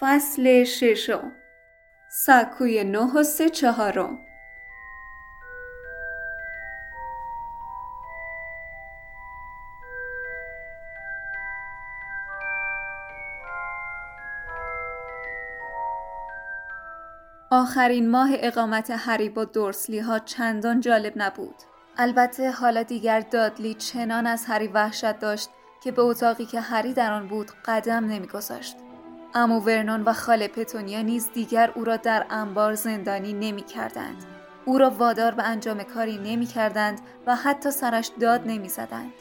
فصل 0.00 0.64
ششم 0.64 1.32
سکوی 2.08 2.84
نه 2.84 3.14
و 3.14 3.22
سه 3.22 3.48
چهارم 3.48 4.18
آخرین 17.50 18.10
ماه 18.10 18.30
اقامت 18.32 18.90
هری 18.90 19.28
با 19.28 19.44
دورسلی 19.44 19.98
ها 19.98 20.18
چندان 20.18 20.80
جالب 20.80 21.12
نبود. 21.16 21.54
البته 21.96 22.50
حالا 22.50 22.82
دیگر 22.82 23.20
دادلی 23.20 23.74
چنان 23.74 24.26
از 24.26 24.44
هری 24.46 24.68
وحشت 24.68 25.18
داشت 25.18 25.50
که 25.82 25.92
به 25.92 26.02
اتاقی 26.02 26.46
که 26.46 26.60
هری 26.60 26.92
در 26.92 27.12
آن 27.12 27.28
بود 27.28 27.50
قدم 27.64 28.04
نمیگذاشت. 28.04 28.76
امو 29.34 29.60
ورنون 29.60 30.02
و 30.02 30.12
خاله 30.12 30.48
پتونیا 30.48 31.02
نیز 31.02 31.30
دیگر 31.34 31.72
او 31.74 31.84
را 31.84 31.96
در 31.96 32.26
انبار 32.30 32.74
زندانی 32.74 33.32
نمی 33.32 33.62
کردند. 33.62 34.24
او 34.64 34.78
را 34.78 34.90
وادار 34.90 35.34
به 35.34 35.42
انجام 35.42 35.82
کاری 35.82 36.18
نمی 36.18 36.46
کردند 36.46 37.00
و 37.26 37.36
حتی 37.36 37.70
سرش 37.70 38.10
داد 38.20 38.42
نمی 38.46 38.68
زدند. 38.68 39.12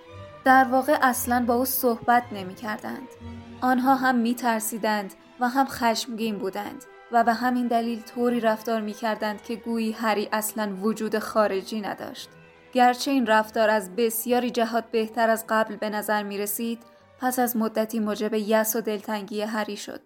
در 0.45 0.63
واقع 0.63 0.97
اصلا 1.01 1.45
با 1.47 1.55
او 1.55 1.65
صحبت 1.65 2.23
نمی 2.31 2.55
کردند. 2.55 3.07
آنها 3.61 3.95
هم 3.95 4.15
می 4.15 4.35
ترسیدند 4.35 5.13
و 5.39 5.49
هم 5.49 5.65
خشمگین 5.65 6.37
بودند 6.37 6.85
و 7.11 7.23
به 7.23 7.33
همین 7.33 7.67
دلیل 7.67 8.01
طوری 8.01 8.39
رفتار 8.39 8.81
می 8.81 8.93
کردند 8.93 9.41
که 9.41 9.55
گویی 9.55 9.91
هری 9.91 10.29
اصلا 10.31 10.75
وجود 10.81 11.19
خارجی 11.19 11.81
نداشت. 11.81 12.29
گرچه 12.73 13.11
این 13.11 13.25
رفتار 13.25 13.69
از 13.69 13.95
بسیاری 13.95 14.51
جهات 14.51 14.83
بهتر 14.91 15.29
از 15.29 15.45
قبل 15.49 15.75
به 15.75 15.89
نظر 15.89 16.23
می 16.23 16.37
رسید 16.37 16.79
پس 17.19 17.39
از 17.39 17.57
مدتی 17.57 17.99
موجب 17.99 18.33
یس 18.33 18.75
و 18.75 18.81
دلتنگی 18.81 19.41
هری 19.41 19.77
شد. 19.77 20.01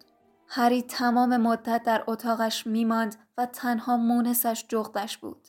هری 0.47 0.81
تمام 0.81 1.37
مدت 1.37 1.83
در 1.83 2.03
اتاقش 2.07 2.67
میماند 2.67 3.15
و 3.37 3.45
تنها 3.45 3.97
مونسش 3.97 4.65
جغدش 4.69 5.17
بود. 5.17 5.47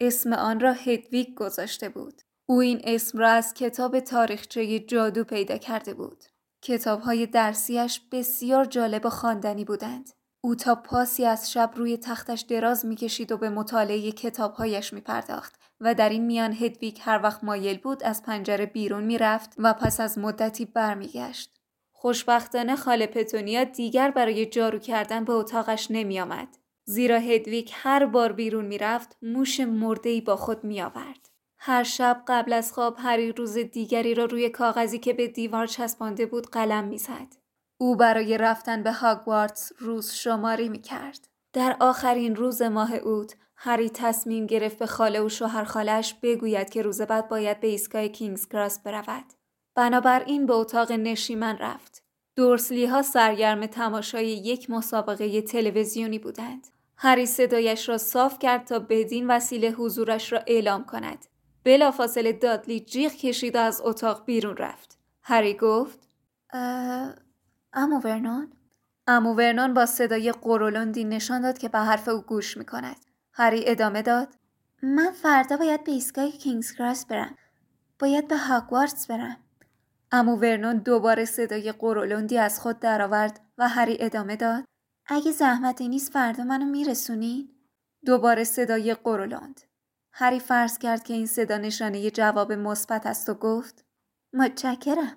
اسم 0.00 0.32
آن 0.32 0.60
را 0.60 0.72
هدویگ 0.72 1.34
گذاشته 1.34 1.88
بود. 1.88 2.22
او 2.48 2.60
این 2.60 2.80
اسم 2.84 3.18
را 3.18 3.30
از 3.30 3.54
کتاب 3.54 4.00
تاریخچه 4.00 4.78
جادو 4.78 5.24
پیدا 5.24 5.58
کرده 5.58 5.94
بود. 5.94 6.24
کتاب 6.62 7.00
های 7.00 7.26
درسیش 7.26 8.00
بسیار 8.12 8.64
جالب 8.64 9.06
و 9.06 9.10
خواندنی 9.10 9.64
بودند. 9.64 10.10
او 10.44 10.54
تا 10.54 10.74
پاسی 10.74 11.24
از 11.24 11.52
شب 11.52 11.70
روی 11.76 11.96
تختش 11.96 12.40
دراز 12.40 12.86
می‌کشید 12.86 13.32
و 13.32 13.36
به 13.36 13.50
مطالعه 13.50 14.12
کتابهایش 14.12 14.92
می 14.92 15.00
پرداخت 15.00 15.59
و 15.80 15.94
در 15.94 16.08
این 16.08 16.26
میان 16.26 16.52
هدویگ 16.52 16.98
هر 17.00 17.20
وقت 17.22 17.44
مایل 17.44 17.78
بود 17.78 18.04
از 18.04 18.22
پنجره 18.22 18.66
بیرون 18.66 19.04
می‌رفت 19.04 19.54
و 19.58 19.74
پس 19.74 20.00
از 20.00 20.18
مدتی 20.18 20.64
برمیگشت. 20.64 21.60
خوشبختانه 21.92 22.76
خاله 22.76 23.06
پتونیا 23.06 23.64
دیگر 23.64 24.10
برای 24.10 24.46
جارو 24.46 24.78
کردن 24.78 25.24
به 25.24 25.32
اتاقش 25.32 25.86
نمی 25.90 26.20
آمد. 26.20 26.48
زیرا 26.84 27.18
هدویگ 27.18 27.70
هر 27.72 28.06
بار 28.06 28.32
بیرون 28.32 28.64
می‌رفت 28.64 29.16
موش 29.22 29.60
مردهی 29.60 30.20
با 30.20 30.36
خود 30.36 30.64
می 30.64 30.82
آورد. 30.82 31.28
هر 31.58 31.82
شب 31.82 32.22
قبل 32.28 32.52
از 32.52 32.72
خواب 32.72 32.96
هری 32.98 33.32
روز 33.32 33.58
دیگری 33.58 34.14
را 34.14 34.24
روی 34.24 34.48
کاغذی 34.48 34.98
که 34.98 35.12
به 35.12 35.28
دیوار 35.28 35.66
چسبانده 35.66 36.26
بود 36.26 36.50
قلم 36.50 36.84
می‌زد. 36.84 37.36
او 37.78 37.96
برای 37.96 38.38
رفتن 38.38 38.82
به 38.82 38.92
هاگوارتس 38.92 39.72
روز 39.78 40.12
شماری 40.12 40.68
می 40.68 40.80
کرد. 40.80 41.28
در 41.52 41.76
آخرین 41.80 42.36
روز 42.36 42.62
ماه 42.62 42.94
اوت 42.94 43.34
هری 43.62 43.90
تصمیم 43.90 44.46
گرفت 44.46 44.78
به 44.78 44.86
خاله 44.86 45.20
و 45.20 45.28
شوهر 45.28 45.64
خالش 45.64 46.14
بگوید 46.22 46.70
که 46.70 46.82
روز 46.82 47.00
بعد 47.00 47.28
باید 47.28 47.60
به 47.60 47.66
ایستگاه 47.66 48.08
کینگز 48.08 48.48
کراس 48.48 48.78
برود. 48.78 49.24
بنابراین 49.74 50.46
به 50.46 50.52
اتاق 50.52 50.92
نشیمن 50.92 51.58
رفت. 51.58 52.02
دورسلی 52.36 52.86
ها 52.86 53.02
سرگرم 53.02 53.66
تماشای 53.66 54.26
یک 54.26 54.70
مسابقه 54.70 55.42
تلویزیونی 55.42 56.18
بودند. 56.18 56.66
هری 56.96 57.26
صدایش 57.26 57.88
را 57.88 57.98
صاف 57.98 58.38
کرد 58.38 58.64
تا 58.64 58.78
بدین 58.78 59.30
وسیله 59.30 59.70
حضورش 59.70 60.32
را 60.32 60.38
اعلام 60.46 60.84
کند. 60.84 61.26
بلافاصله 61.64 62.32
دادلی 62.32 62.80
جیغ 62.80 63.12
کشید 63.12 63.56
و 63.56 63.58
از 63.58 63.80
اتاق 63.84 64.24
بیرون 64.24 64.56
رفت. 64.56 64.98
هری 65.22 65.54
گفت 65.54 66.08
امو 67.72 68.00
ورنون؟ 68.04 68.52
امو 69.06 69.34
ورنون 69.34 69.74
با 69.74 69.86
صدای 69.86 70.32
قرولندی 70.32 71.04
نشان 71.04 71.42
داد 71.42 71.58
که 71.58 71.68
به 71.68 71.78
حرف 71.78 72.08
او 72.08 72.20
گوش 72.20 72.56
می 72.56 72.64
کند. 72.64 73.09
هری 73.40 73.64
ادامه 73.66 74.02
داد 74.02 74.28
من 74.82 75.10
فردا 75.10 75.56
باید 75.56 75.84
به 75.84 75.92
ایستگاه 75.92 76.30
کینگز 76.30 76.72
کراس 76.72 77.06
برم. 77.06 77.36
باید 77.98 78.28
به 78.28 78.36
هاگوارتس 78.36 79.06
برم. 79.06 79.36
امو 80.12 80.36
ورنون 80.36 80.76
دوباره 80.76 81.24
صدای 81.24 81.72
قرولندی 81.72 82.38
از 82.38 82.60
خود 82.60 82.80
درآورد 82.80 83.40
و 83.58 83.68
هری 83.68 83.96
ادامه 84.00 84.36
داد 84.36 84.64
اگه 85.06 85.30
زحمتی 85.30 85.88
نیست 85.88 86.12
فردا 86.12 86.44
منو 86.44 86.64
میرسونین؟ 86.64 87.48
دوباره 88.06 88.44
صدای 88.44 88.94
قرولند. 88.94 89.60
هری 90.12 90.40
فرض 90.40 90.78
کرد 90.78 91.02
که 91.02 91.14
این 91.14 91.26
صدا 91.26 91.58
نشانه 91.58 92.10
جواب 92.10 92.52
مثبت 92.52 93.06
است 93.06 93.28
و 93.28 93.34
گفت 93.34 93.84
متشکرم. 94.32 95.16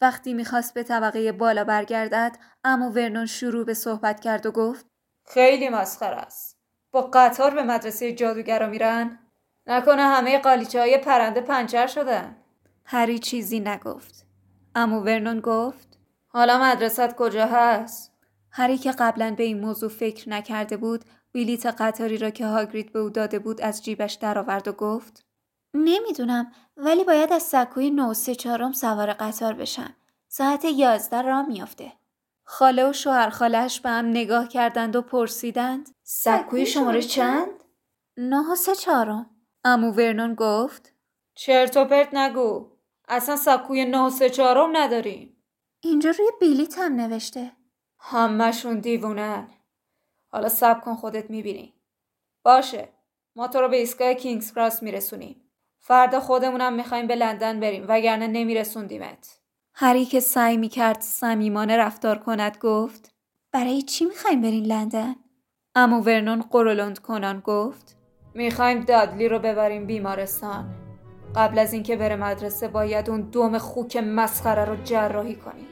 وقتی 0.00 0.34
می‌خواست 0.34 0.74
به 0.74 0.82
طبقه 0.82 1.32
بالا 1.32 1.64
برگردد 1.64 2.36
امو 2.64 2.90
ورنون 2.90 3.26
شروع 3.26 3.64
به 3.64 3.74
صحبت 3.74 4.20
کرد 4.20 4.46
و 4.46 4.50
گفت 4.50 4.86
خیلی 5.26 5.68
مسخر 5.68 6.12
است 6.14 6.49
با 6.92 7.10
قطار 7.12 7.54
به 7.54 7.62
مدرسه 7.62 8.12
جادوگرا 8.12 8.66
میرن 8.66 9.18
نکنه 9.66 10.02
همه 10.02 10.38
قالیچه 10.38 10.80
های 10.80 10.98
پرنده 10.98 11.40
پنچر 11.40 11.86
شدن 11.86 12.36
هری 12.84 13.18
چیزی 13.18 13.60
نگفت 13.60 14.26
امو 14.74 15.00
ورنون 15.00 15.40
گفت 15.40 15.98
حالا 16.28 16.58
مدرسه 16.58 17.08
کجا 17.08 17.46
هست 17.46 18.12
هری 18.50 18.78
که 18.78 18.92
قبلا 18.92 19.34
به 19.38 19.42
این 19.42 19.60
موضوع 19.60 19.90
فکر 19.90 20.28
نکرده 20.28 20.76
بود 20.76 21.04
بلیت 21.34 21.66
قطاری 21.66 22.18
را 22.18 22.30
که 22.30 22.46
هاگرید 22.46 22.92
به 22.92 22.98
او 22.98 23.10
داده 23.10 23.38
بود 23.38 23.60
از 23.60 23.84
جیبش 23.84 24.14
درآورد 24.14 24.68
و 24.68 24.72
گفت 24.72 25.24
نمی‌دونم 25.74 26.52
ولی 26.76 27.04
باید 27.04 27.32
از 27.32 27.42
سکوی 27.42 27.90
نو 27.90 28.14
سه 28.14 28.34
چهارم 28.34 28.72
سوار 28.72 29.12
قطار 29.12 29.54
بشم. 29.54 29.94
ساعت 30.28 30.64
یازده 30.64 31.22
را 31.22 31.42
میافته. 31.42 31.92
خاله 32.44 32.90
و 32.90 32.92
شوهر 32.92 33.30
خالش 33.30 33.80
به 33.80 33.88
هم 33.90 34.06
نگاه 34.06 34.48
کردند 34.48 34.96
و 34.96 35.02
پرسیدند 35.02 35.90
سکوی 36.12 36.66
شماره 36.66 37.02
چند؟ 37.02 37.64
نه 38.16 38.52
و 38.52 38.54
سه 38.54 38.74
چهارم. 38.74 39.30
امو 39.64 39.90
ورنون 39.92 40.34
گفت 40.34 40.94
چرت 41.34 41.76
و 41.76 41.84
پرت 41.84 42.14
نگو. 42.14 42.70
اصلا 43.08 43.36
سکوی 43.36 43.84
نه 43.84 44.06
و 44.06 44.10
سه 44.10 44.30
چهارم 44.30 44.76
نداریم. 44.76 45.42
اینجا 45.80 46.10
روی 46.10 46.26
بلیت 46.40 46.78
هم 46.78 46.94
نوشته. 46.94 47.52
همهشون 47.98 48.80
دیوونن. 48.80 49.48
حالا 50.32 50.48
سب 50.48 50.80
کن 50.80 50.94
خودت 50.94 51.30
می‌بینی. 51.30 51.74
باشه. 52.44 52.88
ما 53.36 53.48
تو 53.48 53.60
رو 53.60 53.68
به 53.68 53.76
ایستگاه 53.76 54.14
کینگز 54.14 54.54
کراس 54.54 54.82
میرسونیم. 54.82 55.50
فردا 55.78 56.20
خودمونم 56.20 56.72
می‌خوایم 56.72 57.06
به 57.06 57.14
لندن 57.14 57.60
بریم 57.60 57.84
وگرنه 57.88 58.26
نمیرسوندیمت. 58.26 59.40
هری 59.74 60.04
که 60.04 60.20
سعی 60.20 60.56
می‌کرد 60.56 61.00
صمیمانه 61.00 61.76
رفتار 61.76 62.18
کند 62.18 62.58
گفت 62.60 63.14
برای 63.52 63.82
چی 63.82 64.04
می‌خوایم 64.04 64.40
برین 64.40 64.66
لندن؟ 64.66 65.14
امو 65.74 66.00
ورنون 66.00 66.42
قرولند 66.50 66.98
کنان 66.98 67.40
گفت 67.40 67.96
می‌خوایم 68.34 68.80
دادلی 68.80 69.28
رو 69.28 69.38
ببریم 69.38 69.86
بیمارستان. 69.86 70.74
قبل 71.36 71.58
از 71.58 71.72
اینکه 71.72 71.96
بره 71.96 72.16
مدرسه 72.16 72.68
باید 72.68 73.10
اون 73.10 73.20
دوم 73.20 73.58
خوک 73.58 73.96
مسخره 73.96 74.64
رو 74.64 74.76
جراحی 74.84 75.36
کنیم. 75.36 75.66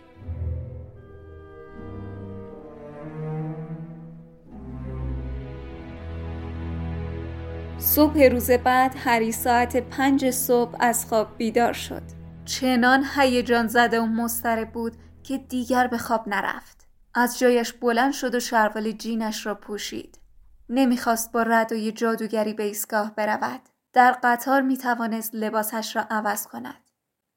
صبح 7.78 8.22
روز 8.22 8.51
بعد 8.51 8.94
هری 8.98 9.33
ساعت 9.33 9.77
پنج 9.77 10.30
صبح 10.30 10.77
از 10.80 11.06
خواب 11.06 11.28
بیدار 11.39 11.72
شد. 11.72 12.03
چنان 12.44 13.04
هیجان 13.16 13.66
زده 13.66 14.01
و 14.01 14.06
مضطرب 14.06 14.72
بود 14.72 14.92
که 15.22 15.39
دیگر 15.39 15.86
به 15.86 15.98
خواب 15.98 16.28
نرفت. 16.28 16.78
از 17.18 17.38
جایش 17.38 17.72
بلند 17.72 18.12
شد 18.12 18.34
و 18.34 18.41
شروال 18.41 18.92
جینش 18.92 19.47
را 19.47 19.54
پوشید. 19.54 20.18
نمی‌خواست 20.68 21.32
با 21.32 21.42
ردای 21.42 21.92
جادوگری 21.92 22.54
به 22.54 22.62
ایستگاه 22.62 23.15
برود. 23.15 23.60
در 23.92 24.18
قطار 24.22 24.62
می 24.62 24.76
توانست 24.76 25.34
لباسش 25.34 25.97
را 25.97 26.06
عوض 26.10 26.47
کند. 26.47 26.91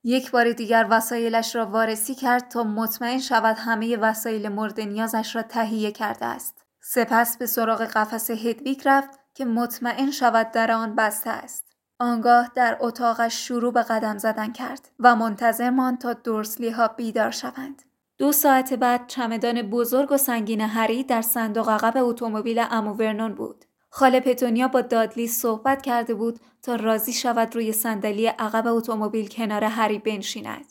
یک 0.03 0.31
بار 0.31 0.51
دیگر 0.51 0.87
وسایلش 0.89 1.55
را 1.55 1.65
وارسی 1.65 2.15
کرد 2.15 2.47
تا 2.47 2.63
مطمئن 2.63 3.19
شود 3.19 3.57
همه 3.59 3.97
وسایل 3.97 4.49
مورد 4.49 4.79
نیازش 4.79 5.35
را 5.35 5.41
تهیه 5.41 5.91
کرده 5.91 6.25
است. 6.25 6.65
سپس 6.81 7.37
به 7.37 7.45
سراغ 7.45 7.81
قفس 7.81 8.31
هدویک 8.31 8.81
رفت 8.85 9.19
که 9.33 9.45
مطمئن 9.45 10.11
شود 10.11 10.51
در 10.51 10.71
آن 10.71 10.95
بسته 10.95 11.29
است. 11.29 11.65
آنگاه 11.99 12.51
در 12.55 12.77
اتاقش 12.79 13.47
شروع 13.47 13.73
به 13.73 13.83
قدم 13.83 14.17
زدن 14.17 14.51
کرد 14.51 14.89
و 14.99 15.15
منتظر 15.15 15.69
ماند 15.69 15.97
تا 15.97 16.13
دورسلی 16.13 16.69
ها 16.69 16.87
بیدار 16.87 17.31
شوند. 17.31 17.81
دو 18.21 18.31
ساعت 18.31 18.73
بعد 18.73 19.07
چمدان 19.07 19.61
بزرگ 19.61 20.11
و 20.11 20.17
سنگین 20.17 20.61
هری 20.61 21.03
در 21.03 21.21
صندوق 21.21 21.69
عقب 21.69 21.93
اتومبیل 21.97 22.65
امو 22.71 22.93
ورنون 22.93 23.33
بود. 23.33 23.65
خاله 23.89 24.19
پتونیا 24.19 24.67
با 24.67 24.81
دادلی 24.81 25.27
صحبت 25.27 25.81
کرده 25.81 26.13
بود 26.13 26.39
تا 26.61 26.75
راضی 26.75 27.13
شود 27.13 27.55
روی 27.55 27.71
صندلی 27.71 28.27
عقب 28.27 28.67
اتومبیل 28.67 29.27
کنار 29.27 29.63
هری 29.63 29.99
بنشیند. 29.99 30.65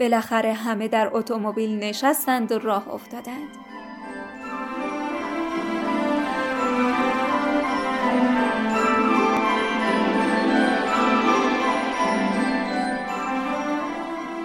بالاخره 0.00 0.52
همه 0.52 0.88
در 0.88 1.10
اتومبیل 1.12 1.78
نشستند 1.78 2.52
و 2.52 2.58
راه 2.58 2.94
افتادند. 2.94 3.73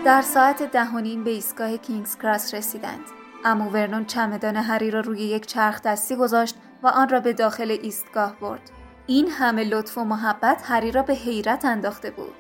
در 0.10 0.22
ساعت 0.22 0.64
ده 0.64 1.16
به 1.24 1.30
ایستگاه 1.30 1.78
کینگز 1.78 2.18
کراس 2.18 2.54
رسیدند. 2.54 3.06
امو 3.46 3.70
ورنون 3.70 4.06
چمدان 4.06 4.56
هری 4.56 4.92
را 4.92 5.00
روی 5.00 5.20
یک 5.20 5.46
چرخ 5.46 5.82
دستی 5.82 6.16
گذاشت 6.16 6.56
و 6.84 6.88
آن 6.88 7.10
را 7.10 7.20
به 7.20 7.34
داخل 7.34 7.78
ایستگاه 7.82 8.40
برد. 8.40 8.72
این 9.08 9.28
همه 9.28 9.64
لطف 9.64 9.98
و 9.98 10.04
محبت 10.04 10.62
هری 10.66 10.92
را 10.92 11.02
به 11.02 11.14
حیرت 11.14 11.66
انداخته 11.66 12.12
بود. 12.12 12.36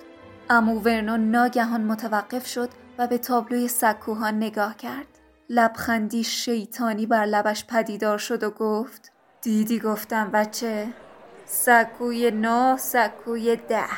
امو 0.49 0.79
ورنون 0.79 1.31
ناگهان 1.31 1.81
متوقف 1.81 2.47
شد 2.47 2.69
و 2.97 3.07
به 3.07 3.17
تابلوی 3.17 3.67
سکوها 3.67 4.31
نگاه 4.31 4.77
کرد. 4.77 5.07
لبخندی 5.49 6.23
شیطانی 6.23 7.05
بر 7.05 7.25
لبش 7.25 7.65
پدیدار 7.65 8.17
شد 8.17 8.43
و 8.43 8.49
گفت 8.49 9.11
دیدی 9.41 9.79
گفتم 9.79 10.31
بچه 10.31 10.87
سکوی 11.45 12.31
نو 12.31 12.77
سکوی 12.77 13.55
ده 13.55 13.89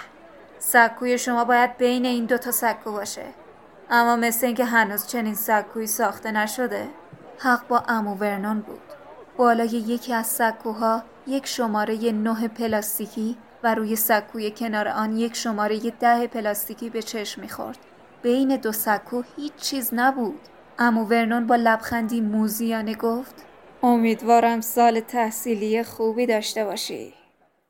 سکوی 0.60 1.18
شما 1.18 1.44
باید 1.44 1.78
بین 1.78 2.06
این 2.06 2.26
دوتا 2.26 2.52
سکو 2.52 2.92
باشه 2.92 3.41
اما 3.92 4.16
مثل 4.16 4.46
اینکه 4.46 4.66
هنوز 4.66 5.08
چنین 5.08 5.36
سکوی 5.36 5.88
ساخته 5.88 6.32
نشده 6.32 6.88
حق 7.40 7.68
با 7.68 7.84
امو 7.88 8.16
ورنون 8.16 8.60
بود. 8.60 8.82
بالای 9.38 9.68
یکی 9.68 10.14
از 10.14 10.28
سکوها 10.28 11.04
یک 11.28 11.46
شماره 11.46 12.12
نه 12.12 12.48
پلاستیکی 12.48 13.38
و 13.64 13.76
روی 13.76 13.96
سکوی 13.96 14.52
کنار 14.52 14.88
آن 14.88 15.18
یک 15.18 15.36
شماره 15.36 15.80
ده 15.80 16.28
پلاستیکی 16.28 16.90
به 16.90 17.02
چشم 17.02 17.42
می‌خورد. 17.42 17.78
بین 18.22 18.56
دو 18.56 18.72
سکو 18.72 19.24
هیچ 19.36 19.56
چیز 19.56 19.94
نبود. 19.94 20.40
امو 20.80 21.06
ورنون 21.06 21.48
با 21.48 21.56
لبخندی 21.56 22.22
موزیانه 22.22 22.96
گفت 22.96 23.36
امیدوارم 23.84 24.62
سال 24.62 25.00
تحصیلی 25.00 25.84
خوبی 25.84 26.26
داشته 26.26 26.66
باشی. 26.66 27.14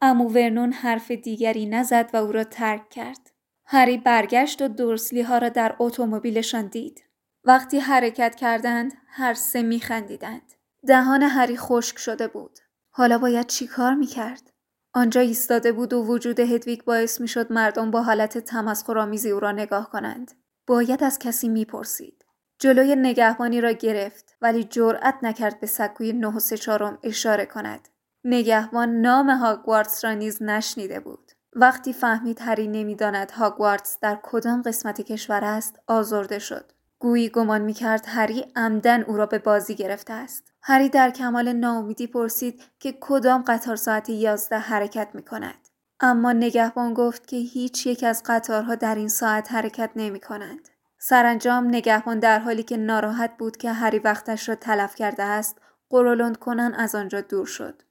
امو 0.01 0.29
ورنون 0.29 0.71
حرف 0.71 1.11
دیگری 1.11 1.65
نزد 1.65 2.09
و 2.13 2.17
او 2.17 2.31
را 2.31 2.43
ترک 2.43 2.89
کرد. 2.89 3.30
هری 3.65 3.97
برگشت 3.97 4.61
و 4.61 4.67
دورسلی 4.67 5.21
ها 5.21 5.37
را 5.37 5.49
در 5.49 5.75
اتومبیلشان 5.79 6.67
دید. 6.67 7.03
وقتی 7.43 7.79
حرکت 7.79 8.35
کردند 8.35 8.93
هر 9.07 9.33
سه 9.33 9.61
میخندیدند. 9.61 10.53
دهان 10.87 11.23
هری 11.23 11.57
خشک 11.57 11.97
شده 11.97 12.27
بود. 12.27 12.59
حالا 12.89 13.17
باید 13.17 13.47
چی 13.47 13.67
کار 13.67 13.93
می‌کرد؟ 13.93 14.51
آنجا 14.93 15.21
ایستاده 15.21 15.71
بود 15.71 15.93
و 15.93 16.03
وجود 16.03 16.39
هدویگ 16.39 16.83
باعث 16.83 17.21
می‌شد 17.21 17.51
مردم 17.51 17.91
با 17.91 18.01
حالت 18.03 18.37
تمسخرآمیزی 18.37 19.29
او 19.29 19.39
را 19.39 19.51
نگاه 19.51 19.89
کنند. 19.89 20.31
باید 20.67 21.03
از 21.03 21.19
کسی 21.19 21.49
می‌پرسید. 21.49 22.25
جلوی 22.59 22.95
نگهبانی 22.95 23.61
را 23.61 23.71
گرفت 23.71 24.35
ولی 24.41 24.63
جرأت 24.63 25.15
نکرد 25.21 25.59
به 25.59 25.67
سکوی 25.67 26.13
نه 26.13 26.27
و 26.27 26.97
اشاره 27.03 27.45
کند. 27.45 27.87
نگهبان 28.23 29.01
نام 29.01 29.29
هاگوارتس 29.29 30.05
را 30.05 30.13
نیز 30.13 30.43
نشنیده 30.43 30.99
بود. 30.99 31.30
وقتی 31.53 31.93
فهمید 31.93 32.41
هری 32.41 32.67
نمی‌داند 32.67 33.31
هاگوارتس 33.31 33.97
در 34.01 34.19
کدام 34.23 34.61
قسمت 34.61 35.01
کشور 35.01 35.43
است 35.43 35.79
آزرده 35.87 36.39
شد 36.39 36.71
گویی 36.99 37.29
گمان 37.29 37.61
می‌کرد 37.61 38.03
هری 38.07 38.45
عمدن 38.55 39.01
او 39.01 39.17
را 39.17 39.25
به 39.25 39.39
بازی 39.39 39.75
گرفته 39.75 40.13
است 40.13 40.53
هری 40.61 40.89
در 40.89 41.09
کمال 41.09 41.53
ناامیدی 41.53 42.07
پرسید 42.07 42.61
که 42.79 42.97
کدام 43.01 43.43
قطار 43.47 43.75
ساعت 43.75 44.09
یازده 44.09 44.57
حرکت 44.57 45.07
می 45.13 45.23
کند. 45.23 45.67
اما 45.99 46.33
نگهبان 46.33 46.93
گفت 46.93 47.27
که 47.27 47.37
هیچ 47.37 47.85
یک 47.87 48.03
از 48.03 48.23
قطارها 48.25 48.75
در 48.75 48.95
این 48.95 49.07
ساعت 49.07 49.51
حرکت 49.51 49.89
نمی 49.95 50.19
کنند. 50.19 50.67
سرانجام 50.99 51.67
نگهبان 51.67 52.19
در 52.19 52.39
حالی 52.39 52.63
که 52.63 52.77
ناراحت 52.77 53.37
بود 53.37 53.57
که 53.57 53.71
هری 53.71 53.99
وقتش 53.99 54.49
را 54.49 54.55
تلف 54.55 54.95
کرده 54.95 55.23
است 55.23 55.57
قرولند 55.89 56.37
کنن 56.37 56.73
از 56.77 56.95
آنجا 56.95 57.21
دور 57.21 57.45
شد. 57.45 57.81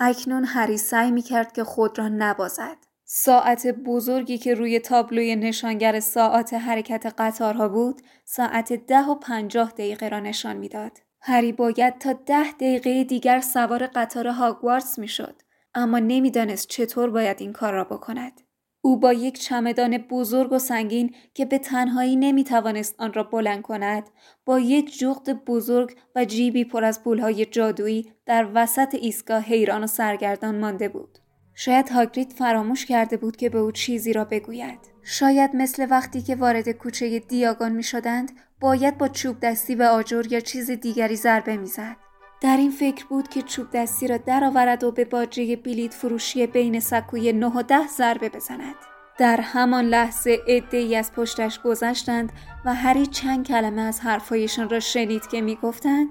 اکنون 0.00 0.44
هری 0.44 0.76
سعی 0.78 1.10
می 1.10 1.22
کرد 1.22 1.52
که 1.52 1.64
خود 1.64 1.98
را 1.98 2.08
نبازد. 2.08 2.85
ساعت 3.08 3.66
بزرگی 3.66 4.38
که 4.38 4.54
روی 4.54 4.78
تابلوی 4.78 5.36
نشانگر 5.36 6.00
ساعت 6.00 6.54
حرکت 6.54 7.14
قطارها 7.18 7.68
بود 7.68 8.02
ساعت 8.24 8.72
ده 8.72 9.04
و 9.04 9.14
پنجاه 9.14 9.70
دقیقه 9.70 10.08
را 10.08 10.20
نشان 10.20 10.56
می‌داد. 10.56 10.98
هری 11.20 11.52
باید 11.52 11.98
تا 11.98 12.12
ده 12.12 12.52
دقیقه 12.52 13.04
دیگر 13.04 13.40
سوار 13.40 13.86
قطار 13.86 14.26
هاگوارتس 14.26 14.98
می‌شد 14.98 15.42
اما 15.74 15.98
نمی‌دانست 15.98 16.68
چطور 16.68 17.10
باید 17.10 17.36
این 17.40 17.52
کار 17.52 17.72
را 17.72 17.84
بکند. 17.84 18.40
او 18.80 18.96
با 18.96 19.12
یک 19.12 19.38
چمدان 19.38 19.98
بزرگ 19.98 20.52
و 20.52 20.58
سنگین 20.58 21.14
که 21.34 21.44
به 21.44 21.58
تنهایی 21.58 22.16
نمی 22.16 22.44
توانست 22.44 22.94
آن 22.98 23.12
را 23.12 23.22
بلند 23.22 23.62
کند 23.62 24.10
با 24.44 24.60
یک 24.60 24.98
جغد 24.98 25.44
بزرگ 25.44 25.96
و 26.14 26.24
جیبی 26.24 26.64
پر 26.64 26.84
از 26.84 27.02
پولهای 27.04 27.46
جادویی 27.46 28.12
در 28.26 28.48
وسط 28.54 28.94
ایستگاه 28.94 29.42
حیران 29.42 29.84
و 29.84 29.86
سرگردان 29.86 30.58
مانده 30.58 30.88
بود 30.88 31.18
شاید 31.58 31.88
هاگرید 31.88 32.32
فراموش 32.32 32.86
کرده 32.86 33.16
بود 33.16 33.36
که 33.36 33.48
به 33.48 33.58
او 33.58 33.72
چیزی 33.72 34.12
را 34.12 34.24
بگوید. 34.24 34.78
شاید 35.02 35.56
مثل 35.56 35.86
وقتی 35.90 36.22
که 36.22 36.34
وارد 36.34 36.70
کوچه 36.70 37.18
دیاگان 37.18 37.72
می 37.72 37.82
شدند 37.82 38.32
باید 38.60 38.98
با 38.98 39.08
چوب 39.08 39.40
دستی 39.40 39.74
و 39.74 39.82
آجر 39.82 40.26
یا 40.30 40.40
چیز 40.40 40.70
دیگری 40.70 41.16
ضربه 41.16 41.56
می‌زد. 41.56 41.96
در 42.40 42.56
این 42.56 42.70
فکر 42.70 43.06
بود 43.06 43.28
که 43.28 43.42
چوب 43.42 43.66
دستی 43.74 44.08
را 44.08 44.16
درآورد 44.16 44.84
و 44.84 44.92
به 44.92 45.04
باجه 45.04 45.56
بلیت 45.56 45.94
فروشی 45.94 46.46
بین 46.46 46.80
سکوی 46.80 47.32
نه 47.32 47.46
و 47.46 47.62
ده 47.62 47.86
ضربه 47.88 48.28
بزند. 48.28 48.74
در 49.18 49.40
همان 49.40 49.84
لحظه 49.84 50.38
ای 50.72 50.96
از 50.96 51.12
پشتش 51.12 51.60
گذشتند 51.60 52.32
و 52.64 52.74
هری 52.74 53.06
چند 53.06 53.46
کلمه 53.46 53.82
از 53.82 54.00
حرفهایشان 54.00 54.68
را 54.68 54.80
شنید 54.80 55.26
که 55.26 55.40
می‌گفتند 55.40 56.08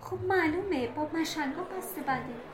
خب 0.00 0.18
معلومه 0.28 0.88
با 0.96 1.08
مشنگا 1.20 1.62
بسته 1.62 2.00
بندی 2.00 2.47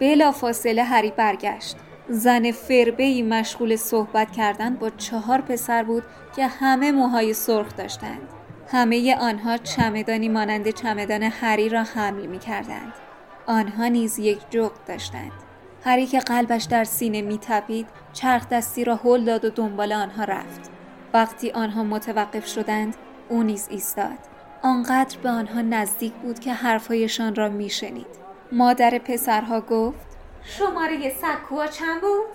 بلا 0.00 0.32
فاصله 0.32 0.84
هری 0.84 1.10
برگشت 1.10 1.76
زن 2.08 2.52
فربهی 2.52 3.22
مشغول 3.22 3.76
صحبت 3.76 4.32
کردن 4.32 4.74
با 4.74 4.90
چهار 4.90 5.40
پسر 5.40 5.82
بود 5.82 6.02
که 6.36 6.46
همه 6.46 6.92
موهای 6.92 7.34
سرخ 7.34 7.76
داشتند 7.76 8.38
همه 8.70 9.16
آنها 9.16 9.56
چمدانی 9.56 10.28
مانند 10.28 10.70
چمدان 10.70 11.22
هری 11.22 11.68
را 11.68 11.82
حمل 11.82 12.26
می 12.26 12.38
کردند. 12.38 12.92
آنها 13.46 13.86
نیز 13.86 14.18
یک 14.18 14.38
جغد 14.50 14.84
داشتند. 14.86 15.32
هری 15.84 16.06
که 16.06 16.20
قلبش 16.20 16.64
در 16.64 16.84
سینه 16.84 17.22
می 17.22 17.38
تپید 17.38 17.86
چرخ 18.12 18.48
دستی 18.48 18.84
را 18.84 18.96
هل 18.96 19.24
داد 19.24 19.44
و 19.44 19.50
دنبال 19.50 19.92
آنها 19.92 20.24
رفت. 20.24 20.70
وقتی 21.14 21.50
آنها 21.50 21.84
متوقف 21.84 22.46
شدند 22.46 22.96
او 23.28 23.42
نیز 23.42 23.68
ایستاد. 23.70 24.18
آنقدر 24.62 25.18
به 25.18 25.28
آنها 25.28 25.60
نزدیک 25.60 26.12
بود 26.12 26.38
که 26.38 26.52
حرفهایشان 26.52 27.34
را 27.34 27.48
می 27.48 27.70
شنید. 27.70 28.27
مادر 28.52 28.98
پسرها 28.98 29.60
گفت 29.60 30.06
شماره 30.42 31.10
سکوها 31.10 31.66
چند 31.66 32.00
بود؟ 32.00 32.26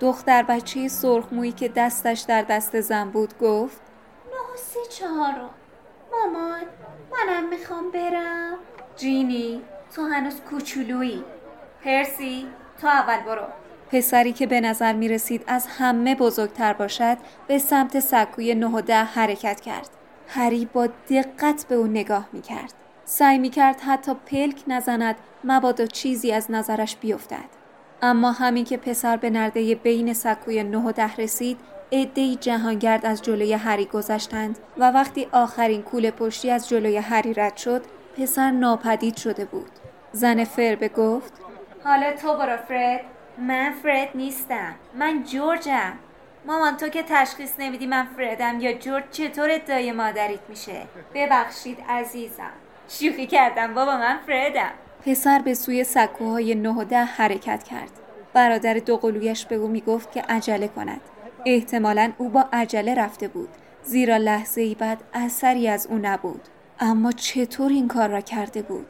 دختر 0.00 0.42
بچه 0.42 0.88
سرخمویی 0.88 1.52
که 1.52 1.68
دستش 1.68 2.20
در 2.20 2.42
دست 2.42 2.80
زن 2.80 3.10
بود 3.10 3.38
گفت 3.38 3.80
نه 4.26 4.56
سه 4.56 4.80
چهارم 4.90 5.50
مامان 6.12 6.60
منم 7.12 7.48
می‌خوام 7.48 7.90
برم 7.90 8.58
جینی 8.96 9.62
تو 9.94 10.02
هنوز 10.02 10.40
کوچولویی 10.40 11.24
پرسی 11.84 12.46
تو 12.80 12.86
اول 12.86 13.20
برو 13.20 13.46
پسری 13.92 14.32
که 14.32 14.46
به 14.46 14.60
نظر 14.60 14.92
می 14.92 15.08
رسید 15.08 15.44
از 15.46 15.66
همه 15.66 16.14
بزرگتر 16.14 16.72
باشد 16.72 17.16
به 17.46 17.58
سمت 17.58 18.00
سکوی 18.00 18.54
نه 18.54 18.66
و 18.66 18.80
ده 18.80 19.04
حرکت 19.04 19.60
کرد. 19.60 19.88
هری 20.28 20.68
با 20.72 20.86
دقت 20.86 21.66
به 21.68 21.74
او 21.74 21.86
نگاه 21.86 22.28
می 22.32 22.42
کرد. 22.42 22.74
سعی 23.10 23.38
می 23.38 23.50
کرد 23.50 23.80
حتی 23.80 24.14
پلک 24.14 24.62
نزند 24.66 25.16
مبادا 25.44 25.86
چیزی 25.86 26.32
از 26.32 26.50
نظرش 26.50 26.96
بیفتد. 26.96 27.48
اما 28.02 28.32
همین 28.32 28.64
که 28.64 28.76
پسر 28.76 29.16
به 29.16 29.30
نرده 29.30 29.74
بین 29.74 30.12
سکوی 30.12 30.62
نه 30.62 30.78
و 30.78 30.92
ده 30.92 31.16
رسید 31.16 31.58
عدهای 31.92 32.36
جهانگرد 32.36 33.06
از 33.06 33.22
جلوی 33.22 33.52
هری 33.52 33.84
گذشتند 33.84 34.58
و 34.78 34.90
وقتی 34.90 35.28
آخرین 35.32 35.82
کوله 35.82 36.10
پشتی 36.10 36.50
از 36.50 36.68
جلوی 36.68 36.96
هری 36.96 37.34
رد 37.34 37.56
شد 37.56 37.82
پسر 38.18 38.50
ناپدید 38.50 39.16
شده 39.16 39.44
بود. 39.44 39.70
زن 40.12 40.44
فربه 40.44 40.88
گفت 40.88 41.32
حالا 41.84 42.12
تو 42.12 42.34
برو 42.36 42.56
فرد. 42.56 43.00
من 43.38 43.72
فرد 43.82 44.08
نیستم. 44.14 44.74
من 44.94 45.22
جورجم. 45.22 45.92
مامان 46.46 46.76
تو 46.76 46.88
که 46.88 47.02
تشخیص 47.08 47.52
نمیدی 47.58 47.86
من 47.86 48.06
فردم 48.16 48.60
یا 48.60 48.72
جورج 48.72 49.04
چطور 49.10 49.50
ادعای 49.50 49.92
مادریت 49.92 50.40
میشه؟ 50.48 50.82
ببخشید 51.14 51.78
عزیزم. 51.88 52.67
شوخی 52.88 53.26
کردم 53.26 53.74
بابا 53.74 53.96
من 53.96 54.18
فردم. 54.26 54.70
پسر 55.06 55.38
به 55.38 55.54
سوی 55.54 55.84
سکوهای 55.84 56.54
نه 56.54 56.74
و 56.74 56.84
ده 56.84 57.04
حرکت 57.04 57.62
کرد. 57.62 57.90
برادر 58.32 58.74
دوقلویش 58.74 59.46
به 59.46 59.54
او 59.54 59.68
می‌گفت 59.68 60.12
که 60.12 60.22
عجله 60.22 60.68
کند. 60.68 61.00
احتمالا 61.46 62.12
او 62.18 62.28
با 62.28 62.44
عجله 62.52 62.94
رفته 62.94 63.28
بود. 63.28 63.48
زیرا 63.82 64.16
لحظه 64.16 64.60
ای 64.60 64.74
بعد 64.74 65.04
اثری 65.14 65.68
از 65.68 65.86
او 65.86 65.98
نبود. 66.02 66.40
اما 66.80 67.12
چطور 67.12 67.70
این 67.70 67.88
کار 67.88 68.08
را 68.08 68.20
کرده 68.20 68.62
بود؟ 68.62 68.86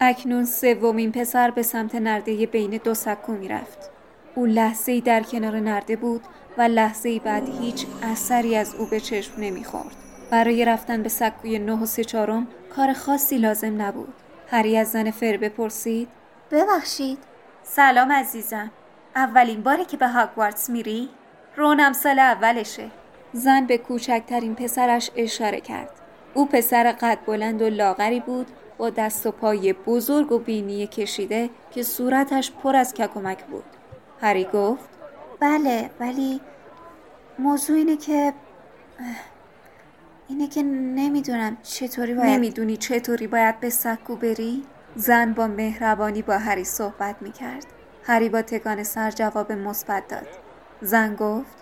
اکنون 0.00 0.44
سومین 0.44 1.12
پسر 1.12 1.50
به 1.50 1.62
سمت 1.62 1.94
نرده 1.94 2.46
بین 2.46 2.80
دو 2.84 2.94
سکو 2.94 3.32
رفت. 3.32 3.90
او 4.34 4.46
لحظه 4.46 4.92
ای 4.92 5.00
در 5.00 5.22
کنار 5.22 5.60
نرده 5.60 5.96
بود 5.96 6.22
و 6.58 6.62
لحظه 6.62 7.08
ای 7.08 7.18
بعد 7.18 7.48
هیچ 7.60 7.86
اثری 8.02 8.56
از 8.56 8.74
او 8.74 8.86
به 8.86 9.00
چشم 9.00 9.32
نمی‌خورد. 9.38 10.07
برای 10.30 10.64
رفتن 10.64 11.02
به 11.02 11.08
سکوی 11.08 11.58
نه 11.58 11.82
و 11.82 11.86
سه 11.86 12.04
چهارم 12.04 12.46
کار 12.76 12.92
خاصی 12.92 13.38
لازم 13.38 13.82
نبود. 13.82 14.14
هری 14.50 14.78
از 14.78 14.90
زن 14.90 15.10
فر 15.10 15.36
بپرسید. 15.36 16.08
ببخشید. 16.50 17.18
سلام 17.62 18.12
عزیزم. 18.12 18.70
اولین 19.16 19.62
باری 19.62 19.84
که 19.84 19.96
به 19.96 20.08
هاگوارتس 20.08 20.70
میری؟ 20.70 21.08
رونم 21.56 21.92
سال 21.92 22.18
اولشه. 22.18 22.90
زن 23.32 23.66
به 23.66 23.78
کوچکترین 23.78 24.54
پسرش 24.54 25.10
اشاره 25.16 25.60
کرد. 25.60 25.90
او 26.34 26.46
پسر 26.46 26.92
قد 26.92 27.18
بلند 27.26 27.62
و 27.62 27.70
لاغری 27.70 28.20
بود 28.20 28.46
با 28.78 28.90
دست 28.90 29.26
و 29.26 29.30
پای 29.30 29.72
بزرگ 29.72 30.32
و 30.32 30.38
بینی 30.38 30.86
کشیده 30.86 31.50
که 31.70 31.82
صورتش 31.82 32.52
پر 32.52 32.76
از 32.76 32.94
ککمک 32.94 33.44
بود. 33.44 33.64
هری 34.20 34.44
گفت. 34.44 34.88
بله 35.40 35.90
ولی 36.00 36.40
موضوع 37.38 37.76
اینه 37.76 37.96
که 37.96 38.32
اینه 40.28 40.46
که 40.46 40.62
نمی‌دونم 40.62 41.56
چطوری 41.62 42.14
باید 42.14 42.28
نمی‌دونی 42.28 42.76
چطوری 42.76 43.26
باید 43.26 43.60
به 43.60 43.70
سکو 43.70 44.16
بری؟ 44.16 44.64
زن 44.96 45.32
با 45.32 45.46
مهربانی 45.46 46.22
با 46.22 46.38
هری 46.38 46.64
صحبت 46.64 47.16
می‌کرد. 47.20 47.66
هری 48.02 48.28
با 48.28 48.42
تکان 48.42 48.82
سر 48.82 49.10
جواب 49.10 49.52
مثبت 49.52 50.08
داد. 50.08 50.26
زن 50.80 51.14
گفت 51.14 51.56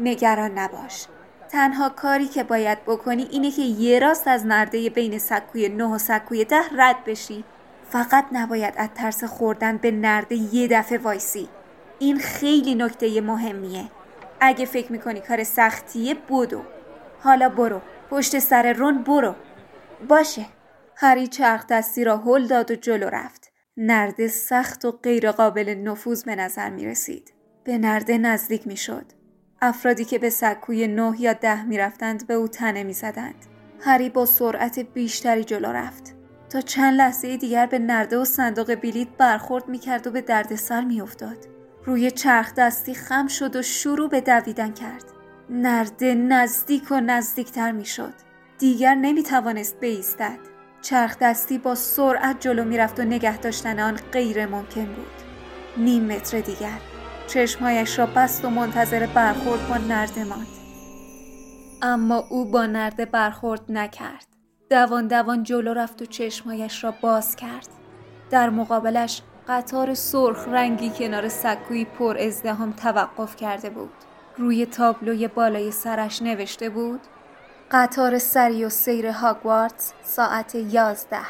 نگران 0.00 0.58
نباش. 0.58 1.06
تنها 1.48 1.88
کاری 1.88 2.26
که 2.26 2.44
باید 2.44 2.84
بکنی 2.84 3.28
اینه 3.30 3.50
که 3.50 3.62
یه 3.62 3.98
راست 3.98 4.28
از 4.28 4.46
نرده 4.46 4.90
بین 4.90 5.18
سکوی 5.18 5.68
نه 5.68 5.84
و 5.84 5.98
سکوی 5.98 6.44
ده 6.44 6.62
رد 6.76 7.04
بشی. 7.06 7.44
فقط 7.90 8.24
نباید 8.32 8.74
از 8.76 8.88
ترس 8.94 9.24
خوردن 9.24 9.76
به 9.76 9.90
نرده 9.90 10.34
یه 10.34 10.68
دفعه 10.68 10.98
وایسی. 10.98 11.48
این 11.98 12.18
خیلی 12.18 12.74
نکته 12.74 13.20
مهمیه. 13.20 13.84
اگه 14.40 14.64
فکر 14.64 14.92
می‌کنی 14.92 15.20
کار 15.20 15.44
سختیه 15.44 16.14
بدو. 16.14 16.62
حالا 17.22 17.48
برو. 17.48 17.80
پشت 18.10 18.38
سر 18.38 18.72
رون 18.72 19.02
برو 19.02 19.34
باشه 20.08 20.46
هری 20.96 21.26
چرخ 21.26 21.66
دستی 21.66 22.04
را 22.04 22.16
هل 22.16 22.46
داد 22.46 22.70
و 22.70 22.74
جلو 22.74 23.06
رفت 23.06 23.52
نرده 23.76 24.28
سخت 24.28 24.84
و 24.84 24.92
غیرقابل 24.92 25.74
نفوذ 25.74 26.24
به 26.24 26.36
نظر 26.36 26.70
می 26.70 26.86
رسید. 26.86 27.32
به 27.64 27.78
نرده 27.78 28.18
نزدیک 28.18 28.66
می 28.66 28.76
شد. 28.76 29.04
افرادی 29.62 30.04
که 30.04 30.18
به 30.18 30.30
سکوی 30.30 30.86
نه 30.86 31.20
یا 31.20 31.32
ده 31.32 31.64
می 31.64 31.78
رفتند 31.78 32.26
به 32.26 32.34
او 32.34 32.48
تنه 32.48 32.82
می 32.82 32.92
زدند. 32.92 33.46
هری 33.80 34.08
با 34.08 34.26
سرعت 34.26 34.78
بیشتری 34.78 35.44
جلو 35.44 35.68
رفت. 35.68 36.14
تا 36.50 36.60
چند 36.60 36.94
لحظه 36.94 37.36
دیگر 37.36 37.66
به 37.66 37.78
نرده 37.78 38.18
و 38.18 38.24
صندوق 38.24 38.74
بلیت 38.74 39.08
برخورد 39.18 39.68
می 39.68 39.78
کرد 39.78 40.06
و 40.06 40.10
به 40.10 40.20
دردسر 40.20 40.84
می 40.84 41.00
افتاد. 41.00 41.36
روی 41.84 42.10
چرخ 42.10 42.54
دستی 42.54 42.94
خم 42.94 43.26
شد 43.26 43.56
و 43.56 43.62
شروع 43.62 44.08
به 44.08 44.20
دویدن 44.20 44.72
کرد. 44.72 45.15
نرده 45.50 46.14
نزدیک 46.14 46.90
و 46.90 47.00
نزدیکتر 47.00 47.72
می 47.72 47.84
شد. 47.84 48.12
دیگر 48.58 48.94
نمی 48.94 49.22
توانست 49.22 49.80
بیستد. 49.80 50.38
چرخ 50.82 51.16
دستی 51.20 51.58
با 51.58 51.74
سرعت 51.74 52.40
جلو 52.40 52.64
می‌رفت 52.64 53.00
و 53.00 53.02
نگه 53.02 53.38
داشتن 53.38 53.80
آن 53.80 53.98
غیر 54.12 54.46
ممکن 54.46 54.84
بود. 54.84 55.22
نیم 55.76 56.04
متر 56.04 56.40
دیگر 56.40 56.78
چشمهایش 57.26 57.98
را 57.98 58.06
بست 58.06 58.44
و 58.44 58.50
منتظر 58.50 59.06
برخورد 59.06 59.68
با 59.68 59.76
نرده 59.76 60.24
ماند. 60.24 60.46
اما 61.82 62.24
او 62.30 62.50
با 62.50 62.66
نرده 62.66 63.04
برخورد 63.04 63.62
نکرد. 63.68 64.26
دوان 64.70 65.08
دوان 65.08 65.42
جلو 65.42 65.74
رفت 65.74 66.02
و 66.02 66.06
چشمهایش 66.06 66.84
را 66.84 66.94
باز 67.00 67.36
کرد. 67.36 67.68
در 68.30 68.50
مقابلش 68.50 69.22
قطار 69.48 69.94
سرخ 69.94 70.48
رنگی 70.48 70.90
کنار 70.90 71.28
سکوی 71.28 71.84
پر 71.84 72.18
ازدهام 72.18 72.72
توقف 72.72 73.36
کرده 73.36 73.70
بود. 73.70 73.92
روی 74.38 74.66
تابلوی 74.66 75.28
بالای 75.28 75.70
سرش 75.70 76.22
نوشته 76.22 76.68
بود 76.68 77.00
قطار 77.70 78.18
سری 78.18 78.64
و 78.64 78.68
سیر 78.68 79.06
هاگوارتس 79.06 79.92
ساعت 80.02 80.54
یازده. 80.54 81.26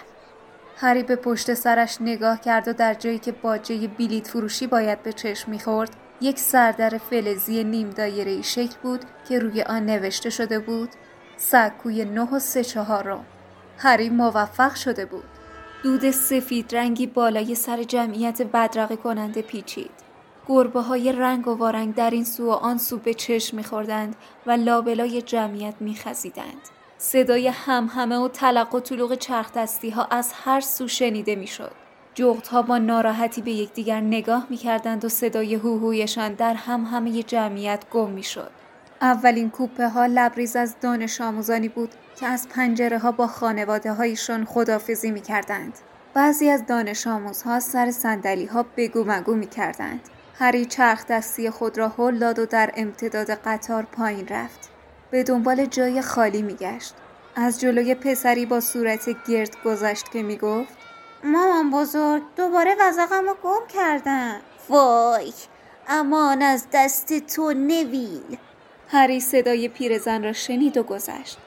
هری 0.76 1.02
به 1.02 1.16
پشت 1.16 1.54
سرش 1.54 1.98
نگاه 2.00 2.40
کرد 2.40 2.68
و 2.68 2.72
در 2.72 2.94
جایی 2.94 3.18
که 3.18 3.32
باجه 3.32 3.88
بلیت 3.88 4.26
فروشی 4.26 4.66
باید 4.66 5.02
به 5.02 5.12
چشم 5.12 5.50
می‌خورد 5.50 5.90
یک 6.20 6.38
سردر 6.38 6.98
فلزی 6.98 7.64
نیم 7.64 7.90
دایره 7.90 8.42
شکل 8.42 8.76
بود 8.82 9.04
که 9.28 9.38
روی 9.38 9.62
آن 9.62 9.86
نوشته 9.86 10.30
شده 10.30 10.58
بود 10.58 10.88
سکوی 11.36 12.04
نه 12.04 12.34
و 12.34 12.38
سه 12.38 12.64
چهارم. 12.64 13.24
هری 13.78 14.10
موفق 14.10 14.74
شده 14.74 15.06
بود. 15.06 15.24
دود 15.82 16.10
سفید 16.10 16.76
رنگی 16.76 17.06
بالای 17.06 17.54
سر 17.54 17.82
جمعیت 17.82 18.42
بدرقه 18.42 18.96
کننده 18.96 19.42
پیچید. 19.42 20.05
گربه 20.48 20.80
های 20.80 21.12
رنگ 21.12 21.48
و 21.48 21.50
وارنگ 21.54 21.94
در 21.94 22.10
این 22.10 22.24
سو 22.24 22.46
و 22.46 22.50
آن 22.50 22.78
سو 22.78 22.98
به 22.98 23.14
چشم 23.14 23.56
میخوردند 23.56 24.16
و 24.46 24.50
لابلای 24.50 25.22
جمعیت 25.22 25.74
میخزیدند. 25.80 26.60
صدای 26.98 27.48
همهمه 27.48 28.16
و 28.16 28.28
تلق 28.28 28.74
و 28.74 28.80
طلوق 28.80 29.14
چرخ 29.14 29.52
دستی 29.52 29.90
ها 29.90 30.04
از 30.04 30.32
هر 30.34 30.60
سو 30.60 30.88
شنیده 30.88 31.34
می‌شد. 31.34 31.72
جغت 32.14 32.48
ها 32.48 32.62
با 32.62 32.78
ناراحتی 32.78 33.42
به 33.42 33.50
یکدیگر 33.50 34.00
نگاه 34.00 34.46
می‌کردند 34.50 35.04
و 35.04 35.08
صدای 35.08 35.54
هوهویشان 35.54 36.34
در 36.34 36.54
همهمه 36.54 37.22
جمعیت 37.22 37.84
گم 37.90 38.10
می‌شد. 38.10 38.50
اولین 39.00 39.50
کوپه 39.50 39.88
ها 39.88 40.06
لبریز 40.06 40.56
از 40.56 40.76
دانش 40.80 41.20
آموزانی 41.20 41.68
بود 41.68 41.90
که 42.20 42.26
از 42.26 42.48
پنجره 42.48 42.98
ها 42.98 43.12
با 43.12 43.26
خانواده 43.26 43.92
هایشان 43.92 44.44
خدافزی 44.44 45.10
می 45.10 45.20
کردند. 45.20 45.78
بعضی 46.14 46.50
از 46.50 46.66
دانش 46.66 47.06
آموزها 47.06 47.60
سر 47.60 47.90
سندلی 47.90 48.46
ها 48.46 48.64
بگو 48.76 49.04
مگو 49.04 49.34
می 49.34 49.46
کردند. 49.46 50.00
هری 50.38 50.64
چرخ 50.64 51.06
دستی 51.06 51.50
خود 51.50 51.78
را 51.78 51.88
هل 51.88 52.18
داد 52.18 52.38
و 52.38 52.46
در 52.46 52.72
امتداد 52.76 53.30
قطار 53.30 53.82
پایین 53.82 54.28
رفت. 54.28 54.70
به 55.10 55.22
دنبال 55.22 55.66
جای 55.66 56.02
خالی 56.02 56.42
میگشت. 56.42 56.94
از 57.36 57.60
جلوی 57.60 57.94
پسری 57.94 58.46
با 58.46 58.60
صورت 58.60 59.08
گرد 59.28 59.62
گذشت 59.64 60.12
که 60.12 60.22
می‌گفت 60.22 60.78
مامان 61.24 61.70
بزرگ 61.70 62.22
دوباره 62.36 62.76
وزقم 62.80 63.24
رو 63.26 63.36
گم 63.42 63.66
کردم 63.74 64.40
وای 64.68 65.32
امان 65.88 66.42
از 66.42 66.66
دست 66.72 67.18
تو 67.18 67.52
نویل 67.52 68.36
هری 68.88 69.20
صدای 69.20 69.68
پیرزن 69.68 70.24
را 70.24 70.32
شنید 70.32 70.76
و 70.76 70.82
گذشت 70.82 71.38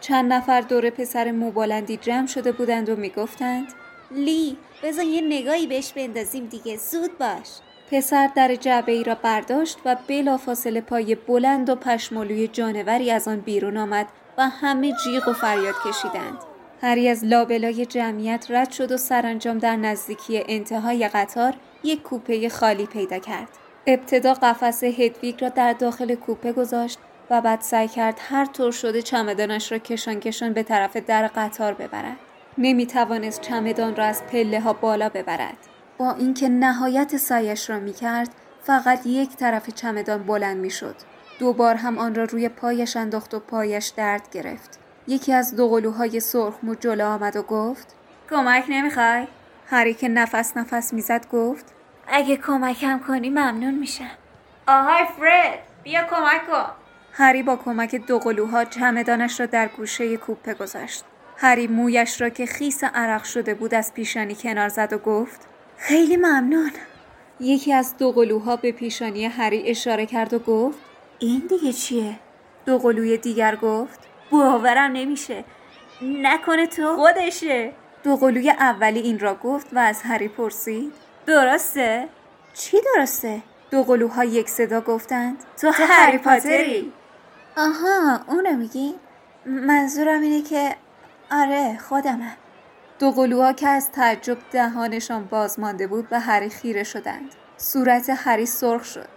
چند 0.00 0.32
نفر 0.32 0.60
دور 0.60 0.90
پسر 0.90 1.30
موبالندی 1.30 1.96
جمع 1.96 2.26
شده 2.26 2.52
بودند 2.52 2.88
و 2.88 2.96
می‌گفتند 2.96 3.66
لی 4.10 4.56
بذار 4.82 5.04
یه 5.04 5.20
نگاهی 5.20 5.66
بهش 5.66 5.92
بندازیم 5.92 6.46
دیگه 6.46 6.76
زود 6.76 7.18
باش 7.18 7.48
پسر 7.90 8.30
در 8.34 8.54
جعبه 8.54 8.92
ای 8.92 9.04
را 9.04 9.14
برداشت 9.14 9.78
و 9.84 9.96
بلافاصله 10.08 10.80
پای 10.80 11.14
بلند 11.14 11.70
و 11.70 11.74
پشمالوی 11.74 12.48
جانوری 12.48 13.10
از 13.10 13.28
آن 13.28 13.40
بیرون 13.40 13.76
آمد 13.76 14.06
و 14.38 14.48
همه 14.48 14.94
جیغ 15.04 15.28
و 15.28 15.32
فریاد 15.32 15.74
کشیدند. 15.86 16.38
هری 16.82 17.08
از 17.08 17.24
لابلای 17.24 17.86
جمعیت 17.86 18.46
رد 18.50 18.70
شد 18.70 18.92
و 18.92 18.96
سرانجام 18.96 19.58
در 19.58 19.76
نزدیکی 19.76 20.42
انتهای 20.48 21.08
قطار 21.08 21.54
یک 21.84 22.02
کوپه 22.02 22.48
خالی 22.48 22.86
پیدا 22.86 23.18
کرد. 23.18 23.48
ابتدا 23.86 24.34
قفس 24.34 24.84
هدویگ 24.84 25.42
را 25.42 25.48
در 25.48 25.72
داخل 25.72 26.14
کوپه 26.14 26.52
گذاشت 26.52 26.98
و 27.30 27.40
بعد 27.40 27.60
سعی 27.60 27.88
کرد 27.88 28.20
هر 28.28 28.44
طور 28.44 28.72
شده 28.72 29.02
چمدانش 29.02 29.72
را 29.72 29.78
کشان 29.78 30.20
کشان 30.20 30.52
به 30.52 30.62
طرف 30.62 30.96
در 30.96 31.26
قطار 31.26 31.74
ببرد. 31.74 32.16
نمی 32.58 32.86
توانست 32.86 33.40
چمدان 33.40 33.96
را 33.96 34.04
از 34.04 34.22
پله 34.26 34.60
ها 34.60 34.72
بالا 34.72 35.08
ببرد. 35.08 35.67
با 35.98 36.12
اینکه 36.12 36.48
نهایت 36.48 37.16
سعیش 37.16 37.70
را 37.70 37.78
می 37.78 37.92
کرد 37.92 38.28
فقط 38.62 39.06
یک 39.06 39.36
طرف 39.36 39.70
چمدان 39.70 40.22
بلند 40.22 40.56
می 40.56 40.70
شد. 40.70 40.94
دوبار 41.38 41.74
هم 41.74 41.98
آن 41.98 42.14
را 42.14 42.24
روی 42.24 42.48
پایش 42.48 42.96
انداخت 42.96 43.34
و 43.34 43.40
پایش 43.40 43.86
درد 43.86 44.30
گرفت. 44.30 44.78
یکی 45.06 45.32
از 45.32 45.56
دو 45.56 45.68
قلوهای 45.68 46.20
سرخ 46.20 46.54
مو 46.62 46.74
جلو 46.74 47.06
آمد 47.06 47.36
و 47.36 47.42
گفت 47.42 47.94
کمک 48.30 48.64
نمی‌خوای؟ 48.68 49.26
هری 49.66 49.94
که 49.94 50.08
نفس 50.08 50.56
نفس 50.56 50.92
می‌زد 50.92 51.28
گفت 51.32 51.74
اگه 52.08 52.36
کمکم 52.36 52.98
کنی 52.98 53.30
ممنون 53.30 53.74
میشم. 53.74 54.10
آهای 54.66 55.04
فرد 55.20 55.58
بیا 55.82 56.00
کمک 56.02 56.46
کن. 56.46 56.70
هری 57.12 57.42
با 57.42 57.56
کمک 57.56 57.94
دو 57.94 58.18
قلوها 58.18 58.64
چمدانش 58.64 59.40
را 59.40 59.46
در 59.46 59.68
گوشه 59.68 60.16
کوپه 60.16 60.54
گذاشت. 60.54 61.04
هری 61.36 61.66
مویش 61.66 62.20
را 62.20 62.28
که 62.28 62.46
خیس 62.46 62.84
عرق 62.84 63.24
شده 63.24 63.54
بود 63.54 63.74
از 63.74 63.94
پیشانی 63.94 64.34
کنار 64.34 64.68
زد 64.68 64.92
و 64.92 64.98
گفت 64.98 65.47
خیلی 65.78 66.16
ممنون 66.16 66.70
یکی 67.40 67.72
از 67.72 67.96
دو 67.96 68.12
قلوها 68.12 68.56
به 68.56 68.72
پیشانی 68.72 69.26
هری 69.26 69.62
اشاره 69.66 70.06
کرد 70.06 70.34
و 70.34 70.38
گفت 70.38 70.78
این 71.18 71.42
دیگه 71.48 71.72
چیه؟ 71.72 72.18
دو 72.66 72.78
قلوی 72.78 73.18
دیگر 73.18 73.56
گفت 73.56 74.00
باورم 74.30 74.92
نمیشه 74.92 75.44
نکنه 76.02 76.66
تو 76.66 76.96
خودشه 76.96 77.72
دو 78.02 78.16
قلوی 78.16 78.50
اولی 78.50 79.00
این 79.00 79.18
را 79.18 79.34
گفت 79.34 79.66
و 79.72 79.78
از 79.78 80.02
هری 80.02 80.28
پرسید 80.28 80.92
درسته؟ 81.26 82.08
چی 82.54 82.76
درسته؟ 82.94 83.42
دو 83.70 83.82
قلوها 83.82 84.24
یک 84.24 84.48
صدا 84.48 84.80
گفتند 84.80 85.36
تو, 85.60 85.72
تو 85.72 85.82
هری 85.82 86.18
پاتری 86.18 86.92
آها 87.56 88.20
اونو 88.26 88.56
میگی؟ 88.56 88.94
منظورم 89.46 90.22
اینه 90.22 90.42
که 90.42 90.76
آره 91.30 91.78
خودمم 91.88 92.36
دو 92.98 93.10
قلوها 93.10 93.52
که 93.52 93.68
از 93.68 93.90
تعجب 93.92 94.38
دهانشان 94.50 95.24
باز 95.24 95.60
مانده 95.60 95.86
بود 95.86 96.08
به 96.08 96.18
هری 96.18 96.50
خیره 96.50 96.84
شدند. 96.84 97.34
صورت 97.56 98.10
هری 98.10 98.46
سرخ 98.46 98.84
شد. 98.84 99.08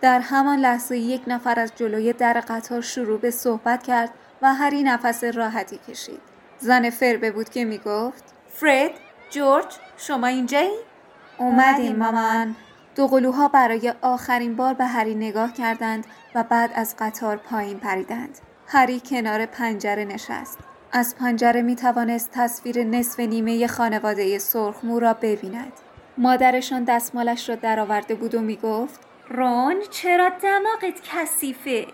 در 0.00 0.20
همان 0.20 0.58
لحظه 0.58 0.96
یک 0.96 1.22
نفر 1.26 1.60
از 1.60 1.72
جلوی 1.76 2.12
در 2.12 2.40
قطار 2.40 2.80
شروع 2.80 3.20
به 3.20 3.30
صحبت 3.30 3.82
کرد 3.82 4.10
و 4.42 4.54
هری 4.54 4.82
نفس 4.82 5.24
راحتی 5.24 5.78
کشید. 5.88 6.20
زن 6.58 6.90
فربه 6.90 7.30
بود 7.30 7.48
که 7.48 7.64
می‌گفت 7.64 8.24
فرد 8.48 8.90
جورج 9.30 9.78
شما 9.96 10.26
اینجایی؟ 10.26 10.78
اومدیم 11.38 11.96
مامان. 11.96 12.56
دوقلوها 12.96 13.48
برای 13.48 13.94
آخرین 14.02 14.56
بار 14.56 14.74
به 14.74 14.84
هری 14.84 15.14
نگاه 15.14 15.52
کردند 15.52 16.06
و 16.34 16.42
بعد 16.42 16.70
از 16.74 16.94
قطار 16.98 17.36
پایین 17.36 17.78
پریدند. 17.78 18.38
هری 18.66 19.00
کنار 19.00 19.46
پنجره 19.46 20.04
نشست. 20.04 20.58
از 20.96 21.16
پنجره 21.16 21.62
می 21.62 21.76
توانست 21.76 22.30
تصویر 22.32 22.84
نصف 22.84 23.20
نیمه 23.20 23.66
خانواده 23.66 24.38
سرخمو 24.38 24.98
را 25.00 25.14
ببیند. 25.14 25.72
مادرشان 26.18 26.84
دستمالش 26.84 27.48
را 27.48 27.54
درآورده 27.54 28.14
بود 28.14 28.34
و 28.34 28.40
می 28.40 28.56
گفت 28.56 29.00
رون 29.28 29.76
چرا 29.90 30.28
دماغت 30.28 31.00
کثیفه؟ 31.12 31.86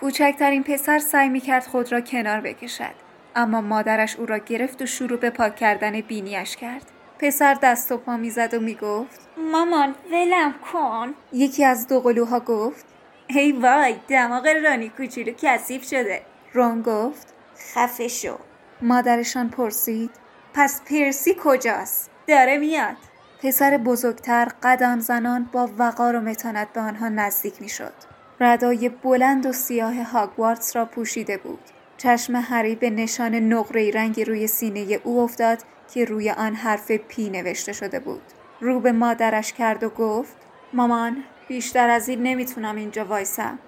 کوچکترین 0.00 0.62
پسر 0.62 0.98
سعی 0.98 1.28
می 1.28 1.40
کرد 1.40 1.66
خود 1.66 1.92
را 1.92 2.00
کنار 2.00 2.40
بکشد. 2.40 2.94
اما 3.36 3.60
مادرش 3.60 4.16
او 4.16 4.26
را 4.26 4.38
گرفت 4.38 4.82
و 4.82 4.86
شروع 4.86 5.18
به 5.18 5.30
پاک 5.30 5.56
کردن 5.56 6.00
بینیش 6.00 6.56
کرد. 6.56 6.90
پسر 7.18 7.54
دست 7.54 7.92
و 7.92 7.96
پا 7.96 8.16
می‌زد 8.16 8.54
و 8.54 8.60
می‌گفت 8.60 9.28
مامان 9.52 9.94
ولم 10.12 10.54
کن 10.72 11.14
یکی 11.32 11.64
از 11.64 11.88
دو 11.88 12.00
قلوها 12.00 12.40
گفت 12.40 12.86
ای 13.28 13.52
وای 13.52 13.94
دماغ 14.08 14.48
رانی 14.64 14.88
کوچولو 14.88 15.32
کثیف 15.42 15.84
شده 15.84 16.22
رون 16.52 16.82
گفت 16.82 17.34
خفه 17.74 18.08
شو 18.08 18.38
مادرشان 18.82 19.48
پرسید 19.48 20.10
پس 20.54 20.80
پرسی 20.82 21.36
کجاست 21.44 22.10
داره 22.26 22.58
میاد 22.58 22.96
پسر 23.42 23.76
بزرگتر 23.76 24.48
قدم 24.62 25.00
زنان 25.00 25.48
با 25.52 25.70
وقار 25.78 26.16
و 26.16 26.20
متانت 26.20 26.72
به 26.72 26.80
آنها 26.80 27.08
نزدیک 27.08 27.62
می‌شد 27.62 27.92
ردای 28.40 28.88
بلند 28.88 29.46
و 29.46 29.52
سیاه 29.52 30.02
هاگوارتس 30.02 30.76
را 30.76 30.84
پوشیده 30.84 31.36
بود 31.36 31.60
چشم 31.96 32.36
هری 32.36 32.74
به 32.74 32.90
نشان 32.90 33.34
نقره 33.34 33.90
رنگی 33.90 34.24
روی 34.24 34.46
سینه 34.46 35.00
او 35.04 35.20
افتاد 35.20 35.58
که 35.94 36.04
روی 36.04 36.30
آن 36.30 36.54
حرف 36.54 36.90
پی 36.90 37.30
نوشته 37.30 37.72
شده 37.72 38.00
بود. 38.00 38.22
رو 38.60 38.80
به 38.80 38.92
مادرش 38.92 39.52
کرد 39.52 39.84
و 39.84 39.88
گفت 39.88 40.36
مامان 40.72 41.24
بیشتر 41.48 41.90
از 41.90 42.08
این 42.08 42.22
نمی‌تونم 42.22 42.76
اینجا 42.76 43.04
وایسم. 43.04 43.58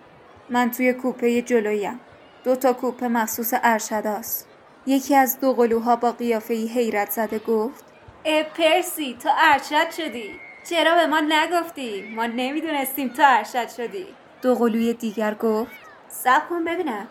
من 0.50 0.70
توی 0.70 0.92
کوپه 0.92 1.42
جلویم. 1.42 2.00
دو 2.44 2.56
تا 2.56 2.72
کوپه 2.72 3.08
مخصوص 3.08 3.54
ارشداست. 3.62 4.48
یکی 4.86 5.16
از 5.16 5.40
دو 5.40 5.52
قلوها 5.52 5.96
با 5.96 6.12
قیافه 6.12 6.54
حیرت 6.54 7.10
زده 7.10 7.38
گفت 7.38 7.84
اه 8.24 8.42
پرسی 8.42 9.16
تو 9.22 9.28
ارشد 9.38 9.90
شدی. 9.90 10.30
چرا 10.70 10.94
به 10.94 11.06
ما 11.06 11.20
نگفتی؟ 11.20 12.14
ما 12.16 12.26
نمی‌دونستیم 12.26 13.08
تو 13.08 13.22
ارشد 13.26 13.68
شدی. 13.68 14.06
دو 14.42 14.54
قلوی 14.54 14.92
دیگر 14.92 15.34
گفت 15.34 15.72
سب 16.08 16.48
کن 16.48 16.64
ببینم. 16.64 17.08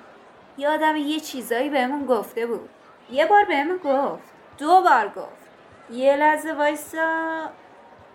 یادم 0.58 0.96
یه 0.96 1.20
چیزایی 1.20 1.70
بهمون 1.70 2.06
گفته 2.06 2.46
بود. 2.46 2.70
یه 3.12 3.26
بار 3.26 3.46
بهمون 3.46 3.78
گفت. 3.78 4.24
دو 4.58 4.82
بار 4.82 5.08
گفت. 5.08 5.52
یه 5.92 6.16
لحظه 6.16 6.54
وایسا. 6.54 7.50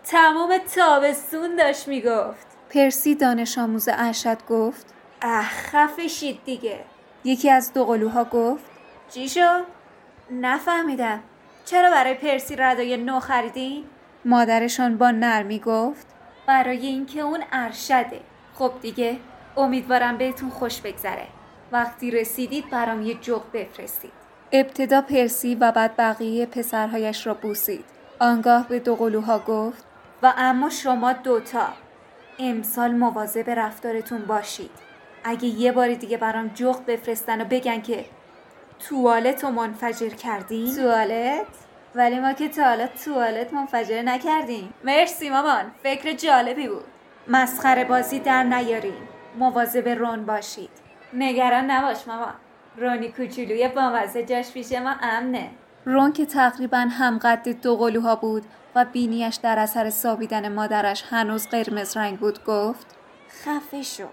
تمام 0.05 0.59
تابستون 0.75 1.57
داشت 1.57 1.89
می‌گفت. 1.89 2.47
پرسی 2.71 3.15
دانش 3.15 3.59
آموز 3.59 3.89
ارشد 3.93 4.39
گفت 4.49 4.87
اه 5.23 5.43
خفشید 5.45 6.45
دیگه. 6.45 6.85
یکی 7.27 7.51
از 7.51 7.73
دو 7.73 7.85
قلوها 7.85 8.25
گفت 8.25 8.65
چی 9.11 9.29
شد؟ 9.29 9.65
نفهمیدم. 10.31 11.21
چرا 11.65 11.91
برای 11.91 12.15
پرسی 12.15 12.57
ردای 12.57 12.97
نو 12.97 13.21
خریدین؟ 13.21 13.85
مادرشان 14.25 14.99
با 14.99 15.11
نرمی 15.11 15.59
گفت 15.59 16.07
برای 16.47 16.87
اینکه 16.87 17.21
اون 17.21 17.45
ارشده. 17.53 18.21
خب 18.55 18.73
دیگه 18.83 19.17
امیدوارم 19.57 20.19
بهتون 20.19 20.51
خوش 20.51 20.81
بگذره. 20.81 21.27
وقتی 21.73 22.11
رسیدید 22.11 22.71
برام 22.71 23.03
یه 23.03 23.15
جغ 23.15 23.43
بفرستید. 23.53 24.13
ابتدا 24.53 25.01
پرسی 25.01 25.55
و 25.55 25.73
بعد 25.73 25.97
بقیه 25.97 26.47
پسرهایش 26.47 27.27
را 27.27 27.35
بوسید. 27.35 27.85
آنگاه 28.21 28.69
به 28.69 28.79
دو 28.79 28.97
قلوها 28.97 29.39
گفت 29.39 29.85
و 30.23 30.33
اما 30.37 30.71
شما 30.71 31.13
دوتا. 31.13 31.69
امسال 32.39 32.95
مواظب 32.95 33.51
رفتارتون 33.51 34.23
باشید. 34.23 34.86
اگه 35.29 35.47
یه 35.47 35.73
بار 35.73 35.95
دیگه 35.95 36.17
برام 36.17 36.49
جغ 36.49 36.87
بفرستن 36.87 37.41
و 37.41 37.45
بگن 37.45 37.81
که 37.81 38.05
توالت 38.89 39.45
رو 39.45 39.51
منفجر 39.51 40.09
کردیم 40.09 40.75
توالت؟ 40.75 41.47
ولی 41.95 42.21
ما 42.21 42.33
که 42.33 42.49
تا 42.49 42.65
حالا 42.65 42.87
توالت 43.05 43.55
منفجر 43.55 44.03
نکردیم. 44.03 44.75
مرسی 44.85 45.31
مامان. 45.31 45.65
فکر 45.83 46.13
جالبی 46.13 46.69
بود. 46.69 46.85
مسخره 47.29 47.85
بازی 47.85 48.19
در 48.19 48.43
نیاریم 48.43 49.09
مواظب 49.39 49.89
رون 49.89 50.27
باشید. 50.27 50.71
نگران 51.13 51.71
نباش 51.71 52.09
مامان. 52.09 52.35
رونی 52.77 53.13
کوچولوی 53.13 53.69
بامزه 53.69 54.23
جاش 54.23 54.53
پیش 54.53 54.73
ما 54.73 54.95
امنه. 55.03 55.51
رون 55.85 56.13
که 56.13 56.27
تقریبا 56.27 56.79
همقد 56.91 57.49
دو 57.49 57.77
قلوها 57.77 58.17
بود 58.17 58.43
و 58.75 58.85
بینیش 58.85 59.35
در 59.35 59.59
اثر 59.59 59.91
سابیدن 59.91 60.53
مادرش 60.53 61.05
هنوز 61.11 61.49
قرمز 61.49 61.97
رنگ 61.97 62.19
بود 62.19 62.45
گفت 62.45 62.87
خفه 63.45 63.83
شو. 63.83 64.05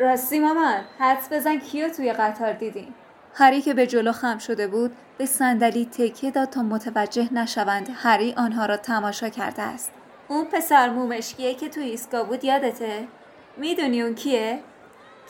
راستی 0.00 0.38
مامان 0.38 0.84
حدس 0.98 1.32
بزن 1.32 1.58
کیو 1.58 1.88
توی 1.88 2.12
قطار 2.12 2.52
دیدیم؟ 2.52 2.94
هری 3.34 3.62
که 3.62 3.74
به 3.74 3.86
جلو 3.86 4.12
خم 4.12 4.38
شده 4.38 4.66
بود 4.66 4.96
به 5.18 5.26
صندلی 5.26 5.86
تکیه 5.86 6.30
داد 6.30 6.50
تا 6.50 6.62
متوجه 6.62 7.34
نشوند 7.34 7.88
هری 7.94 8.34
آنها 8.36 8.66
را 8.66 8.76
تماشا 8.76 9.28
کرده 9.28 9.62
است. 9.62 9.92
اون 10.28 10.44
پسر 10.44 10.88
مومشکیه 10.88 11.54
که 11.54 11.68
توی 11.68 11.84
ایسکا 11.84 12.24
بود 12.24 12.44
یادته؟ 12.44 13.08
می‌دونی 13.56 14.02
اون 14.02 14.14
کیه؟ 14.14 14.60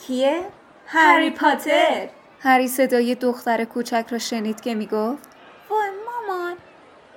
کیه؟ 0.07 0.41
هری 0.87 1.29
پاتر. 1.29 2.09
هری 2.39 2.67
صدای 2.67 3.15
دختر 3.15 3.63
کوچک 3.63 4.05
را 4.09 4.17
شنید 4.17 4.61
که 4.61 4.75
می‌گفت 4.75 5.29
وای 5.69 5.89
مامان 6.05 6.53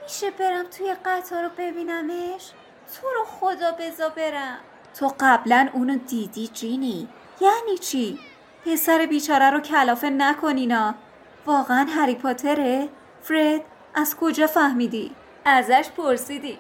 میشه 0.02 0.30
برم 0.30 0.64
توی 0.78 0.94
قطار 1.04 1.42
رو 1.42 1.50
ببینمش؟ 1.58 2.50
تو 2.94 3.06
رو 3.16 3.24
خدا 3.24 3.72
بزا 3.72 4.08
برم. 4.08 4.58
تو 4.98 5.12
قبلا 5.20 5.68
اونو 5.72 5.96
دیدی 5.96 6.48
جینی؟ 6.48 7.08
یعنی 7.40 7.79
چی؟ 7.81 8.18
پسر 8.66 9.07
بیچاره 9.07 9.51
رو 9.51 9.61
کلافه 9.61 10.11
نکنینا. 10.11 10.94
واقعا 11.46 11.87
هری 11.96 12.14
پاتره؟ 12.14 12.88
فرد 13.22 13.61
از 13.94 14.16
کجا 14.16 14.46
فهمیدی؟ 14.46 15.11
ازش 15.44 15.88
پرسیدیم 15.96 16.59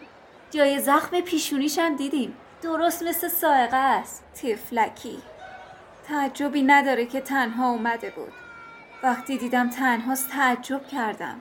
جای 0.50 0.78
زخم 0.78 1.20
پیشونیش 1.20 1.78
هم 1.78 1.96
دیدیم. 1.96 2.36
درست 2.62 3.02
مثل 3.02 3.28
سائقه 3.28 3.76
است. 3.76 4.24
تفلکی. 4.34 5.18
تعجبی 6.08 6.62
نداره 6.62 7.06
که 7.06 7.20
تنها 7.20 7.70
اومده 7.70 8.10
بود. 8.10 8.32
وقتی 9.02 9.38
دیدم 9.38 9.70
تنهاست 9.70 10.30
تعجب 10.30 10.86
کردم. 10.86 11.40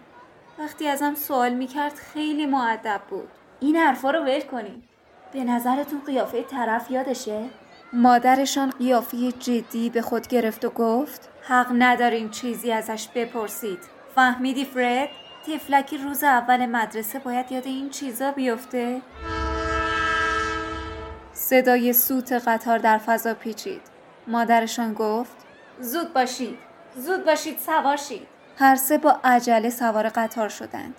وقتی 0.59 0.87
ازم 0.87 1.15
سوال 1.15 1.53
می‌کرد 1.53 1.93
خیلی 1.93 2.45
معدب 2.45 3.01
بود. 3.09 3.29
این 3.59 3.75
حرفا 3.75 4.11
رو 4.11 4.19
ول 4.19 4.41
کنیم 4.41 4.83
به 5.33 5.43
نظرتون 5.43 6.01
قیافه 6.05 6.43
طرف 6.43 6.91
یادشه؟ 6.91 7.45
مادرشان 7.93 8.69
قیافه 8.69 9.31
جدی 9.31 9.89
به 9.89 10.01
خود 10.01 10.27
گرفت 10.27 10.65
و 10.65 10.69
گفت 10.69 11.29
حق 11.41 11.67
نداریم 11.71 12.29
چیزی 12.29 12.71
ازش 12.71 13.07
بپرسید. 13.15 13.79
فهمیدی 14.15 14.65
فرد؟ 14.65 15.09
تفلکی 15.47 15.97
روز 15.97 16.23
اول 16.23 16.65
مدرسه 16.65 17.19
باید 17.19 17.51
یاد 17.51 17.65
این 17.65 17.89
چیزا 17.89 18.31
بیفته؟ 18.31 19.01
صدای 21.33 21.93
سوت 21.93 22.33
قطار 22.33 22.77
در 22.77 22.97
فضا 22.97 23.33
پیچید. 23.33 23.81
مادرشان 24.27 24.93
گفت 24.93 25.35
زود 25.79 26.13
باشید 26.13 26.57
زود 26.95 27.25
باشید 27.25 27.59
سوار 27.59 27.97
شید. 27.97 28.27
هر 28.59 28.75
سه 28.75 28.97
با 28.97 29.19
عجله 29.23 29.69
سوار 29.69 30.09
قطار 30.09 30.49
شدند. 30.49 30.95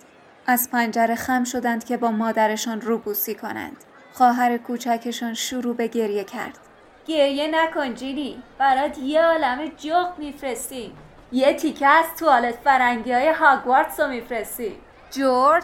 از 0.47 0.69
پنجره 0.71 1.15
خم 1.15 1.43
شدند 1.43 1.83
که 1.83 1.97
با 1.97 2.11
مادرشان 2.11 2.81
روبوسی 2.81 3.35
کنند. 3.35 3.77
خواهر 4.13 4.57
کوچکشان 4.57 5.33
شروع 5.33 5.75
به 5.75 5.87
گریه 5.87 6.23
کرد. 6.23 6.68
گریه 7.09 7.47
نکن 7.47 7.93
جینی 7.93 8.43
برات 8.57 8.97
یه 8.97 9.21
عالم 9.21 9.67
جغ 9.77 10.13
میفرستیم 10.17 10.91
یه 11.31 11.53
تیکه 11.53 11.87
از 11.87 12.05
توالت 12.19 12.55
فرنگی 12.55 13.11
های 13.11 13.29
هاگوارتس 13.29 13.99
رو 13.99 14.07
میفرستیم 14.07 14.71
جورج 15.11 15.63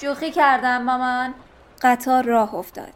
شوخی 0.00 0.30
کردم 0.30 0.82
مامان. 0.82 1.34
قطار 1.82 2.24
راه 2.24 2.54
افتاد. 2.54 2.92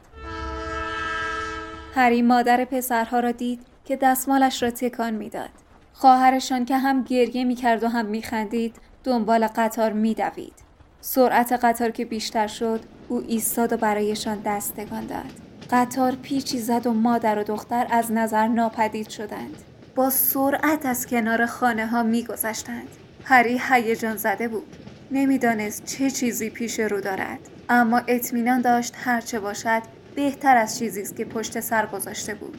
هری 1.95 2.23
مادر 2.23 2.65
پسرها 2.65 3.21
را 3.21 3.33
دید 3.33 3.67
که 3.85 3.97
دستمالش 3.97 4.63
را 4.63 4.71
تکان 4.71 5.15
می‌داد. 5.15 5.51
خواهرشان 5.93 6.65
که 6.65 6.77
هم 6.77 7.03
گریه 7.03 7.45
می‌کرد 7.45 7.85
و 7.85 7.89
هم 7.89 8.07
میخندید 8.07 8.77
دنبال 9.05 9.47
قطار 9.47 9.93
میدوید. 9.93 10.55
سرعت 11.01 11.53
قطار 11.53 11.91
که 11.91 12.05
بیشتر 12.05 12.47
شد 12.47 12.81
او 13.09 13.23
ایستاد 13.29 13.73
و 13.73 13.77
برایشان 13.77 14.41
دست 14.45 14.77
تکان 14.77 15.07
داد. 15.07 15.50
قطار 15.71 16.17
پیچی 16.23 16.59
زد 16.59 16.87
و 16.87 16.93
مادر 16.93 17.39
و 17.39 17.43
دختر 17.43 17.87
از 17.91 18.13
نظر 18.13 18.47
ناپدید 18.47 19.09
شدند. 19.09 19.57
با 19.95 20.11
سرعت 20.11 20.87
از 20.87 21.07
کنار 21.07 21.47
خانه 21.47 21.87
ها 21.87 22.03
میگذشتند 22.03 22.89
هری 23.25 23.61
هیجان 23.71 24.17
زده 24.17 24.49
بود. 24.49 24.77
نمی‌دانست 25.11 25.85
چه 25.85 26.11
چیزی 26.11 26.51
پیش 26.51 26.81
رو 26.81 27.01
دارد. 27.01 27.39
اما 27.69 28.03
اطمینان 28.09 28.61
داشت 28.61 28.95
هرچه 28.97 29.41
باشد 29.41 29.83
بهتر 30.15 30.57
از 30.57 30.79
چیزی 30.79 31.03
است 31.03 31.17
که 31.17 31.25
پشت 31.25 31.61
سر 31.61 31.87
گذاشته 31.87 32.35
بود. 32.35 32.59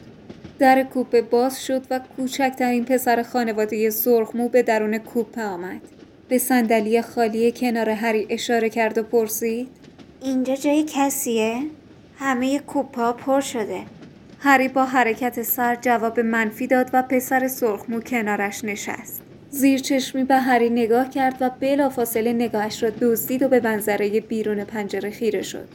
در 0.58 0.82
کوپه 0.82 1.22
باز 1.22 1.64
شد 1.66 1.86
و 1.90 2.00
کوچکترین 2.16 2.84
پسر 2.84 3.22
خانواده 3.22 3.90
سرخمو 3.90 4.48
به 4.48 4.62
درون 4.62 4.98
کوپه 4.98 5.42
آمد. 5.42 5.80
به 6.28 6.38
صندلی 6.38 7.02
خالی 7.02 7.52
کنار 7.52 7.90
هری 7.90 8.26
اشاره 8.30 8.70
کرد 8.70 8.98
و 8.98 9.02
پرسید 9.02 9.68
اینجا 10.22 10.56
جای 10.56 10.84
کسیه؟ 10.88 11.62
همه 12.22 12.58
کوپا 12.58 13.12
پر 13.12 13.40
شده. 13.40 13.80
هری 14.38 14.68
با 14.68 14.84
حرکت 14.84 15.42
سر 15.42 15.74
جواب 15.74 16.20
منفی 16.20 16.66
داد 16.66 16.90
و 16.92 17.02
پسر 17.02 17.48
سرخمو 17.48 18.00
کنارش 18.00 18.64
نشست. 18.64 19.22
زیر 19.50 19.78
چشمی 19.78 20.24
به 20.24 20.36
هری 20.36 20.70
نگاه 20.70 21.10
کرد 21.10 21.36
و 21.40 21.50
بلافاصله 21.60 22.32
نگاهش 22.32 22.82
را 22.82 22.90
دزدید 22.90 23.42
و 23.42 23.48
به 23.48 23.60
منظره 23.60 24.20
بیرون 24.20 24.64
پنجره 24.64 25.10
خیره 25.10 25.42
شد. 25.42 25.68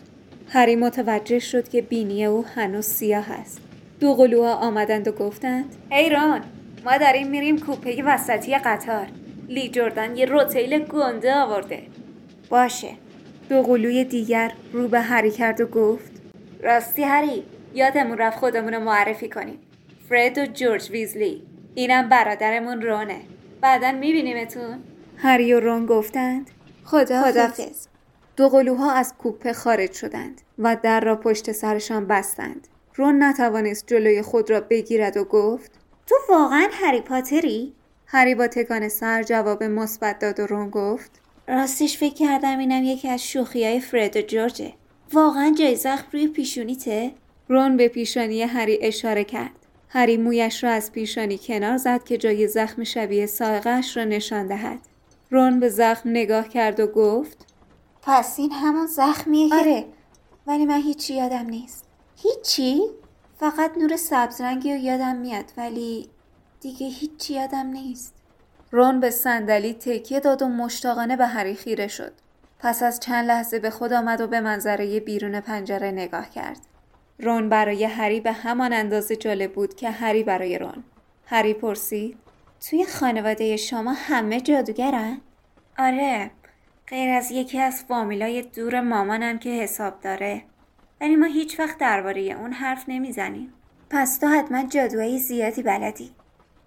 هری 0.50 0.76
متوجه 0.76 1.40
شد 1.40 1.70
که 1.70 1.82
بینی 1.82 2.26
او 2.26 2.46
هنوز 2.56 2.86
سیاه 2.86 3.32
است. 3.32 3.62
دو 4.00 4.14
قلوها 4.14 4.54
آمدند 4.54 5.08
و 5.08 5.12
گفتند 5.12 5.76
ای 5.92 6.10
ران 6.10 6.42
ما 6.86 6.98
داریم 6.98 7.28
میریم 7.28 7.60
کوپه 7.60 8.04
وسطی 8.04 8.58
قطار. 8.58 9.08
لی 9.50 9.70
جردن 9.70 10.18
یه 10.18 10.26
روتیل 10.26 10.80
گنده 10.80 11.36
آورده. 11.36 11.82
باشه. 12.50 12.90
دو 13.50 13.62
قلوی 13.62 14.04
دیگر 14.04 14.52
رو 14.74 14.88
به 14.88 15.00
هری 15.00 15.32
کرد 15.32 15.62
و 15.62 15.66
گفت 15.66 16.17
راستی 16.64 17.04
هری 17.04 17.44
یادمون 17.74 18.18
رفت 18.18 18.38
خودمون 18.38 18.74
رو 18.74 18.80
معرفی 18.80 19.30
کنیم. 19.30 19.60
فرد 20.10 20.38
و 20.38 20.46
جورج 20.46 20.92
ویزلی. 20.92 21.44
اینم 21.76 22.10
برادرمون 22.10 22.82
رونه. 22.82 23.22
بعدا 23.62 23.92
میبینیمتون. 23.92 24.80
هری 25.18 25.54
و 25.54 25.60
رون 25.60 25.86
گفتند 25.86 26.52
خدا 26.84 27.24
خدافز 27.24 27.88
دو 28.36 28.50
قلوها 28.50 28.92
از 28.92 29.14
کوپه 29.18 29.54
خارج 29.54 29.92
شدند 29.92 30.42
و 30.60 30.78
در 30.84 31.00
را 31.00 31.16
پشت 31.16 31.52
سرشان 31.52 32.08
بستند. 32.08 32.68
رون 32.96 33.24
نتوانست 33.24 33.88
جلوی 33.88 34.22
خود 34.22 34.50
را 34.50 34.62
بگیرد 34.62 35.18
و 35.18 35.24
گفت 35.24 35.72
تو 36.08 36.16
واقعا 36.30 36.68
هری 36.72 37.02
پاتری؟ 37.02 37.74
هری 38.06 38.36
با 38.36 38.48
تکان 38.48 38.90
سر 38.90 39.24
جواب 39.24 39.64
مثبت 39.64 40.20
داد 40.20 40.40
و 40.40 40.48
رون 40.48 40.70
گفت 40.70 41.12
راستش 41.48 41.98
فکر 41.98 42.14
کردم 42.14 42.58
اینم 42.58 42.84
یکی 42.84 43.10
از 43.10 43.24
شوخی 43.24 43.66
های 43.66 43.80
فرد 43.80 44.18
و 44.18 44.22
جورجه. 44.22 44.74
واقعا 45.14 45.56
جای 45.60 45.76
زخم 45.76 46.08
روی 46.12 46.28
پیشونیته؟ 46.28 47.12
رون 47.48 47.78
به 47.78 47.88
پیشانی 47.88 48.42
هری 48.42 48.80
اشاره 48.82 49.24
کرد. 49.24 49.52
هری 49.90 50.18
مویش 50.18 50.64
را 50.64 50.70
از 50.70 50.92
پیشانی 50.92 51.38
کنار 51.38 51.78
زد 51.78 52.04
که 52.04 52.18
جای 52.18 52.48
زخم 52.48 52.84
شبیه 52.84 53.26
ساقش 53.26 53.98
را 53.98 54.04
نشان 54.04 54.48
دهد. 54.48 54.80
رون 55.32 55.60
به 55.60 55.70
زخم 55.70 56.10
نگاه 56.10 56.50
کرد 56.50 56.80
و 56.80 56.88
گفت 56.88 57.46
پس 58.02 58.40
این 58.40 58.52
همون 58.52 58.86
زخمیه 58.88 59.56
آره. 59.56 59.86
ولی 60.48 60.66
من 60.66 60.82
هیچی 60.82 61.14
یادم 61.14 61.46
نیست. 61.46 61.86
هیچی؟ 62.16 62.82
فقط 63.40 63.78
نور 63.78 63.98
سبز 63.98 64.42
رنگی 64.42 64.74
رو 64.74 64.80
یادم 64.80 65.16
میاد 65.16 65.46
ولی 65.58 66.10
دیگه 66.62 66.88
هیچی 66.88 67.34
یادم 67.34 67.68
نیست. 67.68 68.14
رون 68.72 69.00
به 69.00 69.10
صندلی 69.10 69.74
تکیه 69.74 70.20
داد 70.20 70.42
و 70.42 70.48
مشتاقانه 70.48 71.18
به 71.18 71.26
هری 71.26 71.56
خیره 71.56 71.88
شد. 71.88 72.12
پس 72.60 72.84
از 72.84 73.00
چند 73.00 73.28
لحظه 73.28 73.60
به 73.60 73.70
خود 73.70 73.94
آمد 73.94 74.22
و 74.22 74.28
به 74.28 74.42
منظره 74.42 75.00
بیرون 75.00 75.40
پنجره 75.40 75.92
نگاه 75.92 76.30
کرد. 76.30 76.60
رون 77.20 77.50
برای 77.50 77.84
هری 77.84 78.20
به 78.20 78.32
همان 78.32 78.74
اندازه 78.74 79.16
جالب 79.16 79.54
بود 79.54 79.76
که 79.76 79.90
هری 79.90 80.24
برای 80.24 80.58
رون. 80.58 80.84
هری 81.26 81.54
پرسید 81.54 82.18
توی 82.70 82.86
خانواده 82.86 83.58
شما 83.58 83.94
همه 83.94 84.42
جادوگرن؟ 84.42 85.18
آره 85.78 86.32
غیر 86.88 87.10
از 87.10 87.32
یکی 87.32 87.60
از 87.60 87.84
فامیلای 87.84 88.42
دور 88.42 88.82
مامانم 88.82 89.40
که 89.40 89.50
حساب 89.50 90.00
داره. 90.02 90.44
ولی 91.02 91.16
ما 91.16 91.26
هیچ 91.26 91.60
وقت 91.60 91.78
درباره 91.78 92.22
اون 92.22 92.54
حرف 92.54 92.86
نمی‌زنیم. 92.88 93.54
پس 93.90 94.18
تو 94.18 94.28
حتما 94.28 94.64
جادوهای 94.64 95.20
زیادی 95.20 95.64
بلدی. 95.64 96.12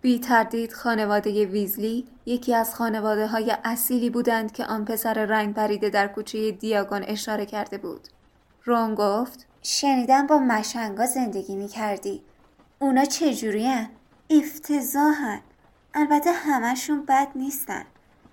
بی 0.02 0.18
تردید 0.18 0.72
خانواده 0.72 1.46
ویزلی 1.46 2.06
یکی 2.26 2.54
از 2.54 2.74
خانواده 2.74 3.26
های 3.26 3.56
اصیلی 3.64 4.10
بودند 4.10 4.52
که 4.52 4.64
آن 4.64 4.84
پسر 4.84 5.14
رنگ 5.14 5.54
پریده 5.54 5.90
در 5.90 6.08
کوچه 6.08 6.50
دیاگون 6.50 7.02
اشاره 7.02 7.46
کرده 7.46 7.78
بود. 7.78 8.08
رون 8.64 8.94
گفت 8.94 9.46
شنیدم 9.62 10.26
با 10.26 10.38
مشنگا 10.38 11.06
زندگی 11.06 11.56
می 11.56 11.68
کردی. 11.68 12.22
اونا 12.78 13.04
چجوری 13.04 13.66
هن؟ 13.66 13.88
افتضاحن. 14.30 15.40
البته 15.94 16.32
همشون 16.32 17.04
بد 17.04 17.28
نیستن. 17.34 17.84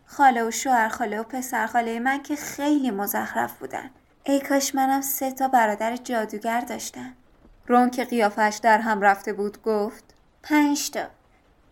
خاله 0.06 0.44
و 0.44 0.52
شوهر 0.52 0.88
خاله 0.88 1.20
و 1.20 1.24
پسر 1.24 1.68
خاله 1.68 2.00
من 2.00 2.24
که 2.24 2.36
خیلی 2.36 2.92
مزخرف 2.92 3.60
بودن. 3.60 3.90
ای 4.24 4.40
کاش 4.40 4.76
منم 4.76 5.02
سه 5.02 5.32
تا 5.32 5.48
برادر 5.48 5.96
جادوگر 5.96 6.62
داشتم. 6.62 7.14
رون 7.68 7.90
که 7.90 8.04
قیافش 8.04 8.60
در 8.64 8.78
هم 8.78 9.02
رفته 9.02 9.34
بود 9.34 9.62
گفت 9.62 10.04
پنج 10.44 10.92
تا. 10.92 11.17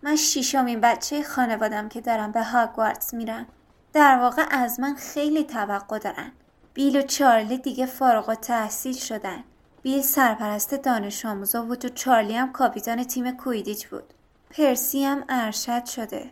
من 0.05 0.15
شیشمین 0.15 0.81
بچه 0.81 1.23
خانوادم 1.23 1.89
که 1.89 2.01
دارم 2.01 2.31
به 2.31 2.43
هاگوارتس 2.43 3.13
میرم. 3.13 3.45
در 3.93 4.17
واقع 4.17 4.45
از 4.51 4.79
من 4.79 4.95
خیلی 4.95 5.43
توقع 5.43 5.99
دارن. 5.99 6.31
بیل 6.73 6.97
و 6.97 7.01
چارلی 7.01 7.57
دیگه 7.57 7.85
فارغ 7.85 8.29
و 8.29 8.35
تحصیل 8.35 8.93
شدن. 8.93 9.43
بیل 9.81 10.01
سرپرست 10.01 10.73
دانش 10.73 11.25
آموزا 11.25 11.61
بود 11.61 11.85
و 11.85 11.89
چارلی 11.89 12.35
هم 12.35 12.51
کاپیتان 12.51 13.03
تیم 13.03 13.31
کویدیچ 13.31 13.87
بود. 13.87 14.13
پرسی 14.49 15.03
هم 15.03 15.23
ارشد 15.29 15.85
شده. 15.85 16.31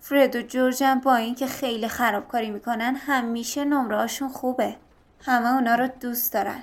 فرد 0.00 0.36
و 0.36 0.42
جورج 0.42 0.82
هم 0.82 1.00
با 1.00 1.16
اینکه 1.16 1.46
خیلی 1.46 1.88
خرابکاری 1.88 2.50
می‌کنن 2.50 2.94
همیشه 2.94 3.64
نمرهاشون 3.64 4.28
خوبه. 4.28 4.76
همه 5.20 5.54
اونا 5.54 5.74
رو 5.74 5.88
دوست 5.88 6.32
دارن. 6.32 6.62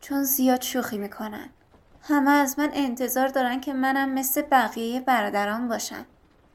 چون 0.00 0.22
زیاد 0.22 0.62
شوخی 0.62 0.98
می‌کنن. 0.98 1.48
همه 2.08 2.30
از 2.30 2.58
من 2.58 2.70
انتظار 2.72 3.28
دارن 3.28 3.60
که 3.60 3.72
منم 3.72 4.14
مثل 4.14 4.42
بقیه 4.42 5.00
برادران 5.00 5.68
باشم. 5.68 6.06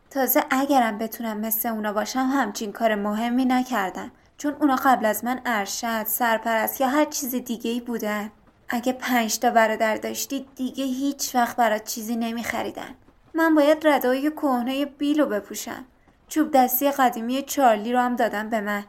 تازه 0.10 0.44
اگرم 0.50 0.98
بتونم 0.98 1.38
مثل 1.38 1.70
اونا 1.70 1.94
باشم 1.94 2.30
همچین 2.34 2.72
کار 2.72 2.96
مهمی 2.96 3.46
نکردم. 3.46 4.12
چون 4.38 4.54
اونا 4.54 4.76
قبل 4.76 5.06
از 5.06 5.24
من 5.24 5.42
ارشد، 5.46 6.04
سرپرست 6.04 6.82
یا 6.82 6.88
هر 6.88 7.06
چیز 7.06 7.36
دیگه 7.36 7.72
ای 7.72 7.80
بودن. 7.80 8.32
اگه 8.70 8.94
پنج 8.94 9.40
تا 9.40 9.50
برادر 9.50 9.96
داشتی 9.96 10.46
دیگه 10.56 10.86
هیچ 10.86 11.36
وقت 11.36 11.56
برات 11.56 11.84
چیزی 11.84 12.16
نمیخریدن. 12.16 12.96
من 13.34 13.56
باید 13.56 13.88
ردای 13.88 14.32
کهنه 14.32 14.86
بیلو 14.86 15.26
بپوشم. 15.26 15.86
چوب 16.28 16.52
دستی 16.52 16.92
قدیمی 16.92 17.42
چارلی 17.42 17.94
رو 17.94 18.00
هم 18.00 18.16
دادم 18.16 18.50
به 18.50 18.62
من. 18.62 18.84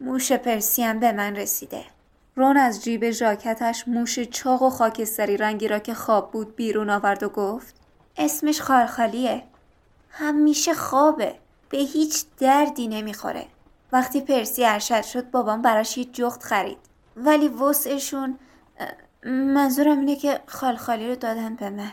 موش 0.00 0.32
پرسی 0.32 0.82
هم 0.82 1.00
به 1.00 1.12
من 1.12 1.36
رسیده. 1.36 1.95
رون 2.36 2.56
از 2.56 2.84
جیب 2.84 3.10
ژاکتش 3.10 3.88
موش 3.88 4.20
چاق 4.20 4.62
و 4.62 4.70
خاکستری 4.70 5.36
رنگی 5.36 5.68
را 5.68 5.78
که 5.78 5.94
خواب 5.94 6.30
بود 6.30 6.56
بیرون 6.56 6.90
آورد 6.90 7.22
و 7.22 7.28
گفت 7.28 7.74
اسمش 8.16 8.60
خارخالیه. 8.60 9.42
همیشه 10.10 10.74
خوابه. 10.74 11.34
به 11.70 11.78
هیچ 11.78 12.24
دردی 12.38 12.88
نمی‌خوره. 12.88 13.46
وقتی 13.92 14.20
پرسی 14.20 14.64
ارشد 14.64 15.02
شد 15.02 15.30
بابام 15.30 15.62
براش 15.62 15.98
یه 15.98 16.04
جخت 16.04 16.42
خرید 16.42 16.78
ولی 17.16 17.48
وسعشون 17.48 18.38
منظورم 19.24 19.98
اینه 19.98 20.16
که 20.16 20.40
خالخالی 20.46 21.08
رو 21.08 21.14
دادن 21.14 21.54
به 21.54 21.70
من 21.70 21.92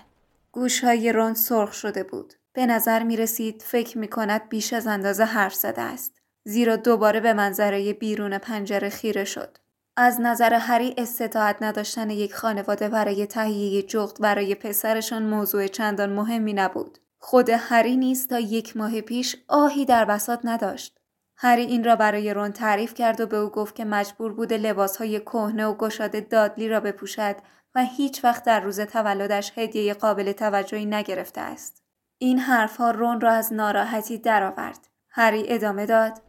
گوشهای 0.51 1.11
رون 1.11 1.33
سرخ 1.33 1.73
شده 1.73 2.03
بود 2.03 2.33
به 2.53 2.65
نظر 2.65 3.03
می 3.03 3.17
رسید 3.17 3.61
فکر 3.61 3.97
می 3.97 4.07
کند 4.07 4.49
بیش 4.49 4.73
از 4.73 4.87
اندازه 4.87 5.23
حرف 5.23 5.53
زده 5.53 5.81
است 5.81 6.21
زیرا 6.43 6.75
دوباره 6.75 7.19
به 7.19 7.33
منظره 7.33 7.93
بیرون 7.93 8.37
پنجره 8.37 8.89
خیره 8.89 9.23
شد 9.23 9.57
از 9.97 10.21
نظر 10.21 10.53
هری 10.53 10.95
استطاعت 10.97 11.57
نداشتن 11.61 12.09
یک 12.09 12.35
خانواده 12.35 12.89
برای 12.89 13.25
تهیه 13.25 13.81
جغد 13.81 14.21
برای 14.21 14.55
پسرشان 14.55 15.23
موضوع 15.23 15.67
چندان 15.67 16.13
مهمی 16.13 16.53
نبود 16.53 16.97
خود 17.19 17.49
هری 17.49 17.97
نیز 17.97 18.27
تا 18.27 18.39
یک 18.39 18.77
ماه 18.77 19.01
پیش 19.01 19.35
آهی 19.47 19.85
در 19.85 20.05
بساط 20.05 20.39
نداشت 20.43 20.99
هری 21.37 21.61
این 21.61 21.83
را 21.83 21.95
برای 21.95 22.33
رون 22.33 22.51
تعریف 22.51 22.93
کرد 22.93 23.21
و 23.21 23.25
به 23.25 23.37
او 23.37 23.49
گفت 23.49 23.75
که 23.75 23.85
مجبور 23.85 24.33
بوده 24.33 24.57
لباسهای 24.57 25.19
کهنه 25.19 25.65
و 25.65 25.75
گشاده 25.75 26.21
دادلی 26.21 26.69
را 26.69 26.79
بپوشد 26.79 27.35
و 27.75 27.83
هیچ 27.83 28.23
وقت 28.23 28.43
در 28.43 28.59
روز 28.59 28.79
تولدش 28.79 29.51
هدیه 29.55 29.93
قابل 29.93 30.31
توجهی 30.31 30.85
نگرفته 30.85 31.41
است. 31.41 31.83
این 32.17 32.39
حرفها 32.39 32.91
رون 32.91 33.21
را 33.21 33.31
از 33.31 33.53
ناراحتی 33.53 34.17
درآورد. 34.17 34.87
هری 35.09 35.45
ادامه 35.47 35.85
داد: 35.85 36.21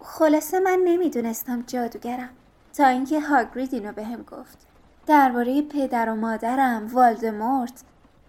خلاصه 0.00 0.60
من 0.60 0.80
نمی‌دونستم 0.84 1.64
جادوگرم 1.66 2.30
تا 2.76 2.86
اینکه 2.86 3.20
هاگرید 3.20 3.74
اینو 3.74 3.92
بهم 3.92 4.22
گفت. 4.22 4.58
درباره 5.06 5.62
پدر 5.62 6.08
و 6.08 6.14
مادرم 6.14 6.86
والدمورت 6.86 7.82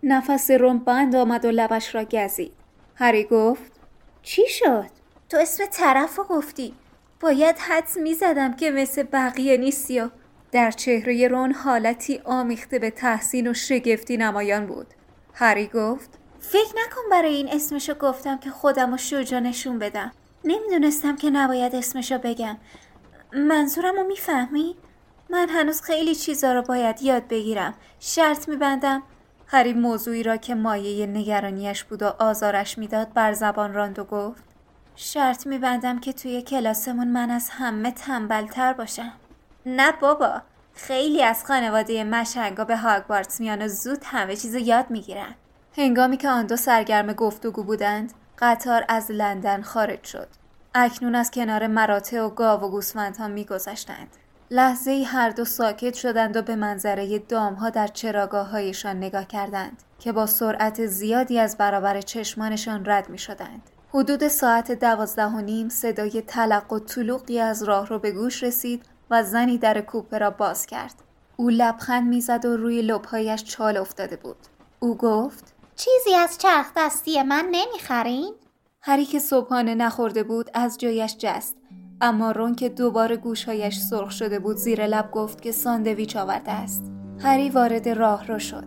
نفس 0.03 0.51
رون 0.51 0.79
بند 0.79 1.15
آمد 1.15 1.45
و 1.45 1.51
لبش 1.51 1.95
را 1.95 2.03
گزید. 2.03 2.53
هری 2.95 3.23
گفت: 3.23 3.71
چی 4.21 4.43
شد؟ 4.47 4.89
تو 5.29 5.37
اسم 5.37 5.63
طرف 5.71 6.15
رو 6.15 6.23
گفتی 6.23 6.73
باید 7.19 7.57
حدس 7.57 7.97
می‌زدم 7.97 8.53
که 8.53 8.71
مثل 8.71 9.03
بقیه 9.03 9.57
نیستی 9.57 9.99
و 9.99 10.09
در 10.51 10.71
چهره 10.71 11.27
رون 11.27 11.51
حالتی 11.51 12.21
آمیخته 12.25 12.79
به 12.79 12.89
تحسین 12.89 13.47
و 13.47 13.53
شگفتی 13.53 14.17
نمایان 14.17 14.65
بود 14.65 14.87
هری 15.33 15.67
گفت 15.67 16.09
فکر 16.39 16.73
نکن 16.85 17.01
برای 17.11 17.35
این 17.35 17.49
اسمشو 17.49 17.93
گفتم 17.93 18.37
که 18.37 18.49
خودم 18.49 18.91
رو 18.91 18.97
شجا 18.97 19.39
نشون 19.39 19.79
بدم 19.79 20.11
نمی‌دونستم 20.45 21.15
که 21.15 21.29
نباید 21.29 21.75
اسمشو 21.75 22.17
بگم 22.17 22.57
منظورم 23.37 23.95
رو 23.95 24.03
می‌فهمی؟ 24.03 24.75
من 25.29 25.49
هنوز 25.49 25.81
خیلی 25.81 26.15
چیزا 26.15 26.53
رو 26.53 26.61
باید 26.61 27.01
یاد 27.01 27.27
بگیرم. 27.27 27.73
شرط 27.99 28.49
میبندم. 28.49 29.03
هری 29.47 29.73
موضوعی 29.73 30.23
را 30.23 30.37
که 30.37 30.55
مایه 30.55 31.05
نگرانیش 31.05 31.83
بود 31.83 32.03
و 32.03 32.13
آزارش 32.19 32.77
می‌داد 32.77 33.13
بر 33.13 33.33
زبان 33.33 33.73
راند 33.73 33.99
و 33.99 34.03
گفت 34.03 34.43
شرط 34.95 35.47
میبندم 35.47 35.99
که 35.99 36.13
توی 36.13 36.41
کلاسمون 36.41 37.07
من 37.07 37.31
از 37.31 37.49
همه 37.49 37.91
تنبلتر 37.91 38.73
باشم. 38.73 39.13
نه 39.65 39.91
بابا 39.91 40.41
خیلی 40.73 41.23
از 41.23 41.45
خانواده 41.45 42.03
مشنگا 42.03 42.65
به 42.65 42.77
هاگوارتس 42.77 43.39
میان 43.39 43.61
و 43.61 43.67
زود 43.67 44.01
همه 44.03 44.35
چیز 44.35 44.55
یاد 44.55 44.85
می‌گیرن. 44.89 45.35
هنگامی 45.77 46.17
که 46.17 46.29
آن 46.29 46.45
دو 46.45 46.55
سرگرم 46.55 47.13
گفتگو 47.13 47.63
بودند 47.63 48.13
قطار 48.39 48.85
از 48.87 49.11
لندن 49.11 49.61
خارج 49.61 50.03
شد. 50.03 50.27
اکنون 50.77 51.15
از 51.15 51.31
کنار 51.31 51.67
مراتع 51.67 52.21
و 52.21 52.29
گاو 52.29 52.61
و 52.61 52.69
گوسفندها 52.69 53.27
میگذشتند 53.27 54.07
لحظه 54.51 54.91
ای 54.91 55.03
هر 55.03 55.29
دو 55.29 55.45
ساکت 55.45 55.93
شدند 55.93 56.37
و 56.37 56.41
به 56.41 56.55
منظره 56.55 57.19
دامها 57.19 57.69
در 57.69 57.87
چراگاه 57.87 58.49
هایشان 58.49 58.97
نگاه 58.97 59.25
کردند 59.25 59.83
که 59.99 60.11
با 60.11 60.25
سرعت 60.25 60.85
زیادی 60.85 61.39
از 61.39 61.57
برابر 61.57 62.01
چشمانشان 62.01 62.83
رد 62.85 63.09
می 63.09 63.17
شدند. 63.17 63.61
حدود 63.93 64.27
ساعت 64.27 64.71
دوازده 64.71 65.25
و 65.25 65.41
نیم 65.41 65.69
صدای 65.69 66.21
تلق 66.21 66.73
و 66.73 66.79
طلوقی 66.79 67.39
از 67.39 67.63
راه 67.63 67.87
رو 67.87 67.99
به 67.99 68.11
گوش 68.11 68.43
رسید 68.43 68.85
و 69.09 69.23
زنی 69.23 69.57
در 69.57 69.81
کوپه 69.81 70.17
را 70.17 70.29
باز 70.29 70.65
کرد. 70.65 70.95
او 71.37 71.49
لبخند 71.49 72.07
می‌زد 72.07 72.45
و 72.45 72.57
روی 72.57 72.81
لبهایش 72.81 73.43
چال 73.43 73.77
افتاده 73.77 74.15
بود. 74.15 74.37
او 74.79 74.97
گفت 74.97 75.53
چیزی 75.75 76.15
از 76.15 76.37
چرخ 76.37 76.71
دستی 76.77 77.23
من 77.23 77.45
نمی‌خرین؟ 77.51 78.33
هری 78.87 79.05
که 79.05 79.19
صبحانه 79.19 79.75
نخورده 79.75 80.23
بود 80.23 80.49
از 80.53 80.77
جایش 80.77 81.17
جست. 81.17 81.57
اما 82.01 82.31
رون 82.31 82.55
که 82.55 82.69
دوباره 82.69 83.17
گوشهایش 83.17 83.77
سرخ 83.79 84.11
شده 84.11 84.39
بود 84.39 84.57
زیر 84.57 84.87
لب 84.87 85.11
گفت 85.11 85.41
که 85.41 85.51
ساندویچ 85.51 86.15
آورده 86.15 86.51
است. 86.51 86.91
هری 87.19 87.49
وارد 87.49 87.89
راه 87.89 88.27
را 88.27 88.37
شد. 88.37 88.65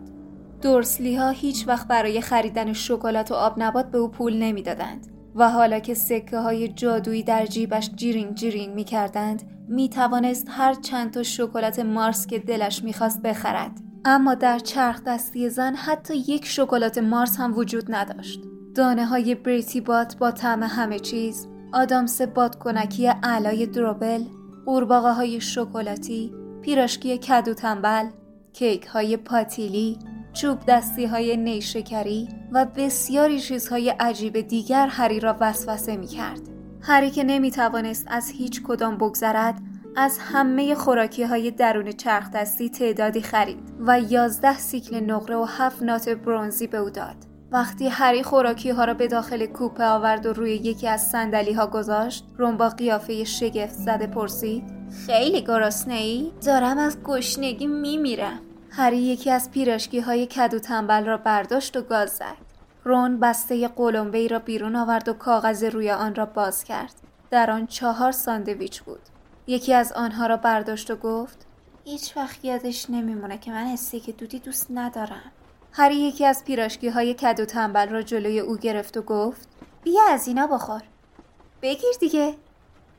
دورسلی 0.62 1.16
ها 1.16 1.28
هیچ 1.28 1.68
وقت 1.68 1.88
برای 1.88 2.20
خریدن 2.20 2.72
شکلات 2.72 3.30
و 3.30 3.34
آب 3.34 3.54
نبات 3.62 3.90
به 3.90 3.98
او 3.98 4.08
پول 4.08 4.36
نمی‌دادند. 4.36 5.06
و 5.34 5.50
حالا 5.50 5.78
که 5.78 5.94
سکه 5.94 6.38
های 6.38 6.68
جادویی 6.68 7.22
در 7.22 7.46
جیبش 7.46 7.90
جیرینگ 7.96 8.34
جیرینگ 8.34 8.74
می 8.74 8.84
کردند 8.84 9.42
می 9.68 9.88
توانست 9.88 10.46
هر 10.50 10.74
چند 10.74 11.10
تا 11.10 11.22
شکلات 11.22 11.78
مارس 11.78 12.26
که 12.26 12.38
دلش 12.38 12.84
می‌خواست 12.84 13.22
بخرد. 13.22 13.80
اما 14.04 14.34
در 14.34 14.58
چرخ 14.58 15.04
دستی 15.04 15.48
زن 15.48 15.74
حتی 15.74 16.16
یک 16.16 16.46
شکلات 16.46 16.98
مارس 16.98 17.36
هم 17.36 17.56
وجود 17.56 17.84
نداشت. 17.88 18.40
دانه 18.78 19.06
های 19.06 19.34
بریتی 19.34 19.80
بات 19.80 20.16
با 20.16 20.30
طعم 20.30 20.62
همه 20.62 20.98
چیز 20.98 21.48
آدامس 21.72 22.22
بادکنکی 22.22 23.06
علای 23.22 23.66
دروبل 23.66 24.24
قورباغه 24.66 25.12
های 25.12 25.40
شکلاتی 25.40 26.34
پیراشکی 26.62 27.18
کدو 27.18 27.54
تنبل 27.54 28.06
کیک 28.52 28.86
های 28.86 29.16
پاتیلی 29.16 29.98
چوب 30.32 30.58
دستی 30.68 31.06
های 31.06 31.36
نیشکری 31.36 32.28
و 32.52 32.66
بسیاری 32.76 33.40
چیزهای 33.40 33.90
عجیب 33.90 34.40
دیگر 34.40 34.86
هری 34.86 35.20
را 35.20 35.36
وسوسه 35.40 35.96
می 35.96 36.06
کرد. 36.06 36.40
هری 36.80 37.10
که 37.10 37.24
نمی 37.24 37.50
توانست 37.50 38.06
از 38.10 38.30
هیچ 38.30 38.62
کدام 38.62 38.96
بگذرد 38.96 39.60
از 39.96 40.18
همه 40.18 40.74
خوراکی 40.74 41.22
های 41.22 41.50
درون 41.50 41.92
چرخ 41.92 42.30
دستی 42.30 42.68
تعدادی 42.68 43.22
خرید 43.22 43.58
و 43.80 44.00
یازده 44.00 44.58
سیکل 44.58 45.00
نقره 45.00 45.36
و 45.36 45.44
هفت 45.44 45.82
نات 45.82 46.08
برونزی 46.08 46.66
به 46.66 46.78
او 46.78 46.90
داد. 46.90 47.27
وقتی 47.52 47.88
هری 47.88 48.22
خوراکی 48.22 48.70
ها 48.70 48.84
را 48.84 48.94
به 48.94 49.08
داخل 49.08 49.46
کوپه 49.46 49.84
آورد 49.84 50.26
و 50.26 50.32
روی 50.32 50.54
یکی 50.54 50.88
از 50.88 51.10
سندلی 51.10 51.52
ها 51.52 51.66
گذاشت 51.66 52.24
رون 52.36 52.56
با 52.56 52.68
قیافه 52.68 53.24
شگفت 53.24 53.74
زده 53.74 54.06
پرسید 54.06 54.64
خیلی 55.06 55.40
گرسنه 55.40 55.94
ای؟ 55.94 56.32
دارم 56.46 56.78
از 56.78 57.02
گشنگی 57.02 57.66
میمیرم. 57.66 58.40
هری 58.70 58.98
یکی 58.98 59.30
از 59.30 59.50
پیراشکی 59.50 60.00
های 60.00 60.26
کدو 60.26 60.58
تنبل 60.58 61.04
را 61.04 61.16
برداشت 61.16 61.76
و 61.76 61.82
گاز 61.82 62.10
زد. 62.10 62.48
رون 62.84 63.20
بسته 63.20 63.68
قلمبه 63.68 64.18
ای 64.18 64.28
را 64.28 64.38
بیرون 64.38 64.76
آورد 64.76 65.08
و 65.08 65.12
کاغذ 65.12 65.64
روی 65.64 65.90
آن 65.90 66.14
را 66.14 66.26
باز 66.26 66.64
کرد. 66.64 66.94
در 67.30 67.50
آن 67.50 67.66
چهار 67.66 68.12
ساندویچ 68.12 68.82
بود. 68.82 69.00
یکی 69.46 69.74
از 69.74 69.92
آنها 69.92 70.26
را 70.26 70.36
برداشت 70.36 70.90
و 70.90 70.96
گفت 70.96 71.46
هیچ 71.84 72.16
وقت 72.16 72.44
یادش 72.44 72.90
نمیمونه 72.90 73.38
که 73.38 73.50
من 73.50 73.66
استیک 73.66 74.16
دودی 74.16 74.38
دوست 74.38 74.66
ندارم. 74.70 75.32
هری 75.72 75.96
یکی 75.96 76.24
از 76.26 76.44
پیراشکی 76.44 76.88
های 76.88 77.14
کدو 77.14 77.44
تنبل 77.44 77.88
را 77.88 78.02
جلوی 78.02 78.40
او 78.40 78.56
گرفت 78.56 78.96
و 78.96 79.02
گفت 79.02 79.48
بیا 79.82 80.02
از 80.10 80.28
اینا 80.28 80.46
بخور. 80.46 80.82
بگیر 81.62 81.94
دیگه. 82.00 82.34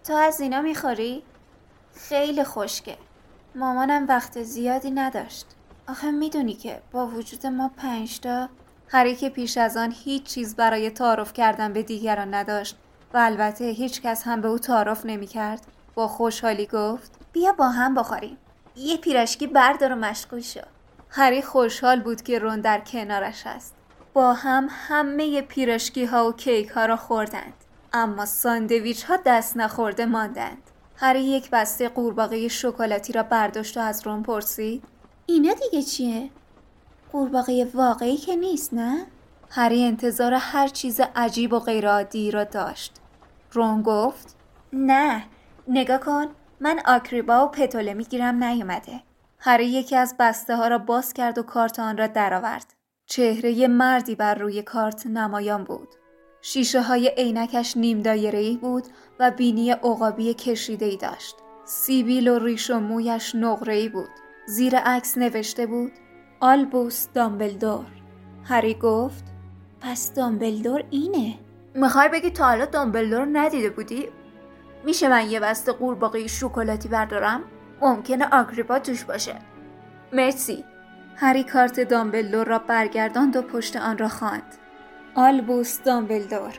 تو 0.03 0.13
از 0.13 0.41
اینا 0.41 0.61
می‌خوری؟ 0.61 1.23
خیلی 1.95 2.43
خوشگه 2.43 2.97
مامانم 3.55 4.07
وقت 4.07 4.43
زیادی 4.43 4.91
نداشت. 4.91 5.45
آخه 5.87 6.11
می‌دونی 6.11 6.53
که 6.53 6.81
با 6.91 7.07
وجود 7.07 7.45
ما 7.45 7.71
پنجتا 7.77 8.49
هری 8.87 9.15
که 9.15 9.29
پیش 9.29 9.57
از 9.57 9.77
آن 9.77 9.93
هیچ 10.03 10.23
چیز 10.23 10.55
برای 10.55 10.89
تعارف 10.89 11.33
کردن 11.33 11.73
به 11.73 11.83
دیگران 11.83 12.33
نداشت 12.33 12.77
و 13.13 13.17
البته 13.17 13.65
هیچ 13.65 14.01
کس 14.01 14.23
هم 14.23 14.41
به 14.41 14.47
او 14.47 14.59
تعارف 14.59 15.05
نمی‌کرد 15.05 15.67
با 15.95 16.07
خوشحالی 16.07 16.65
گفت 16.65 17.11
بیا 17.33 17.51
با 17.51 17.69
هم 17.69 17.95
بخوریم. 17.95 18.37
یه 18.75 18.97
پیراشکی 18.97 19.47
بردار 19.47 19.93
و 19.93 19.95
مشغول 19.95 20.41
شو. 20.41 20.61
هری 21.09 21.41
خوشحال 21.41 21.99
بود 21.99 22.21
که 22.21 22.39
رون 22.39 22.61
در 22.61 22.79
کنارش 22.79 23.47
است. 23.47 23.75
با 24.13 24.33
هم 24.33 24.67
همه 24.69 25.41
پیراشکی 25.41 26.05
ها 26.05 26.29
و 26.29 26.33
کیک 26.33 26.67
ها 26.67 26.85
را 26.85 26.95
خوردند. 26.95 27.53
اما 27.93 28.25
ساندویچ 28.25 29.03
ها 29.03 29.17
دست 29.25 29.57
نخورده 29.57 30.05
ماندند. 30.05 30.61
هری 30.95 31.23
یک 31.23 31.49
بسته 31.49 31.89
قورباغه 31.89 32.47
شکلاتی 32.47 33.13
را 33.13 33.23
برداشت 33.23 33.77
و 33.77 33.79
از 33.79 34.07
رون 34.07 34.23
پرسید. 34.23 34.83
اینا 35.25 35.53
دیگه 35.53 35.83
چیه؟ 35.83 36.29
قورباغه 37.11 37.65
واقعی 37.73 38.17
که 38.17 38.35
نیست 38.35 38.73
نه؟ 38.73 39.05
هری 39.49 39.83
انتظار 39.83 40.33
هر 40.33 40.67
چیز 40.67 41.01
عجیب 41.15 41.53
و 41.53 41.59
غیرعادی 41.59 42.31
را 42.31 42.43
داشت. 42.43 42.93
رون 43.53 43.81
گفت 43.81 44.35
نه 44.73 45.23
نگاه 45.67 45.97
کن 45.99 46.25
من 46.59 46.79
آکریبا 46.85 47.45
و 47.45 47.51
پتوله 47.51 47.93
می‌گیرم 47.93 48.43
نیومده 48.43 49.01
هری 49.41 49.65
یکی 49.65 49.95
از 49.95 50.15
بسته 50.19 50.55
ها 50.55 50.67
را 50.67 50.77
باز 50.77 51.13
کرد 51.13 51.37
و 51.37 51.43
کارت 51.43 51.79
آن 51.79 51.97
را 51.97 52.07
درآورد. 52.07 52.73
چهره 53.05 53.67
مردی 53.67 54.15
بر 54.15 54.35
روی 54.35 54.61
کارت 54.61 55.07
نمایان 55.07 55.63
بود. 55.63 55.87
شیشه 56.41 56.81
های 56.81 57.07
عینکش 57.17 57.77
نیم 57.77 58.01
دایره 58.01 58.57
بود 58.57 58.83
و 59.19 59.31
بینی 59.31 59.71
عقابی 59.71 60.33
کشیده 60.33 60.85
ای 60.85 60.97
داشت. 60.97 61.35
سیبیل 61.65 62.27
و 62.27 62.39
ریش 62.39 62.69
و 62.69 62.79
مویش 62.79 63.35
نقره 63.35 63.73
ای 63.73 63.89
بود. 63.89 64.09
زیر 64.47 64.75
عکس 64.77 65.17
نوشته 65.17 65.65
بود 65.65 65.91
آلبوس 66.39 67.07
دامبلدور. 67.13 67.85
هری 68.43 68.73
گفت 68.73 69.23
پس 69.81 70.13
دامبلدور 70.13 70.83
اینه. 70.89 71.35
می‌خوای 71.75 72.09
بگی 72.09 72.29
تا 72.29 72.45
حالا 72.45 72.65
دامبلدور 72.65 73.27
ندیده 73.31 73.69
بودی؟ 73.69 74.07
میشه 74.85 75.07
من 75.07 75.29
یه 75.29 75.39
بسته 75.39 75.71
قورباغه 75.71 76.27
شکلاتی 76.27 76.89
بردارم؟ 76.89 77.43
ممکنه 77.81 78.27
آگریبا 78.31 78.79
توش 78.79 79.03
باشه. 79.03 79.35
مرسی. 80.13 80.65
هری 81.15 81.43
کارت 81.43 81.79
دامبلدور 81.79 82.47
را 82.47 82.59
برگرداند 82.59 83.35
و 83.35 83.41
پشت 83.41 83.75
آن 83.75 83.97
را 83.97 84.07
خواند. 84.07 84.55
آلبوس 85.15 85.81
دامبلدور 85.83 86.53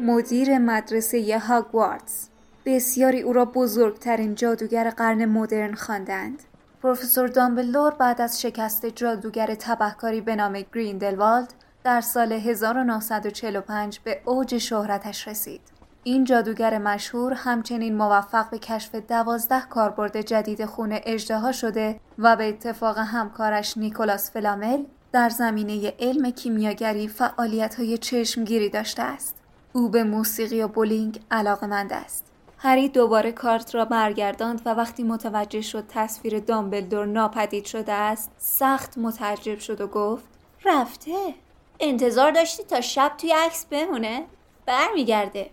مدیر 0.00 0.58
مدرسه 0.58 1.38
هاگوارتس 1.38 2.28
بسیاری 2.64 3.20
او 3.20 3.32
را 3.32 3.44
بزرگترین 3.44 4.34
جادوگر 4.34 4.90
قرن 4.90 5.24
مدرن 5.24 5.74
خواندند. 5.74 6.42
پروفسور 6.82 7.28
دامبلدور 7.28 7.90
بعد 7.90 8.20
از 8.20 8.40
شکست 8.40 8.86
جادوگر 8.86 9.54
تبهکاری 9.54 10.20
به 10.20 10.36
نام 10.36 10.64
گریندلوالد 10.74 11.54
در 11.84 12.00
سال 12.00 12.32
1945 12.32 14.00
به 14.04 14.20
اوج 14.24 14.58
شهرتش 14.58 15.28
رسید. 15.28 15.71
این 16.04 16.24
جادوگر 16.24 16.78
مشهور 16.78 17.32
همچنین 17.32 17.96
موفق 17.96 18.50
به 18.50 18.58
کشف 18.58 18.94
دوازده 18.94 19.60
کاربرد 19.70 20.20
جدید 20.20 20.64
خون 20.64 20.98
اجدها 21.04 21.52
شده 21.52 22.00
و 22.18 22.36
به 22.36 22.48
اتفاق 22.48 22.98
همکارش 22.98 23.76
نیکولاس 23.76 24.30
فلامل 24.30 24.84
در 25.12 25.28
زمینه 25.28 25.94
علم 26.00 26.30
کیمیاگری 26.30 27.08
فعالیت 27.08 27.74
های 27.74 27.98
چشمگیری 27.98 28.68
داشته 28.68 29.02
است. 29.02 29.36
او 29.72 29.88
به 29.88 30.04
موسیقی 30.04 30.62
و 30.62 30.68
بولینگ 30.68 31.20
علاقمند 31.30 31.92
است. 31.92 32.26
هری 32.58 32.88
دوباره 32.88 33.32
کارت 33.32 33.74
را 33.74 33.84
برگرداند 33.84 34.62
و 34.64 34.74
وقتی 34.74 35.02
متوجه 35.02 35.60
شد 35.60 35.84
تصویر 35.88 36.38
دامبلدور 36.38 37.06
ناپدید 37.06 37.64
شده 37.64 37.92
است 37.92 38.30
سخت 38.38 38.98
متعجب 38.98 39.58
شد 39.58 39.80
و 39.80 39.86
گفت 39.86 40.24
رفته 40.64 41.34
انتظار 41.80 42.30
داشتی 42.30 42.62
تا 42.62 42.80
شب 42.80 43.12
توی 43.18 43.32
عکس 43.32 43.66
بمونه 43.66 44.24
برمیگرده 44.66 45.50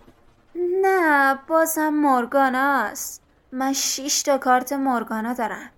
نه 0.56 1.40
بازم 1.48 1.90
مورگاناست 1.90 3.22
من 3.52 3.74
شیش 3.74 4.24
تا 4.24 4.38
کارت 4.38 4.74
مورگانا 4.74 5.34
دارم. 5.34 5.70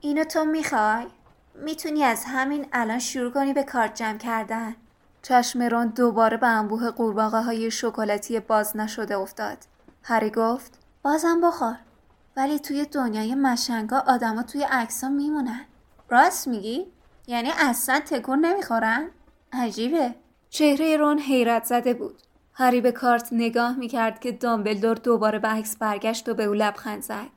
اینو 0.00 0.24
تو 0.24 0.44
می‌خوای؟ 0.44 1.06
می‌تونی 1.54 2.04
از 2.04 2.24
همین 2.24 2.66
الان 2.72 2.98
شروع 2.98 3.32
کنی 3.32 3.52
به 3.52 3.62
کارت 3.62 3.94
جمع 3.94 4.18
کردن. 4.18 4.76
چشم 5.22 5.62
رون 5.62 5.86
دوباره 5.86 6.36
به 6.36 6.46
انبوه 6.46 6.90
قورباغه 6.90 7.40
های 7.40 7.70
شکلاتی 7.70 8.40
باز 8.40 8.76
نشده 8.76 9.16
افتاد. 9.16 9.58
هری 10.02 10.30
گفت 10.30 10.78
بازم 11.02 11.40
بخور. 11.40 11.76
ولی 12.36 12.58
توی 12.58 12.84
دنیای 12.84 13.34
مشنگا 13.34 13.98
آدما 14.06 14.42
توی 14.42 14.62
عکسا 14.62 15.08
میمونن. 15.08 15.64
راست 16.08 16.48
میگی؟ 16.48 16.86
یعنی 17.26 17.50
اصلا 17.58 18.00
تکون 18.00 18.38
نمی‌خورن؟ 18.38 19.08
عجیبه. 19.52 20.14
چهره 20.50 20.96
رون 20.96 21.18
حیرت 21.18 21.64
زده 21.64 21.94
بود. 21.94 22.22
هری 22.60 22.80
به 22.80 22.92
کارت 22.92 23.28
نگاه 23.32 23.76
می‌کرد 23.76 24.20
که 24.20 24.32
دامبلدور 24.32 24.94
دوباره 24.96 25.38
به 25.38 25.48
عکس 25.48 25.76
برگشت 25.76 26.28
و 26.28 26.34
به 26.34 26.44
او 26.44 26.54
لبخند 26.54 27.02
زد 27.02 27.28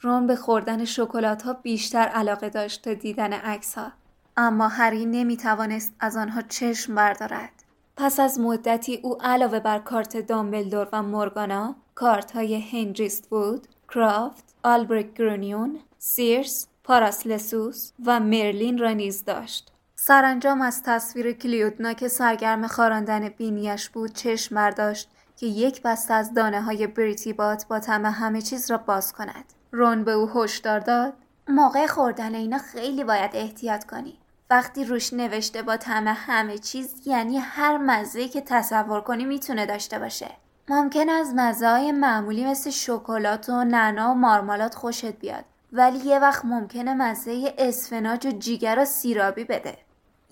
رون 0.00 0.26
به 0.26 0.36
خوردن 0.36 0.84
شکلات 0.84 1.42
ها 1.42 1.52
بیشتر 1.52 1.98
علاقه 1.98 2.48
داشت 2.48 2.82
تا 2.82 2.94
دیدن 2.94 3.32
عکس 3.32 3.74
ها. 3.74 3.92
اما 4.36 4.68
هری 4.68 5.06
نمی 5.06 5.36
توانست 5.36 5.92
از 6.00 6.16
آنها 6.16 6.42
چشم 6.42 6.94
بردارد. 6.94 7.64
پس 7.96 8.20
از 8.20 8.40
مدتی 8.40 9.00
او 9.02 9.22
علاوه 9.22 9.60
بر 9.60 9.78
کارت 9.78 10.16
دامبلدور 10.16 10.88
و 10.92 11.02
مورگانا 11.02 11.76
کارت 11.94 12.32
های 12.32 12.60
هنریست 12.60 13.30
بود، 13.30 13.66
کرافت، 13.88 14.44
آلبرک 14.62 15.14
گرونیون، 15.14 15.78
سیرس، 15.98 16.66
پاراسلسوس 16.84 17.92
و 18.06 18.20
مرلین 18.20 18.78
را 18.78 18.90
نیز 18.90 19.24
داشت. 19.24 19.72
سرانجام 20.04 20.62
از 20.62 20.82
تصویر 20.82 21.32
کلیودنا 21.32 21.92
که 21.92 22.08
سرگرم 22.08 22.66
خاراندن 22.66 23.28
بینیش 23.28 23.88
بود 23.88 24.12
چشم 24.12 24.54
برداشت 24.54 25.10
که 25.36 25.46
یک 25.46 25.82
بسته 25.82 26.14
از 26.14 26.34
دانه 26.34 26.62
های 26.62 26.86
بریتی 26.86 27.32
بات 27.32 27.66
با 27.66 27.80
طعم 27.80 28.06
همه 28.06 28.42
چیز 28.42 28.70
را 28.70 28.76
باز 28.76 29.12
کند. 29.12 29.44
رون 29.72 30.04
به 30.04 30.12
او 30.12 30.30
هشدار 30.34 30.80
داد 30.80 31.12
موقع 31.48 31.86
خوردن 31.86 32.34
اینا 32.34 32.58
خیلی 32.58 33.04
باید 33.04 33.30
احتیاط 33.34 33.84
کنی. 33.84 34.18
وقتی 34.50 34.84
روش 34.84 35.12
نوشته 35.12 35.62
با 35.62 35.76
طعم 35.76 36.08
همه 36.08 36.58
چیز 36.58 36.94
یعنی 37.06 37.38
هر 37.38 37.76
مزه 37.76 38.28
که 38.28 38.40
تصور 38.40 39.00
کنی 39.00 39.24
می‌تونه 39.24 39.66
داشته 39.66 39.98
باشه. 39.98 40.30
ممکن 40.68 41.08
از 41.08 41.34
مزه 41.34 41.92
معمولی 41.92 42.44
مثل 42.44 42.70
شکلات 42.70 43.48
و 43.48 43.64
نعنا 43.64 44.10
و 44.10 44.14
مارمالات 44.14 44.74
خوشت 44.74 45.12
بیاد 45.12 45.44
ولی 45.72 45.98
یه 45.98 46.18
وقت 46.18 46.44
ممکنه 46.44 46.94
مزه 46.94 47.54
اسفناج 47.58 48.26
و 48.26 48.30
جیگر 48.30 48.78
و 48.78 48.84
سیرابی 48.84 49.44
بده. 49.44 49.78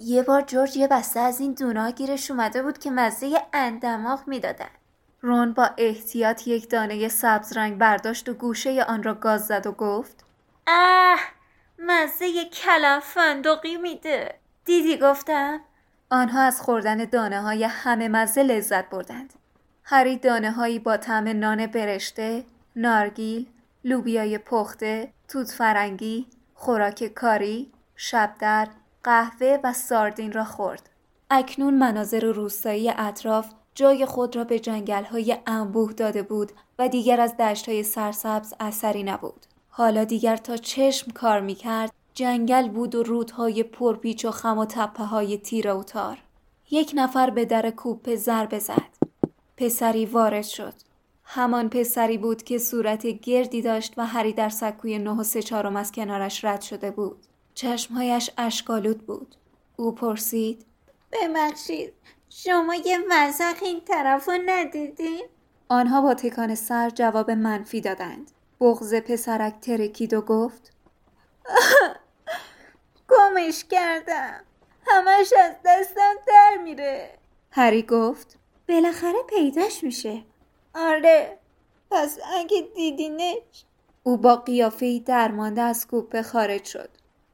یه 0.02 0.22
بار 0.22 0.42
جورج 0.42 0.76
یه 0.76 0.88
بسته 0.88 1.20
از 1.20 1.40
این 1.40 1.52
دونا 1.52 1.90
گیرش 1.90 2.30
اومده 2.30 2.62
بود 2.62 2.78
که 2.78 2.90
مزه 2.90 3.42
اندماغ 3.52 4.28
می‌دادن. 4.28 4.68
رون 5.22 5.52
با 5.52 5.70
احتیاط 5.78 6.46
یک 6.46 6.70
دانه 6.70 7.08
سبز 7.08 7.56
رنگ 7.56 7.78
برداشت 7.78 8.28
و 8.28 8.34
گوشه 8.34 8.84
آن 8.84 9.02
را 9.02 9.14
گاز 9.14 9.46
زد 9.46 9.66
و 9.66 9.72
گفت 9.72 10.24
اه 10.66 11.20
مزه 11.78 12.44
کلم 12.44 13.00
فندقی 13.00 13.76
میده. 13.76 14.34
دیدی؟ 14.64 14.98
گفتم. 14.98 15.60
آنها 16.10 16.42
از 16.42 16.60
خوردن 16.60 17.04
دانه 17.04 17.40
های 17.40 17.64
همه 17.64 18.08
مزه 18.08 18.42
لذت 18.42 18.90
بردند. 18.90 19.34
هری 19.84 20.16
دانه 20.16 20.50
هایی 20.50 20.78
با 20.78 20.96
طعم 20.96 21.28
نان 21.28 21.66
برشته 21.66 22.44
نارگیل 22.76 23.46
لوبیای 23.84 24.38
پخته 24.38 25.12
توت 25.28 25.50
فرنگی 25.50 26.26
خوراک 26.54 27.06
کاری 27.06 27.72
شبدر 27.96 28.68
قهوه 29.04 29.58
و 29.64 29.72
ساردین 29.72 30.32
را 30.32 30.44
خورد 30.44 30.90
اکنون 31.30 31.74
مناظر 31.74 32.24
روستایی 32.32 32.90
اطراف 32.96 33.52
جای 33.74 34.06
خود 34.06 34.36
را 34.36 34.44
به 34.44 34.58
جنگل 34.58 35.04
های 35.04 35.36
انبوه 35.46 35.92
داده 35.92 36.22
بود 36.22 36.52
و 36.78 36.88
دیگر 36.88 37.20
از 37.20 37.36
دشت 37.36 37.68
های 37.68 37.82
سرسبز 37.82 38.54
اثری 38.60 39.02
نبود. 39.02 39.46
حالا 39.68 40.04
دیگر 40.04 40.36
تا 40.36 40.56
چشم 40.56 41.10
کار 41.10 41.40
می 41.40 41.54
کرد 41.54 41.92
جنگل 42.14 42.68
بود 42.68 42.94
و 42.94 43.02
رودهای 43.02 43.62
پرپیچ 43.62 44.24
و 44.24 44.30
خم 44.30 44.58
و 44.58 44.64
تپه 44.64 45.04
های 45.04 45.38
تیر 45.38 45.72
و 45.72 45.82
تار. 45.82 46.18
یک 46.70 46.92
نفر 46.94 47.30
به 47.30 47.44
در 47.44 47.70
کوپه 47.70 48.16
ضربه 48.16 48.58
زد. 48.58 48.96
پسری 49.56 50.06
وارد 50.06 50.44
شد. 50.44 50.74
همان 51.24 51.68
پسری 51.68 52.18
بود 52.18 52.42
که 52.42 52.58
صورت 52.58 53.06
گردی 53.06 53.62
داشت 53.62 53.94
و 53.96 54.06
هری 54.06 54.32
در 54.32 54.48
سکوی 54.48 54.98
نه 54.98 55.10
و 55.10 55.22
سه 55.22 55.42
چهارم 55.42 55.76
از 55.76 55.92
کنارش 55.92 56.44
رد 56.44 56.60
شده 56.60 56.90
بود. 56.90 57.26
چشمهایش 57.54 58.30
اشکالود 58.38 59.06
بود. 59.06 59.34
او 59.76 59.92
پرسید 59.92 60.66
ببخشید 61.12 61.92
شما 62.28 62.74
یه 62.74 62.98
وزق 63.10 63.62
این 63.62 63.80
طرف 63.80 64.28
رو 64.28 64.38
ندیدین؟ 64.46 65.24
آنها 65.68 66.00
با 66.00 66.14
تکان 66.14 66.54
سر 66.54 66.90
جواب 66.90 67.30
منفی 67.30 67.80
دادند. 67.80 68.30
بغز 68.60 68.94
پسرک 68.94 69.60
ترکید 69.60 70.14
و 70.14 70.20
گفت 70.20 70.72
گمش 73.10 73.64
کردم 73.64 74.40
همش 74.86 75.32
از 75.32 75.54
دستم 75.64 76.14
در 76.26 76.56
میره 76.64 77.10
هری 77.50 77.82
گفت 77.82 78.38
بالاخره 78.68 79.22
پیداش 79.28 79.84
میشه 79.84 80.22
آره 80.74 81.38
پس 81.90 82.18
اگه 82.36 82.68
دیدینش 82.74 83.64
او 84.02 84.16
با 84.16 84.36
قیافه 84.36 84.98
درمانده 84.98 85.62
از 85.62 85.86
کوپه 85.86 86.22
خارج 86.22 86.64
شد 86.64 86.90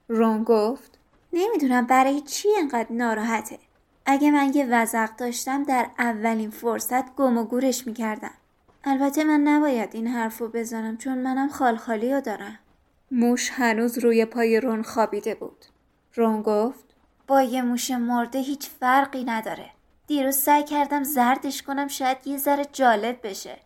رون 0.08 0.44
گفت 0.44 0.98
نمی‌دونم 1.32 1.86
برای 1.86 2.20
چی 2.20 2.48
انقدر 2.58 2.92
ناراحته. 2.92 3.58
اگه 4.06 4.30
من 4.30 4.52
یه 4.54 4.66
وزق 4.66 5.16
داشتم 5.16 5.62
در 5.62 5.86
اولین 5.98 6.50
فرصت 6.50 7.14
گم 7.14 7.38
و 7.38 7.44
گورش 7.44 7.86
می‌کردم. 7.86 8.34
البته 8.84 9.24
من 9.24 9.40
نباید 9.40 9.90
این 9.92 10.06
حرف 10.06 10.38
رو 10.38 10.48
بزنم 10.48 10.96
چون 10.96 11.18
منم 11.18 11.48
خالخالی 11.48 12.12
رو 12.12 12.20
دارم. 12.20 12.58
موش 13.10 13.50
هنوز 13.50 13.98
روی 13.98 14.24
پای 14.24 14.60
رون 14.60 14.82
خوابیده 14.82 15.34
بود. 15.34 15.64
رون 16.14 16.42
گفت 16.42 16.84
با 17.26 17.42
یه 17.42 17.62
موش 17.62 17.90
مرده 17.90 18.38
هیچ 18.38 18.68
فرقی 18.68 19.24
نداره. 19.24 19.70
دیروز 20.06 20.36
سعی 20.36 20.64
کردم 20.64 21.02
زردش 21.02 21.62
کنم 21.62 21.88
شاید 21.88 22.26
یه 22.26 22.38
ذره 22.38 22.64
جالب 22.72 23.18
بشه. 23.22 23.58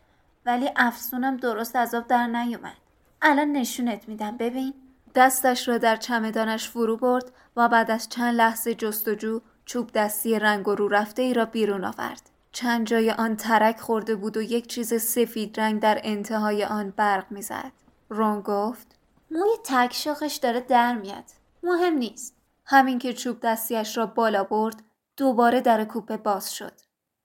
ولی 0.46 0.70
افسونم 0.76 1.36
درست 1.36 1.76
از 1.76 1.94
آب 1.94 2.06
در 2.06 2.26
نیومد. 2.26 2.76
الان 3.22 3.52
نشونت 3.52 4.08
میدم. 4.08 4.36
ببین 4.36 4.74
دستش 5.14 5.68
را 5.68 5.78
در 5.78 5.96
چمدانش 5.96 6.68
فرو 6.68 6.96
برد 6.96 7.32
و 7.56 7.68
بعد 7.68 7.90
از 7.90 8.08
چند 8.08 8.34
لحظه 8.34 8.74
جستجو 8.74 9.40
چوب 9.64 9.92
دستی 9.92 10.38
رنگ 10.38 10.68
و 10.68 10.74
رو 10.74 10.88
رفته 10.88 11.22
ای 11.22 11.34
را 11.34 11.44
بیرون 11.44 11.84
آورد. 11.84 12.30
چند 12.52 12.86
جای 12.86 13.10
آن 13.10 13.36
ترک 13.36 13.80
خورده 13.80 14.16
بود 14.16 14.36
و 14.36 14.42
یک 14.42 14.66
چیز 14.66 14.94
سفید 15.02 15.60
رنگ 15.60 15.80
در 15.80 16.00
انتهای 16.04 16.64
آن 16.64 16.92
برق 16.96 17.24
می‌زد. 17.30 17.72
رون 18.08 18.40
گفت 18.40 18.86
موی 19.30 19.56
تکشاخش 19.64 20.36
داره 20.36 20.60
در 20.60 20.94
میاد. 20.94 21.24
مهم 21.62 21.94
نیست. 21.94 22.36
همین 22.64 22.98
که 22.98 23.12
چوب 23.12 23.40
دستیش 23.42 23.96
را 23.96 24.06
بالا 24.06 24.44
برد 24.44 24.82
دوباره 25.16 25.60
در 25.60 25.84
کوپه 25.84 26.16
باز 26.16 26.54
شد. 26.54 26.72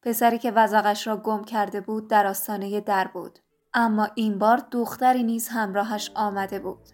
پسری 0.02 0.40
که 0.40 0.52
وزقش 0.52 1.08
را 1.08 1.18
گم 1.18 1.44
کرده 1.44 1.82
بود 1.82 2.08
در 2.08 2.28
آستانه 2.28 2.82
در 2.82 3.08
بود. 3.08 3.40
اما 3.74 4.08
این 4.16 4.40
بار 4.40 4.62
دختری 4.72 5.24
نیز 5.24 5.48
همراهش 5.48 6.12
آمده 6.16 6.60
بود. 6.60 6.90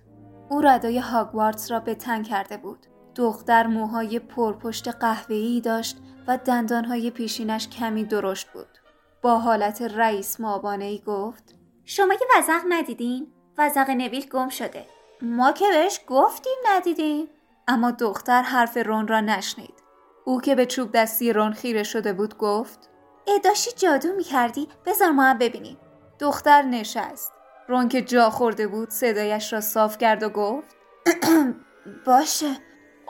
او 0.52 0.62
ردای 0.62 1.00
هاگوارتس 1.00 1.72
را 1.72 1.80
به 1.80 1.96
تن 1.96 2.24
کرده 2.24 2.58
بود. 2.58 2.86
دختر 3.16 3.68
موهای 3.68 4.20
پرپشت 4.20 4.88
قهوه‌ای 4.88 5.62
داشت 5.62 5.98
و 6.28 6.38
دندانهای 6.38 7.12
پیشینش 7.12 7.68
کمی 7.68 8.04
درشت 8.04 8.48
بود. 8.48 8.68
با 9.22 9.40
حالت 9.40 9.82
رئیس 9.82 10.40
مابانه 10.40 10.86
ای 10.86 11.04
گفت 11.08 11.56
شما 11.86 12.16
که 12.16 12.26
وزق 12.38 12.62
ندیدین؟ 12.70 13.28
وزق 13.58 13.90
نویل 13.90 14.30
گم 14.30 14.50
شده. 14.50 14.86
ما 15.22 15.52
که 15.52 15.66
بهش 15.72 16.00
گفتیم 16.08 16.58
ندیدیم. 16.70 17.28
اما 17.68 17.92
دختر 17.92 18.42
حرف 18.42 18.78
رون 18.78 19.08
را 19.08 19.20
نشنید. 19.20 19.84
او 20.26 20.42
که 20.42 20.56
به 20.56 20.66
چوب 20.66 20.92
دستی 20.92 21.34
رون 21.34 21.54
خیره 21.54 21.84
شده 21.84 22.14
بود 22.14 22.38
گفت 22.38 22.90
اداشی 23.28 23.72
جادو 23.72 24.14
می‌کردی 24.14 24.68
بذار 24.86 25.12
ما 25.12 25.24
هم 25.24 25.38
ببینیم. 25.38 25.78
دختر 26.20 26.62
نشست. 26.62 27.41
رون 27.68 27.90
که 27.90 28.02
جا 28.02 28.30
خورده 28.30 28.68
بود 28.68 28.90
صدایش 28.90 29.54
را 29.54 29.62
صاف 29.62 29.98
کرد 29.98 30.24
و 30.24 30.30
گفت 30.30 30.76
باشه. 32.06 32.56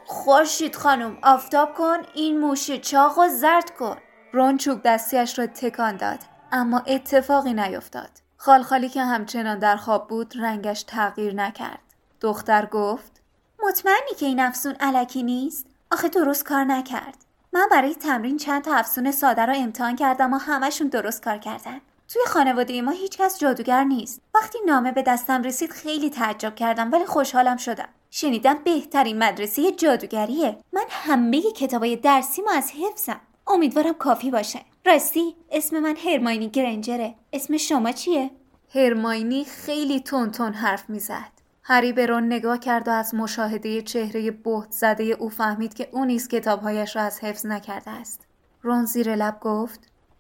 خورشید 0.06 0.76
خانم 0.76 1.18
آفتاب 1.24 1.74
کن 1.74 1.98
این 2.14 2.40
موش 2.40 2.72
چاق 2.72 3.18
و 3.20 3.28
زرد 3.30 3.72
کن. 3.76 3.98
رون 4.34 4.58
چوب 4.58 4.82
دستیش 4.82 5.40
را 5.40 5.48
تکان 5.48 5.98
داد 5.98 6.20
اما 6.52 6.80
اتفاقی 6.80 7.54
نیفتاد 7.54 8.10
خالخالی 8.38 8.90
که 8.90 9.04
همچنان 9.04 9.60
در 9.60 9.76
خواب 9.76 10.08
بود 10.08 10.34
رنگش 10.38 10.84
تغییر 10.84 11.36
نکرد. 11.36 11.80
دختر 12.22 12.66
گفت 12.66 13.22
مطمئنی 13.64 14.16
که 14.20 14.26
این 14.26 14.40
افسون 14.40 14.76
علکی 14.80 15.24
نیست؟ 15.24 15.66
آخه 15.92 16.10
درست 16.10 16.46
کار 16.46 16.64
نکرد. 16.64 17.18
من 17.54 17.68
برای 17.72 17.96
تمرین 17.96 18.38
چند 18.38 18.64
تا 18.64 18.76
افسون 18.76 19.12
ساده 19.12 19.46
را 19.46 19.54
امتحان 19.54 19.96
کردم 19.96 20.34
و 20.34 20.38
همشون 20.38 20.88
درست 20.88 21.24
کار 21.24 21.38
کردن. 21.38 21.82
توی 22.14 22.22
خانواده 22.28 22.82
ما 22.82 22.92
هیچکس 22.92 23.40
جادوگر 23.40 23.84
نیست. 23.84 24.22
وقتی 24.36 24.58
نامه 24.66 24.92
به 24.92 25.02
دستم 25.02 25.44
رسید 25.44 25.72
خیلی 25.72 26.10
تعجب 26.10 26.56
کردم 26.56 26.92
ولی 26.92 27.06
خوشحالم 27.06 27.58
شدم. 27.58 27.88
شنیدم 28.10 28.58
بهترین 28.64 29.18
مدرسه 29.18 29.72
جادوگریه. 29.72 30.58
من 30.74 30.86
همه 30.90 31.42
کتابای 31.42 31.96
درسی 31.96 32.42
ما 32.42 32.52
از 32.52 32.72
حفظم. 32.72 33.22
امیدوارم 33.48 33.94
کافی 33.94 34.32
باشه. 34.32 34.60
راستی 34.86 35.36
اسم 35.52 35.80
من 35.80 35.96
هرماینی 35.96 36.50
گرنجره. 36.50 37.16
اسم 37.34 37.58
شما 37.58 37.92
چیه؟ 37.92 38.32
هرماینی 38.76 39.46
خیلی 39.46 40.00
تون 40.00 40.32
تون 40.32 40.54
حرف 40.54 40.90
می‌زد. 40.90 41.32
هری 41.64 41.94
به 41.94 42.06
رون 42.06 42.26
نگاه 42.26 42.60
کرد 42.60 42.88
و 42.88 42.92
از 42.92 43.16
مشاهده 43.16 43.82
چهره 43.82 44.32
بهت 44.32 44.72
زده 44.72 45.04
او 45.04 45.30
فهمید 45.30 45.74
که 45.74 45.90
او 45.92 46.06
نیز 46.06 46.28
کتابهایش 46.28 46.96
را 46.96 47.02
از 47.02 47.20
حفظ 47.20 47.46
نکرده 47.46 47.92
است. 47.92 48.28
رون 48.62 48.86
زیر 48.86 49.16
لب 49.16 49.40
گفت 49.40 49.80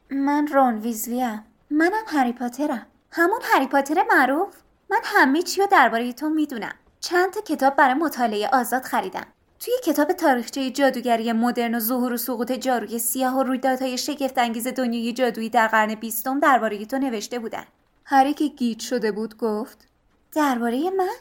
من 0.09 0.47
رون 0.47 0.77
ویزلیم. 0.77 1.43
منم 1.71 2.03
هری 2.07 2.33
پاترم. 2.33 2.85
همون 3.11 3.39
هری 3.43 3.67
پاتر 3.67 4.05
معروف؟ 4.09 4.55
من 4.89 4.99
همه 5.03 5.41
چی 5.41 5.61
رو 5.61 5.67
درباره 5.71 6.13
تو 6.13 6.29
می‌دونم. 6.29 6.75
چند 6.99 7.33
تا 7.33 7.41
کتاب 7.41 7.75
برای 7.75 7.93
مطالعه 7.93 8.49
آزاد 8.53 8.81
خریدم. 8.81 9.25
توی 9.59 9.73
کتاب 9.83 10.11
تاریخچه 10.11 10.69
جادوگری 10.69 11.31
مدرن 11.31 11.75
و 11.75 11.79
ظهور 11.79 12.13
و 12.13 12.17
سقوط 12.17 12.51
جاروی 12.51 12.99
سیاه 12.99 13.37
و 13.37 13.43
رویدادهای 13.43 13.97
شگفت 13.97 14.37
انگیز 14.37 14.67
دنیای 14.67 15.13
جادویی 15.13 15.49
در 15.49 15.67
قرن 15.67 15.95
بیستم 15.95 16.39
درباره 16.39 16.85
تو 16.85 16.97
نوشته 16.97 17.39
بودن. 17.39 17.63
هری 18.05 18.33
که 18.33 18.47
گیج 18.47 18.79
شده 18.79 19.11
بود 19.11 19.37
گفت 19.37 19.87
درباره 20.31 20.89
من؟ 20.89 21.15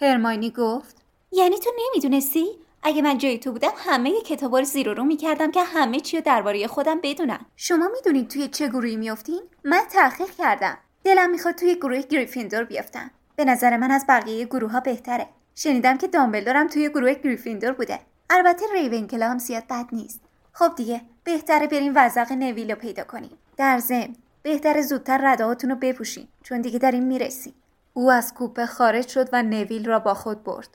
هرماینی 0.00 0.50
گفت 0.50 0.96
یعنی 1.32 1.58
تو 1.58 1.70
نمی‌دونستی؟ 1.86 2.46
اگه 2.88 3.02
من 3.02 3.18
جای 3.18 3.38
تو 3.38 3.52
بودم 3.52 3.72
همه 3.76 4.20
کتابا 4.20 4.58
رو 4.58 4.64
زیر 4.64 4.88
و 4.88 4.94
رو 4.94 5.04
می‌کردم 5.04 5.50
که 5.50 5.62
همه 5.62 6.00
چی 6.00 6.16
رو 6.16 6.22
درباره 6.22 6.66
خودم 6.66 7.00
بدونم 7.02 7.46
شما 7.56 7.88
می‌دونید 7.94 8.28
توی 8.28 8.48
چه 8.48 8.68
گروهی 8.68 8.96
میافتین؟ 8.96 9.42
من 9.64 9.82
تحقیق 9.90 10.30
کردم. 10.38 10.78
دلم 11.04 11.30
می‌خواد 11.30 11.54
توی 11.54 11.74
گروه 11.74 12.02
گریفیندور 12.02 12.64
بیافتم. 12.64 13.10
به 13.36 13.44
نظر 13.44 13.76
من 13.76 13.90
از 13.90 14.04
بقیه 14.08 14.44
گروه 14.44 14.70
ها 14.72 14.80
بهتره. 14.80 15.26
شنیدم 15.54 15.98
که 15.98 16.08
دامبلدورم 16.08 16.68
توی 16.68 16.88
گروه 16.88 17.14
گریفیندور 17.14 17.72
بوده. 17.72 18.00
البته 18.30 18.64
ریونکلا 18.74 19.30
هم 19.30 19.38
زیاد 19.38 19.64
بد 19.70 19.86
نیست. 19.92 20.20
خب 20.52 20.72
دیگه 20.76 21.00
بهتره 21.24 21.66
بریم 21.66 21.92
وزق 21.96 22.32
نویل 22.32 22.70
رو 22.70 22.76
پیدا 22.76 23.04
کنیم. 23.04 23.38
در 23.56 23.78
ضمن 23.78 24.16
بهتره 24.42 24.82
زودتر 24.82 25.32
رداهاتون 25.32 25.70
رو 25.70 25.76
بپوشین 25.76 26.28
چون 26.42 26.60
دیگه 26.60 26.78
داریم 26.78 27.04
می‌رسیم. 27.04 27.54
او 27.94 28.10
از 28.10 28.34
کوپه 28.34 28.66
خارج 28.66 29.08
شد 29.08 29.28
و 29.32 29.42
نویل 29.42 29.86
را 29.86 29.98
با 29.98 30.14
خود 30.14 30.44
برد. 30.44 30.68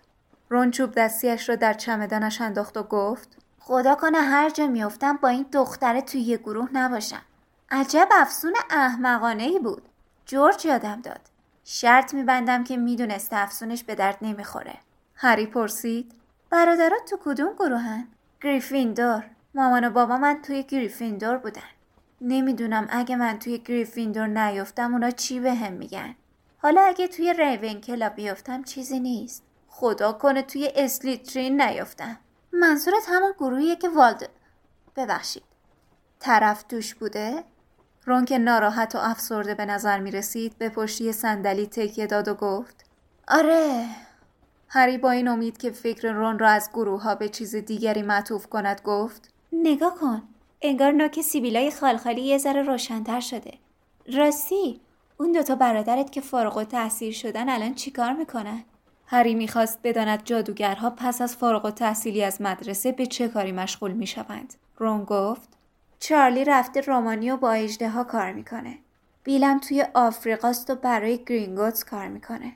رون 0.52 0.72
چوب 0.72 0.92
دستیش 0.92 1.50
را 1.50 1.56
در 1.56 1.74
چمدانش 1.74 2.42
انداخت 2.42 2.78
و 2.78 2.84
گفت 2.84 3.38
خدا 3.60 3.96
کنه 3.96 4.18
هر 4.18 4.50
جا 4.50 4.68
میافتم 4.68 5.18
با 5.18 5.28
این 5.28 5.46
دختره 5.54 6.02
توی 6.02 6.22
یه 6.22 6.38
گروه 6.38 6.70
نباشم. 6.74 7.22
عجب 7.70 8.08
افسون 8.12 8.54
احمقانه 8.70 9.44
ای 9.44 9.60
بود. 9.60 9.82
جورج 10.26 10.66
یادم 10.66 11.02
داد. 11.02 11.20
شرط 11.64 12.14
میبندم 12.14 12.64
که 12.64 12.78
می‌دونسته 12.78 13.36
افسونش 13.36 13.84
به 13.84 13.96
درد 13.96 14.18
نمی‌خوره. 14.22 14.74
هری 15.16 15.46
پرسید 15.46 16.12
برادرات 16.50 17.06
تو 17.10 17.18
کدوم 17.24 17.54
گروهن؟ 17.54 18.08
گریفیندور. 18.42 19.24
مامان 19.56 19.84
و 19.84 19.90
بابا 19.90 20.18
من 20.18 20.42
توی 20.42 20.64
گریفیندور 20.64 21.38
بودن. 21.38 21.62
نمی‌دونم 22.22 22.88
اگه 22.90 23.16
من 23.16 23.40
توی 23.40 23.58
گریفیندور 23.58 24.28
نیفتم 24.28 24.94
اونا 24.94 25.12
چی 25.12 25.40
به 25.40 25.54
هم 25.54 25.74
میگن. 25.74 26.16
حالا 26.58 26.82
اگه 26.82 27.08
توی 27.08 27.34
ریونکلا 27.34 28.10
بیفتم 28.10 28.64
چیزی 28.64 29.00
نیست. 29.00 29.44
خدا 29.82 30.12
کنه 30.12 30.42
توی 30.42 30.70
اسلیترین 30.76 31.62
نیفتم 31.62 32.18
منظورت 32.54 33.04
همون 33.08 33.32
گروهیه 33.32 33.76
که 33.76 33.90
والد 33.90 34.30
ببخشید. 34.96 35.44
طرف 36.20 36.64
توش 36.64 36.96
بوده؟ 36.96 37.44
رون 38.06 38.26
که 38.26 38.38
ناراحت 38.38 38.96
و 38.96 38.98
افسرده 38.98 39.56
به 39.56 39.66
نظر 39.66 40.00
می 40.00 40.12
رسید 40.12 40.58
به 40.58 40.70
پشتی 40.70 41.12
صندلی 41.12 41.68
تکیه 41.68 42.08
داد 42.08 42.28
و 42.28 42.34
گفت 42.34 42.86
آره. 43.28 43.86
هری 44.68 44.98
با 44.98 45.12
این 45.12 45.28
امید 45.28 45.58
که 45.58 45.72
فکر 45.72 46.12
رون 46.12 46.40
را 46.40 46.50
از 46.50 46.70
گروه 46.74 47.04
ها 47.04 47.16
به 47.16 47.30
چیز 47.30 47.56
دیگری 47.56 48.02
معطوف 48.02 48.48
کند 48.48 48.82
گفت 48.84 49.34
نگاه 49.54 49.96
کن. 49.96 50.24
انگار 50.62 50.92
ناک 50.92 51.22
سیبیلای 51.22 51.72
خالخالی 51.72 52.22
یه 52.22 52.38
ذره 52.38 52.64
روشنتر 52.64 53.20
شده. 53.20 53.54
راستی 54.14 54.82
اون 55.18 55.32
دوتا 55.32 55.56
برادرت 55.56 56.12
که 56.12 56.22
فارغ 56.22 56.58
و 56.58 56.64
تحصیل 56.64 57.12
شدن 57.12 57.50
الان 57.50 57.74
چیکار 57.74 58.14
می‌کنن؟ 58.14 58.64
هری 59.14 59.36
می‌خواست 59.36 59.80
بداند 59.84 60.24
جادوگرها 60.24 60.90
پس 60.90 61.22
از 61.22 61.36
فارغ 61.36 61.66
و 61.66 61.72
تحصیلی 61.72 62.24
از 62.24 62.42
مدرسه 62.42 62.92
به 62.92 63.06
چه 63.06 63.28
کاری 63.28 63.52
مشغول 63.52 63.92
می‌شوند. 63.92 64.54
رون 64.78 65.04
گفت 65.04 65.50
چارلی 66.00 66.46
رفته 66.46 66.82
رومانی 66.82 67.32
و 67.32 67.38
با 67.38 67.52
اجده 67.52 67.90
ها 67.90 68.04
کار 68.04 68.32
می‌کنه. 68.34 68.78
بیلم 69.24 69.60
توی 69.60 69.86
آفریقاست 69.94 70.70
و 70.70 70.76
برای 70.76 71.18
گرینگوتس 71.26 71.84
کار 71.84 72.08
می‌کنه. 72.08 72.52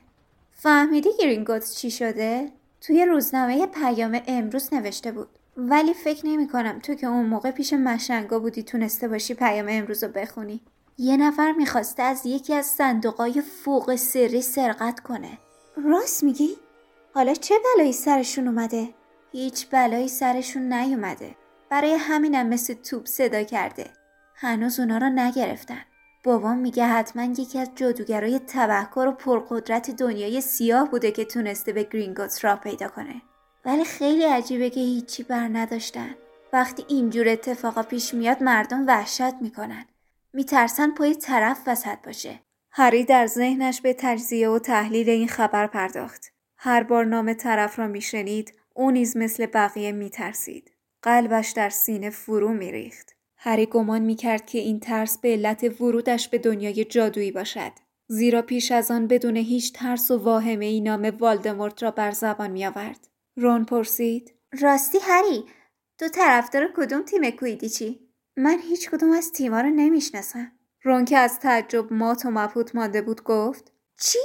فهمیدی 0.52 1.08
گرینگوتس 1.20 1.76
چی 1.76 1.90
شده؟ 1.90 2.52
توی 2.80 3.04
روزنامه 3.04 3.66
پیام 3.66 4.20
امروز 4.26 4.74
نوشته 4.74 5.12
بود. 5.12 5.28
ولی 5.56 5.94
فکر 5.94 6.26
نمی 6.26 6.48
کنم 6.48 6.78
تو 6.78 6.94
که 6.94 7.06
اون 7.06 7.26
موقع 7.26 7.50
پیش 7.50 7.72
مشنگا 7.72 8.38
بودی 8.38 8.62
تونسته 8.62 9.08
باشی 9.08 9.34
پیام 9.34 9.66
امروز 9.68 10.04
رو 10.04 10.10
بخونی. 10.10 10.60
یه 10.98 11.16
نفر 11.16 11.52
می‌خواسته 11.52 12.02
از 12.02 12.26
یکی 12.26 12.54
از 12.54 12.66
صندوقای 12.66 13.40
فوق 13.40 13.94
سری 13.94 14.42
سرقت 14.42 15.00
کنه. 15.00 15.38
راست 15.84 16.24
میگی؟ 16.24 16.56
حالا 17.14 17.34
چه 17.34 17.54
بلایی 17.64 17.92
سرشون 17.92 18.48
اومده؟ 18.48 18.88
هیچ 19.32 19.66
بلایی 19.70 20.08
سرشون 20.08 20.72
نیومده. 20.72 21.36
برای 21.70 21.92
همینم 21.94 22.46
مثل 22.46 22.74
توپ 22.74 23.06
صدا 23.06 23.42
کرده. 23.42 23.90
هنوز 24.34 24.80
اونا 24.80 24.98
رو 24.98 25.08
نگرفتن. 25.08 25.82
بابام 26.24 26.58
میگه 26.58 26.86
حتما 26.86 27.22
یکی 27.22 27.58
از 27.58 27.70
جادوگرای 27.74 28.38
تبهکار 28.38 29.08
و 29.08 29.12
پرقدرت 29.12 29.90
دنیای 29.90 30.40
سیاه 30.40 30.90
بوده 30.90 31.10
که 31.10 31.24
تونسته 31.24 31.72
به 31.72 31.82
گرینگوتس 31.82 32.44
را 32.44 32.56
پیدا 32.56 32.88
کنه. 32.88 33.22
ولی 33.64 33.84
خیلی 33.84 34.24
عجیبه 34.24 34.70
که 34.70 34.80
هیچی 34.80 35.22
بر 35.22 35.48
نداشتن. 35.52 36.14
وقتی 36.52 36.84
اینجور 36.88 37.28
اتفاقا 37.28 37.82
پیش 37.82 38.14
میاد 38.14 38.42
مردم 38.42 38.86
وحشت 38.86 39.34
می‌کنن. 39.40 39.86
میترسن 40.32 40.90
پای 40.90 41.14
طرف 41.14 41.60
وسط 41.66 41.98
باشه. 42.04 42.40
هری 42.78 43.04
در 43.04 43.26
ذهنش 43.26 43.80
به 43.80 43.94
تجزیه 43.98 44.48
و 44.48 44.58
تحلیل 44.58 45.10
این 45.10 45.28
خبر 45.28 45.66
پرداخت. 45.66 46.32
هر 46.58 46.82
بار 46.82 47.04
نام 47.04 47.32
طرف 47.32 47.78
را 47.78 47.86
میشنید 47.86 48.52
او 48.74 48.90
نیز 48.90 49.16
مثل 49.16 49.46
بقیه 49.46 49.92
میترسید. 49.92 50.72
قلبش 51.02 51.50
در 51.50 51.70
سینه 51.70 52.10
فرو 52.10 52.52
میریخت. 52.52 53.16
هری 53.36 53.66
گمان 53.66 54.02
می‌کرد 54.02 54.46
که 54.46 54.58
این 54.58 54.80
ترس 54.80 55.18
به 55.18 55.28
علت 55.28 55.80
ورودش 55.80 56.28
به 56.28 56.38
دنیای 56.38 56.84
جادویی 56.84 57.32
باشد. 57.32 57.72
زیرا 58.08 58.42
پیش 58.42 58.72
از 58.72 58.90
آن 58.90 59.06
بدون 59.06 59.36
هیچ 59.36 59.72
ترس 59.72 60.10
و 60.10 60.18
واهمه 60.18 60.66
ای 60.66 60.80
نام 60.80 61.04
والدمورت 61.18 61.82
را 61.82 61.90
بر 61.90 62.10
زبان 62.10 62.50
می 62.50 62.66
آورد. 62.66 63.08
رون 63.36 63.64
پرسید 63.64 64.34
راستی 64.60 64.98
هری 65.02 65.44
تو 65.98 66.08
طرفدار 66.08 66.72
کدوم 66.76 67.02
تیم 67.02 67.30
کویدیچی؟ 67.30 68.00
من 68.36 68.58
هیچ 68.68 68.90
کدوم 68.90 69.10
از 69.10 69.32
تیما 69.32 69.60
رو 69.60 69.70
نمی‌شناسم. 69.70 70.52
رون 70.86 71.04
که 71.04 71.18
از 71.18 71.40
تعجب 71.40 71.92
مات 71.92 72.24
و 72.26 72.30
مبهوت 72.30 72.74
مانده 72.74 73.02
بود 73.02 73.22
گفت 73.22 73.72
چی؟ 74.00 74.18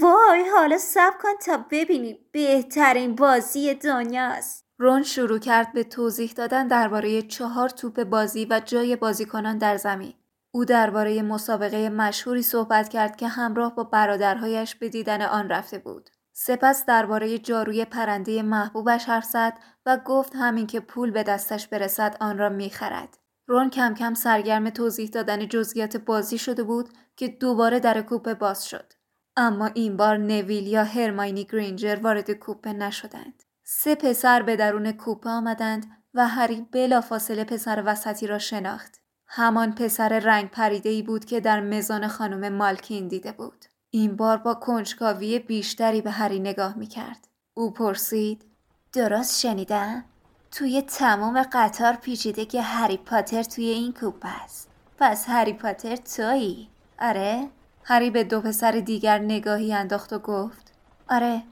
وای 0.00 0.48
حالا 0.56 0.78
سب 0.78 1.12
کن 1.22 1.32
تا 1.46 1.64
ببینی 1.70 2.18
بهترین 2.32 3.14
بازی 3.14 3.74
دنیاست. 3.74 4.66
رون 4.78 5.02
شروع 5.02 5.38
کرد 5.38 5.72
به 5.72 5.84
توضیح 5.84 6.32
دادن 6.32 6.68
درباره 6.68 7.22
چهار 7.22 7.68
توپ 7.68 8.04
بازی 8.04 8.46
و 8.50 8.60
جای 8.64 8.96
بازیکنان 8.96 9.58
در 9.58 9.76
زمین. 9.76 10.14
او 10.50 10.64
درباره 10.64 11.22
مسابقه 11.22 11.88
مشهوری 11.88 12.42
صحبت 12.42 12.88
کرد 12.88 13.16
که 13.16 13.28
همراه 13.28 13.74
با 13.74 13.84
برادرهایش 13.84 14.74
به 14.74 14.88
دیدن 14.88 15.22
آن 15.22 15.48
رفته 15.48 15.78
بود. 15.78 16.10
سپس 16.32 16.84
درباره 16.86 17.38
جاروی 17.38 17.84
پرنده 17.84 18.42
محبوبش 18.42 19.04
حرف 19.04 19.24
زد 19.24 19.58
و 19.86 19.98
گفت 20.04 20.32
همین 20.36 20.66
که 20.66 20.80
پول 20.80 21.10
به 21.10 21.22
دستش 21.22 21.68
برسد 21.68 22.16
آن 22.20 22.38
را 22.38 22.48
می‌خرد. 22.48 23.21
رون 23.46 23.70
کم 23.70 23.94
کم 23.94 24.14
سرگرم 24.14 24.70
توضیح 24.70 25.08
دادن 25.08 25.48
جزئیات 25.48 25.96
بازی 25.96 26.38
شده 26.38 26.62
بود 26.62 26.88
که 27.16 27.28
دوباره 27.28 27.80
در 27.80 28.02
کوپه 28.02 28.34
باز 28.34 28.68
شد. 28.68 28.92
اما 29.36 29.66
این 29.66 29.96
بار 29.96 30.16
نویل 30.16 30.66
یا 30.66 30.84
هرماینی 30.84 31.44
گرینجر 31.44 31.96
وارد 32.02 32.30
کوپه 32.30 32.72
نشدند. 32.72 33.42
سه 33.64 33.94
پسر 33.94 34.42
به 34.42 34.56
درون 34.56 34.92
کوپه 34.92 35.30
آمدند 35.30 35.86
و 36.14 36.28
هری 36.28 36.66
بلافاصله 36.72 37.44
پسر 37.44 37.82
وسطی 37.86 38.26
را 38.26 38.38
شناخت. 38.38 39.00
همان 39.26 39.74
پسر 39.74 40.18
رنگ 40.18 40.50
پریده 40.50 40.88
ای 40.88 41.02
بود 41.02 41.24
که 41.24 41.40
در 41.40 41.60
مزان 41.60 42.08
خانم 42.08 42.52
مالکین 42.52 43.08
دیده 43.08 43.32
بود. 43.32 43.64
این 43.90 44.16
بار 44.16 44.36
با 44.36 44.54
کنجکاوی 44.54 45.38
بیشتری 45.38 46.02
به 46.02 46.10
هری 46.10 46.40
نگاه 46.40 46.78
می 46.78 46.86
کرد. 46.86 47.28
او 47.54 47.70
پرسید 47.70 48.44
درست 48.92 49.40
شنیدم؟ 49.40 50.04
توی 50.52 50.82
تمام 50.82 51.42
قطار 51.52 51.92
پیچیده 51.92 52.44
که 52.44 52.62
هری 52.62 52.96
پاتر 52.96 53.42
توی 53.42 53.64
این 53.64 53.92
کوپ 53.92 54.26
است. 54.44 54.70
پس 54.98 55.24
هری 55.28 55.52
پاتر 55.52 55.96
تویی؟ 55.96 56.68
آره؟ 57.00 57.48
هری 57.84 58.10
به 58.10 58.24
دو 58.24 58.40
پسر 58.40 58.72
دیگر 58.72 59.18
نگاهی 59.18 59.72
انداخت 59.72 60.12
و 60.12 60.18
گفت 60.18 60.72
آره 61.10 61.42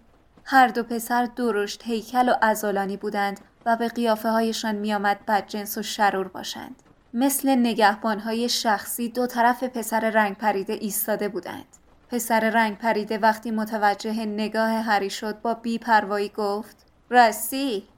هر 0.45 0.69
دو 0.69 0.83
پسر 0.83 1.25
درشت 1.37 1.83
هیکل 1.85 2.29
و 2.29 2.35
ازولانی 2.43 2.97
بودند 2.97 3.41
و 3.67 3.77
به 3.77 3.89
قیافه 3.89 4.29
هایشان 4.29 4.75
میآمد 4.75 5.27
بدجنس 5.27 5.79
و 5.79 5.83
شرور 5.83 6.29
باشند. 6.29 6.83
مثل 7.15 7.49
نگهبان 7.49 8.19
های 8.19 8.49
شخصی 8.49 9.09
دو 9.09 9.27
طرف 9.27 9.65
پسر 9.65 10.11
رنگ 10.11 10.37
پریده 10.37 10.73
ایستاده 10.73 11.29
بودند. 11.29 11.67
پسر 12.09 12.51
رنگ 12.51 12.79
پریده 12.79 13.19
وقتی 13.19 13.51
متوجه 13.51 14.27
نگاه 14.27 14.71
هری 14.71 15.11
شد 15.11 15.41
با 15.41 15.55
بی 15.55 15.79
پروایی 15.79 16.29
گفت 16.29 16.87
راستی 17.11 17.89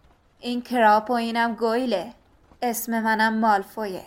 این 0.45 0.63
کراپ 0.63 1.11
و 1.11 1.13
اینم 1.13 1.55
گویله. 1.55 2.13
اسم 2.63 3.01
منم 3.01 3.39
مالفویه. 3.39 4.05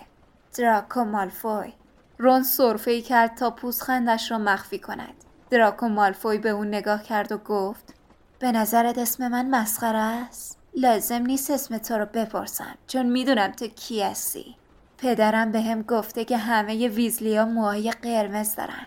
دراکو 0.57 1.03
مالفوی. 1.03 1.73
رون 2.17 2.43
صرفه 2.43 2.91
ای 2.91 3.01
کرد 3.01 3.35
تا 3.35 3.51
پوزخندش 3.51 4.31
را 4.31 4.37
مخفی 4.37 4.79
کند. 4.79 5.13
دراکو 5.49 5.87
مالفوی 5.87 6.37
به 6.37 6.49
اون 6.49 6.67
نگاه 6.67 7.03
کرد 7.03 7.31
و 7.31 7.37
گفت 7.37 7.93
به 8.39 8.51
نظرت 8.51 8.97
اسم 8.97 9.27
من 9.27 9.49
مسخره 9.49 9.97
است؟ 9.97 10.59
لازم 10.73 11.21
نیست 11.21 11.51
اسم 11.51 11.77
تو 11.77 11.97
رو 11.97 12.05
بپرسم 12.05 12.75
چون 12.87 13.05
می‌دونم 13.05 13.51
تو 13.51 13.67
کی 13.67 14.03
هستی. 14.03 14.55
پدرم 14.97 15.51
به 15.51 15.61
هم 15.61 15.81
گفته 15.81 16.25
که 16.25 16.37
همه 16.37 16.87
ویزلیا 16.87 17.45
موهای 17.45 17.91
قرمز 17.91 18.55
دارن. 18.55 18.85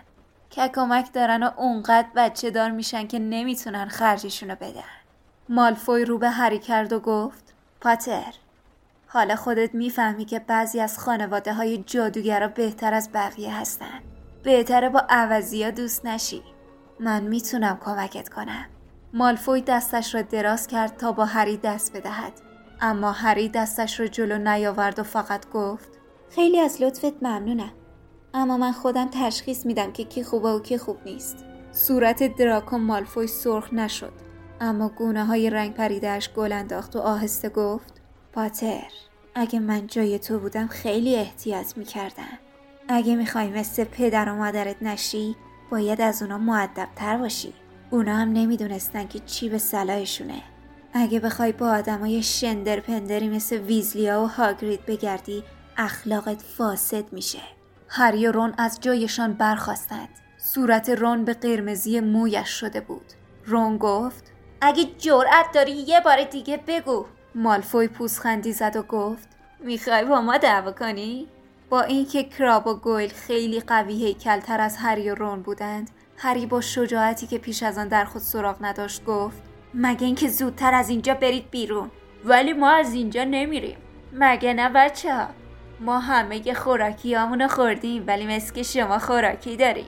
کمک 0.49 1.13
دارن 1.13 1.43
و 1.43 1.51
اونقدر 1.57 2.07
بچه 2.15 2.49
دار 2.49 2.71
میشن 2.71 3.07
که 3.07 3.19
نمی‌تونن 3.19 3.87
خرجشونو 3.87 4.55
بدن. 4.55 4.98
مالفوی 5.49 6.05
رو 6.05 6.17
به 6.17 6.29
هری 6.29 6.59
کرد 6.59 6.93
و 6.93 6.99
گفت 6.99 7.53
پاتر 7.81 8.33
حالا 9.07 9.35
خودت 9.35 9.75
می‌فهمی 9.75 10.25
که 10.25 10.39
بعضی 10.39 10.79
از 10.79 10.99
خانواده 10.99 11.53
های 11.53 11.77
جادوگرا 11.77 12.47
بهتر 12.47 12.93
از 12.93 13.09
بقیه 13.13 13.59
هستن. 13.59 13.99
بهتره 14.43 14.89
با 14.89 15.05
عوضی 15.09 15.63
ها 15.63 15.71
دوست 15.71 16.05
نشی. 16.05 16.43
من 16.99 17.23
می‌تونم 17.23 17.79
کمکت 17.85 18.29
کنم. 18.29 18.65
مالفوی 19.13 19.61
دستش 19.61 20.15
را 20.15 20.21
دراز 20.21 20.67
کرد 20.67 20.97
تا 20.97 21.11
با 21.11 21.25
هری 21.25 21.57
دست 21.57 21.97
بدهد. 21.97 22.33
اما 22.81 23.11
هری 23.11 23.49
دستش 23.49 23.99
را 23.99 24.07
جلو 24.07 24.37
نیاورد 24.37 24.99
و 24.99 25.03
فقط 25.03 25.49
گفت 25.49 25.89
خیلی 26.29 26.59
از 26.59 26.81
لطفت 26.81 27.23
ممنونم 27.23 27.71
اما 28.33 28.57
من 28.57 28.71
خودم 28.71 29.09
تشخیص 29.11 29.65
میدم 29.65 29.91
که 29.91 30.03
کی 30.03 30.23
خوبه 30.23 30.49
و 30.49 30.59
کی 30.59 30.77
خوب 30.77 30.97
نیست. 31.05 31.45
صورت 31.71 32.35
دراکو 32.37 32.77
مالفوی 32.77 33.27
سرخ 33.27 33.73
نشد. 33.73 34.28
اما 34.61 34.89
گونه 34.89 35.25
های 35.25 35.49
رنگ 35.49 35.73
پریدهش 35.73 36.29
گل 36.35 36.51
انداخت 36.51 36.95
و 36.95 36.99
آهسته 36.99 37.49
گفت 37.49 38.01
پاتر 38.33 38.87
اگه 39.35 39.59
من 39.59 39.87
جای 39.87 40.19
تو 40.19 40.39
بودم 40.39 40.67
خیلی 40.67 41.15
احتیاط 41.15 41.77
می‌کردم. 41.77 42.39
اگه 42.87 43.15
می‌خوای 43.15 43.49
مثل 43.49 43.83
پدر 43.83 44.29
و 44.29 44.35
مادرت 44.35 44.83
نشی 44.83 45.35
باید 45.71 46.01
از 46.01 46.21
اونا 46.21 46.37
معدبتر 46.37 47.17
باشی. 47.17 47.53
اونا 47.89 48.15
هم 48.15 48.33
نمی‌دونستن 48.33 49.07
که 49.07 49.19
چی 49.19 49.49
به 49.49 49.57
صلاحشونه. 49.57 50.41
اگه 50.93 51.19
بخوای 51.19 51.51
با 51.51 51.69
آدمای 51.69 52.23
شندر 52.23 52.79
پندری 52.79 53.29
مثل 53.29 53.57
ویزلیا 53.57 54.21
و 54.21 54.27
هاگرید 54.27 54.85
بگردی 54.85 55.43
اخلاقت 55.77 56.41
فاسد 56.41 57.13
میشه. 57.13 57.39
هری 57.87 58.27
و 58.27 58.31
رون 58.31 58.53
از 58.57 58.77
جایشان 58.81 59.33
برخواستند. 59.33 60.09
صورت 60.37 60.89
رون 60.89 61.25
به 61.25 61.33
قرمزی 61.33 61.99
مویش 61.99 62.49
شده 62.49 62.81
بود. 62.81 63.05
رون 63.45 63.77
گفت 63.77 64.31
اگه 64.61 64.83
جرأت 64.97 65.51
داری 65.53 65.71
یه 65.71 66.01
بار 66.01 66.23
دیگه 66.23 66.57
بگو. 66.67 67.05
مالفوی 67.35 67.87
پوزخندی 67.87 68.53
زد 68.53 68.75
و 68.75 68.81
گفت 68.81 69.29
می‌خوای 69.59 70.05
با 70.05 70.21
ما 70.21 70.37
دعوا 70.37 70.71
کنی؟ 70.71 71.27
با 71.69 71.81
اینکه 71.81 72.23
کراب 72.23 72.67
و 72.67 72.73
گویل 72.73 73.09
خیلی 73.09 73.59
قوی 73.59 74.05
هیکلتر 74.05 74.61
از 74.61 74.77
هری 74.77 75.09
و 75.09 75.15
رون 75.15 75.41
بودند 75.41 75.89
هری 76.17 76.45
با 76.45 76.61
شجاعتی 76.61 77.27
که 77.27 77.37
پیش 77.37 77.63
از 77.63 77.77
آن 77.77 77.87
در 77.87 78.05
خود 78.05 78.21
سراغ 78.21 78.57
نداشت 78.61 79.05
گفت 79.05 79.41
مگه 79.73 80.05
اینکه 80.05 80.27
زودتر 80.27 80.73
از 80.73 80.89
اینجا 80.89 81.13
برید 81.13 81.51
بیرون؟ 81.51 81.91
ولی 82.25 82.53
ما 82.53 82.69
از 82.69 82.93
اینجا 82.93 83.23
نمیریم. 83.23 83.77
مگه 84.13 84.53
نه 84.53 84.69
بچه 84.69 85.15
ها 85.15 85.27
ما 85.79 85.99
همه 85.99 86.53
خوراکی 86.53 87.17
خوردیم 87.49 88.03
ولی 88.07 88.41
که 88.55 88.63
شما 88.63 88.99
خوراکی 88.99 89.57
داریم. 89.57 89.87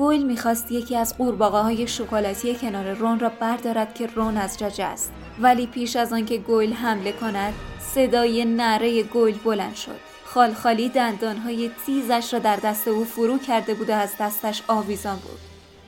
گویل 0.00 0.26
می‌خواست 0.26 0.72
یکی 0.72 0.96
از 0.96 1.18
قورباغه 1.18 1.58
های 1.58 1.86
شکلاتی 1.86 2.54
کنار 2.54 2.92
رون 2.92 3.20
را 3.20 3.28
بردارد 3.28 3.94
که 3.94 4.06
رون 4.06 4.36
از 4.36 4.58
جاجه 4.58 4.84
است. 4.84 5.12
ولی 5.40 5.66
پیش 5.66 5.96
از 5.96 6.12
آنکه 6.12 6.38
گویل 6.38 6.72
حمله 6.72 7.12
کند 7.12 7.54
صدای 7.80 8.44
نره 8.44 9.02
گویل 9.02 9.38
بلند 9.44 9.74
شد. 9.74 9.96
خالخالی 10.24 10.88
دندانهای 10.88 11.70
تیزش 11.86 12.32
را 12.32 12.38
در 12.38 12.56
دست 12.56 12.88
او 12.88 13.04
فرو 13.04 13.38
کرده 13.38 13.74
بود 13.74 13.90
و 13.90 13.92
از 13.92 14.12
دستش 14.20 14.62
آویزان 14.68 15.16
بود 15.16 15.38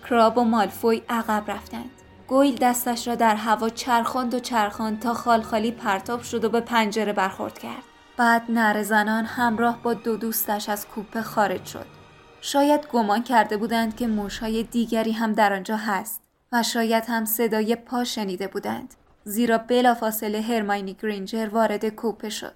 کراب 0.08 0.38
و 0.38 0.44
مالفوی 0.44 1.02
عقب 1.08 1.50
رفتند. 1.50 1.90
گویل 2.28 2.56
دستش 2.56 3.08
را 3.08 3.14
در 3.14 3.34
هوا 3.34 3.68
چرخاند 3.68 4.34
و 4.34 4.40
چرخاند 4.40 5.00
تا 5.00 5.14
خالخالی 5.14 5.70
پرتاب 5.70 6.22
شد 6.22 6.44
و 6.44 6.48
به 6.48 6.60
پنجره 6.60 7.12
برخورد 7.12 7.58
کرد. 7.58 7.82
بعد 8.16 8.42
نر 8.48 8.82
زنان 8.82 9.24
همراه 9.24 9.82
با 9.82 9.94
دو 9.94 10.16
دوستش 10.16 10.68
از 10.68 10.86
کوپه 10.86 11.22
خارج 11.22 11.66
شد. 11.66 12.01
شاید 12.45 12.86
گمان 12.86 13.22
کرده 13.22 13.57
بودند 13.57 13.97
که 13.97 14.07
موشهای 14.07 14.62
دیگری 14.62 15.12
هم 15.12 15.32
در 15.32 15.53
آنجا 15.53 15.76
هست 15.76 16.20
و 16.53 16.62
شاید 16.62 17.05
هم 17.09 17.24
صدای 17.24 17.76
پا 17.76 18.05
شنیده 18.05 18.47
بودند 18.47 18.95
زیرا 19.24 19.59
بلافاصله 19.59 20.40
هرماینی 20.40 20.97
گرینجر 21.03 21.49
وارد 21.49 21.88
کوپه 21.88 22.30
شد. 22.30 22.55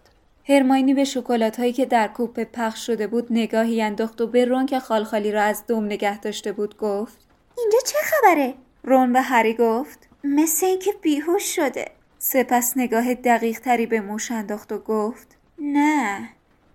هرماینی 0.49 0.95
به 0.95 1.05
شکلات 1.05 1.59
هایی 1.59 1.72
که 1.72 1.87
در 1.87 2.09
کوپه 2.09 2.45
پخش 2.45 2.87
شده 2.87 3.07
بود 3.07 3.26
نگاهی 3.30 3.82
انداخت 3.82 4.20
و 4.20 4.26
به 4.26 4.45
رون 4.45 4.66
که 4.66 4.80
خالخالی 4.80 5.32
را 5.32 5.43
از 5.43 5.66
دوم 5.66 5.84
نگه 5.84 6.20
داشته 6.20 6.53
بود 6.53 6.76
گفت 6.78 7.18
اینجا 7.59 7.78
چه 7.87 7.99
خبره؟ 8.03 8.55
رون 8.84 9.12
به 9.12 9.20
هری 9.20 9.55
گفت 9.55 10.09
مثل 10.24 10.66
اینکه 10.66 10.91
بیهوش 11.03 11.57
شده. 11.57 11.84
سپس 12.18 12.72
نگاه 12.76 13.14
دقیق 13.14 13.59
تری 13.61 13.87
به 13.87 14.01
موش 14.01 14.30
انداخت 14.30 14.72
و 14.72 14.78
گفت 14.78 15.37
نه 15.59 16.28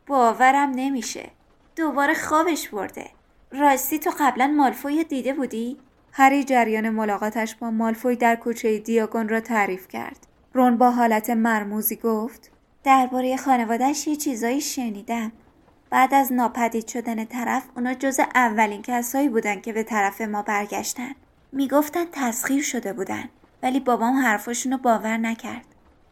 باورم 0.07 0.72
نمیشه. 0.76 1.30
دوباره 1.76 2.13
خوابش 2.13 2.69
برده. 2.69 3.09
راستی 3.51 3.99
تو 3.99 4.11
قبلا 4.19 4.47
مالفوی 4.47 5.03
دیده 5.03 5.34
بودی؟ 5.34 5.78
هری 6.11 6.43
جریان 6.43 6.89
ملاقاتش 6.89 7.55
با 7.55 7.72
مالفوی 7.72 8.15
در 8.15 8.36
کوچه 8.36 8.80
دیاگون 8.80 9.30
را 9.30 9.39
تعریف 9.39 9.88
کرد. 9.88 10.28
رون 10.53 10.78
با 10.78 10.91
حالت 10.91 11.30
مرموزی 11.30 11.95
گفت 11.95 12.51
درباره 12.84 13.38
خانوادهش 13.38 14.07
یه 14.07 14.15
چیزایی 14.15 14.61
شنیدم. 14.61 15.32
بعد 15.89 16.13
از 16.13 16.34
ناپدید 16.34 16.88
شدن 16.88 17.26
طرف 17.26 17.63
اونا 17.76 17.93
جز 17.93 18.19
اولین 18.36 18.82
کسایی 18.82 19.30
بودن 19.30 19.61
که 19.61 19.74
به 19.74 19.84
طرف 19.84 20.22
ما 20.22 20.41
برگشتن. 20.41 21.11
می‌گفتن 21.51 22.05
تسخیر 22.11 22.63
شده 22.63 22.93
بودن 22.93 23.24
ولی 23.63 23.80
بابام 23.80 24.15
حرفاشونو 24.15 24.78
باور 24.78 25.17
نکرد. 25.17 25.65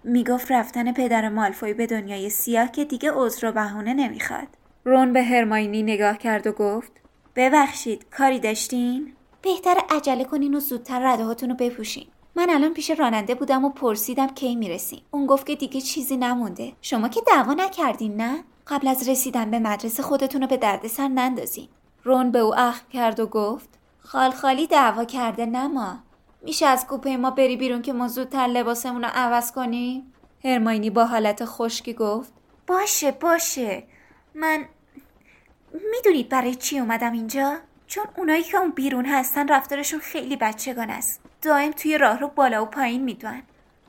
می‌گفت 0.04 0.52
رفتن 0.52 0.92
پدر 0.92 1.30
مالفوی 1.30 1.74
به 1.74 1.88
دنیای 1.88 2.30
سیاه 2.30 2.72
که 2.72 2.86
دیگه 2.86 3.12
عذر 3.14 3.50
و 3.50 3.52
بهونه 3.52 3.94
نمی‌خواد. 3.94 4.48
رون 4.90 5.14
به 5.14 5.24
هرماینی 5.24 5.84
نگاه 5.84 6.18
کرد 6.18 6.48
و 6.48 6.52
گفت 6.52 6.92
ببخشید 7.36 8.06
کاری 8.18 8.40
داشتین؟ 8.40 9.14
بهتر 9.42 9.78
عجله 9.90 10.24
کنین 10.24 10.56
و 10.56 10.60
زودتر 10.60 11.14
رده 11.14 11.24
رو 11.48 11.56
بپوشین. 11.56 12.08
من 12.36 12.50
الان 12.50 12.74
پیش 12.74 12.92
راننده 12.92 13.36
بودم 13.36 13.66
و 13.66 13.70
پرسیدم 13.70 14.28
کی 14.28 14.56
می‌رسیم. 14.56 15.02
اون 15.12 15.26
گفت 15.26 15.48
که 15.48 15.56
دیگه 15.56 15.82
چیزی 15.82 16.18
نمونده. 16.18 16.74
شما 16.82 17.08
که 17.08 17.22
دعوا 17.28 17.54
نکردین 17.54 18.16
نه؟ 18.22 18.44
قبل 18.68 18.88
از 18.88 19.10
رسیدن 19.10 19.52
به 19.52 19.60
مدرسه 19.60 20.04
خودتون 20.04 20.42
رو 20.42 20.48
به 20.48 20.58
دردسر 20.58 21.08
نندازین. 21.08 21.68
رون 22.04 22.32
به 22.32 22.40
او 22.40 22.60
اخم 22.60 22.86
کرد 22.94 23.20
و 23.20 23.26
گفت 23.26 23.70
خالخالی 24.00 24.68
دعوا 24.68 25.06
کرده 25.06 25.46
نه 25.46 25.68
ما. 25.68 26.00
میشه 26.42 26.66
از 26.66 26.88
کوپه 26.88 27.18
ما 27.18 27.32
بری 27.32 27.58
بیرون 27.58 27.82
که 27.82 27.94
ما 27.94 28.08
زودتر 28.08 28.48
لباسمون 28.48 29.04
رو 29.04 29.10
عوض 29.14 29.52
کنیم؟ 29.52 30.14
هرماینی 30.44 30.90
با 30.90 31.06
حالت 31.06 31.46
خشکی 31.46 31.94
گفت 31.94 32.34
باشه 32.68 33.12
باشه. 33.12 33.84
من 34.36 34.66
می‌دونید 35.74 36.30
برای 36.30 36.56
چی 36.56 36.80
اومدم 36.80 37.12
اینجا؟ 37.12 37.58
چون 37.88 38.06
اونایی 38.18 38.44
که 38.44 38.58
اون 38.58 38.72
بیرون 38.72 39.06
هستن 39.06 39.48
رفتارشون 39.48 40.00
خیلی 40.00 40.36
بچگان 40.36 40.90
است. 40.90 41.22
دائم 41.42 41.72
توی 41.72 41.98
راه 41.98 42.20
رو 42.20 42.28
بالا 42.28 42.64
و 42.64 42.66
پایین 42.66 43.04
می‌دونن. 43.04 43.44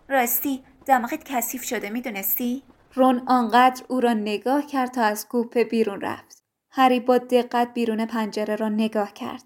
راستی 0.08 0.62
دماغت 0.86 1.24
کثیف 1.24 1.64
شده 1.64 1.90
می‌دونستی؟ 1.90 2.62
رون 2.94 3.22
آنقدر 3.26 3.82
او 3.88 4.00
را 4.00 4.12
نگاه 4.12 4.66
کرد 4.66 4.90
تا 4.90 5.02
از 5.02 5.28
کوپه 5.28 5.64
بیرون 5.64 6.00
رفت. 6.00 6.42
هری 6.70 7.00
با 7.00 7.18
دقت 7.18 7.74
بیرون 7.74 8.06
پنجره 8.06 8.56
را 8.56 8.68
نگاه 8.68 9.12
کرد. 9.12 9.42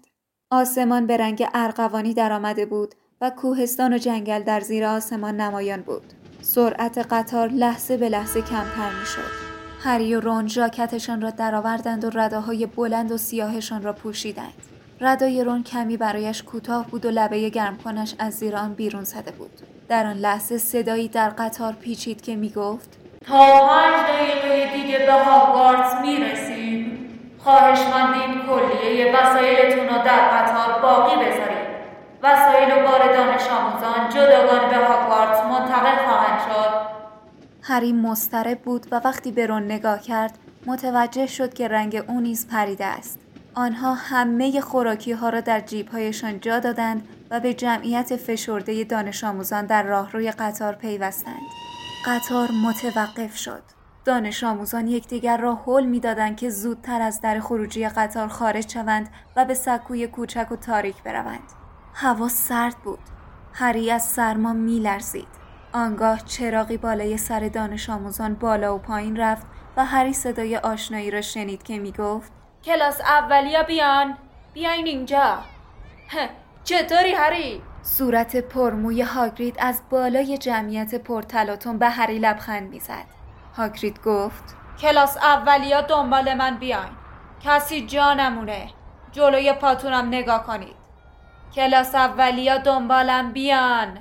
آسمان 0.51 1.07
به 1.07 1.17
رنگ 1.17 1.47
ارغوانی 1.53 2.13
درآمده 2.13 2.65
بود 2.65 2.95
و 3.21 3.29
کوهستان 3.29 3.93
و 3.93 3.97
جنگل 3.97 4.43
در 4.43 4.59
زیر 4.59 4.85
آسمان 4.85 5.41
نمایان 5.41 5.81
بود. 5.81 6.13
سرعت 6.41 6.97
قطار 6.97 7.49
لحظه 7.49 7.97
به 7.97 8.09
لحظه 8.09 8.41
کمتر 8.41 8.99
می‌شد. 8.99 9.44
هری 9.85 10.15
و 10.15 10.19
رون 10.19 10.47
ژاکتشان 10.47 11.21
را 11.21 11.29
درآوردند 11.29 12.05
و 12.05 12.09
رداهای 12.13 12.65
بلند 12.65 13.11
و 13.11 13.17
سیاهشان 13.17 13.83
را 13.83 13.93
پوشیدند. 13.93 14.53
ردای 15.01 15.43
رون 15.43 15.63
کمی 15.63 15.97
برایش 15.97 16.43
کوتاه 16.43 16.87
بود 16.87 17.05
و 17.05 17.09
لبه 17.09 17.49
گرمکنش 17.49 18.15
از 18.19 18.33
زیر 18.33 18.55
آن 18.55 18.73
بیرون 18.73 19.03
زده 19.03 19.31
بود. 19.31 19.51
در 19.89 20.05
آن 20.05 20.17
لحظه 20.17 20.57
صدایی 20.57 21.07
در 21.07 21.29
قطار 21.29 21.73
پیچید 21.73 22.21
که 22.21 22.35
می‌گفت 22.35 22.97
تا 23.27 23.67
پنج 23.67 23.93
دقیقه 24.07 24.73
دیگه 24.73 25.05
به 25.05 25.13
هاگوارتس 25.13 25.93
می‌رسیم. 26.01 27.09
خواهش 27.43 27.79
مندیم 27.79 28.41
کلیه 28.41 29.15
وسایلتون 29.15 29.87
رو 29.87 30.03
در 30.05 30.29
قطار 30.29 30.81
باقی 30.81 31.15
بذارید 31.15 31.65
وسایل 32.23 32.71
و 32.71 32.87
بار 32.87 33.13
دانش 33.13 33.47
آموزان 33.47 34.09
جداگانه 34.09 34.69
به 34.69 34.85
هاگوارتس 34.85 35.43
منتقل 35.43 36.05
خواهند 36.05 36.39
شد. 36.39 36.94
هری 37.67 37.93
مضطرب 37.93 38.61
بود 38.61 38.87
و 38.91 39.01
وقتی 39.05 39.31
به 39.31 39.47
رون 39.47 39.63
نگاه 39.63 40.01
کرد 40.01 40.37
متوجه 40.65 41.27
شد 41.27 41.53
که 41.53 41.67
رنگ 41.67 42.03
او 42.07 42.19
نیز 42.21 42.47
پریده 42.47 42.85
است 42.85 43.19
آنها 43.53 43.93
همه 43.93 44.61
خوراکی 44.61 45.11
ها 45.11 45.29
را 45.29 45.41
در 45.41 45.59
جیب 45.59 45.89
هایشان 45.89 46.39
جا 46.39 46.59
دادند 46.59 47.07
و 47.31 47.39
به 47.39 47.53
جمعیت 47.53 48.15
فشرده 48.15 48.83
دانش 48.83 49.23
آموزان 49.23 49.65
در 49.65 49.83
راهروی 49.83 50.31
قطار 50.31 50.75
پیوستند. 50.75 51.41
قطار 52.05 52.49
متوقف 52.51 53.37
شد. 53.37 53.63
دانش 54.05 54.43
آموزان 54.43 54.87
یکدیگر 54.87 55.37
را 55.37 55.55
حل 55.55 55.85
می‌دادند 55.85 56.37
که 56.37 56.49
زودتر 56.49 57.01
از 57.01 57.21
در 57.21 57.39
خروجی 57.39 57.87
قطار 57.87 58.27
خارج 58.27 58.73
شوند 58.73 59.09
و 59.35 59.45
به 59.45 59.53
سکوی 59.53 60.07
کوچک 60.07 60.51
و 60.51 60.55
تاریک 60.55 61.03
بروند. 61.03 61.51
هوا 61.93 62.27
سرد 62.27 62.75
بود. 62.83 62.99
هری 63.53 63.91
از 63.91 64.03
سرما 64.03 64.53
میلرزید. 64.53 65.44
آنگاه 65.75 66.19
چراغی 66.25 66.77
بالای 66.77 67.17
سر 67.17 67.39
دانش 67.39 67.89
آموزان 67.89 68.33
بالا 68.33 68.75
و 68.75 68.77
پایین 68.77 69.17
رفت 69.17 69.45
و 69.77 69.85
هری 69.85 70.13
صدای 70.13 70.57
آشنایی 70.57 71.11
را 71.11 71.21
شنید 71.21 71.63
که 71.63 71.79
می‌گفت 71.79 72.31
کلاس 72.63 73.01
اولیا 73.01 73.63
بیان. 73.63 74.17
بیاین 74.53 74.87
اینجا. 74.87 75.37
چطوری 76.63 77.11
هری؟ 77.11 77.61
صورت 77.81 78.35
پرموی 78.35 79.01
هاگرید 79.01 79.55
از 79.59 79.81
بالای 79.89 80.37
جمعیت 80.37 80.95
پرتلاتون 80.95 81.77
به 81.77 81.89
هری 81.89 82.19
لبخند 82.19 82.69
می‌زد. 82.69 83.05
هاگرید 83.57 84.01
گفت 84.03 84.55
کلاس 84.81 85.17
اولیا 85.17 85.81
دنبال 85.81 86.33
من 86.33 86.57
بیاین. 86.57 86.93
کسی 87.43 87.85
جا 87.85 88.13
نمونه. 88.13 88.69
جلوی 89.11 89.53
پاتونم 89.53 90.07
نگاه 90.07 90.45
کنید. 90.45 90.75
کلاس 91.55 91.95
اولیا 91.95 92.57
دنبالم 92.57 93.31
بیان. 93.31 93.97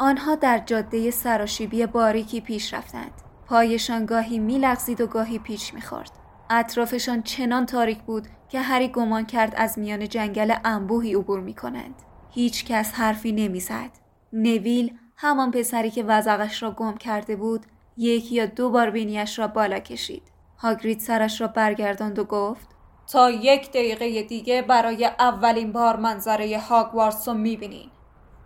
آنها 0.00 0.34
در 0.34 0.58
جاده 0.58 1.10
سراشیبی 1.10 1.86
باریکی 1.86 2.40
پیش 2.40 2.74
رفتند 2.74 3.10
پایشان 3.46 4.06
گاهی 4.06 4.38
میلغزید 4.38 5.00
و 5.00 5.06
گاهی 5.06 5.38
پیچ 5.38 5.74
می‌خورد 5.74 6.10
اطرافشان 6.50 7.22
چنان 7.22 7.66
تاریک 7.66 7.98
بود 7.98 8.28
که 8.48 8.60
هری 8.60 8.88
گمان 8.88 9.26
کرد 9.26 9.54
از 9.56 9.78
میان 9.78 10.08
جنگل 10.08 10.54
انبوهی 10.64 11.14
عبور 11.14 11.40
می 11.40 11.54
کنند. 11.54 11.94
هیچ 12.30 12.64
کس 12.64 12.92
حرفی 12.94 13.32
نمی‌زد. 13.32 13.90
نویل 14.32 14.98
همان 15.16 15.50
پسری 15.50 15.90
که 15.90 16.02
وزقش 16.02 16.62
را 16.62 16.70
گم 16.70 16.96
کرده 16.96 17.36
بود 17.36 17.66
یک 17.96 18.32
یا 18.32 18.46
دو 18.46 18.70
بار 18.70 18.90
بینیش 18.90 19.38
را 19.38 19.48
بالا 19.48 19.78
کشید. 19.78 20.22
هاگرید 20.58 21.00
سرش 21.00 21.40
را 21.40 21.46
برگرداند 21.46 22.18
و 22.18 22.24
گفت 22.24 22.68
تا 23.12 23.30
یک 23.30 23.68
دقیقه 23.68 24.22
دیگه 24.22 24.62
برای 24.62 25.04
اولین 25.04 25.72
بار 25.72 25.96
منظره 25.96 26.58
هاگوارتس 26.58 27.28
رو 27.28 27.34
می‌بینین. 27.34 27.90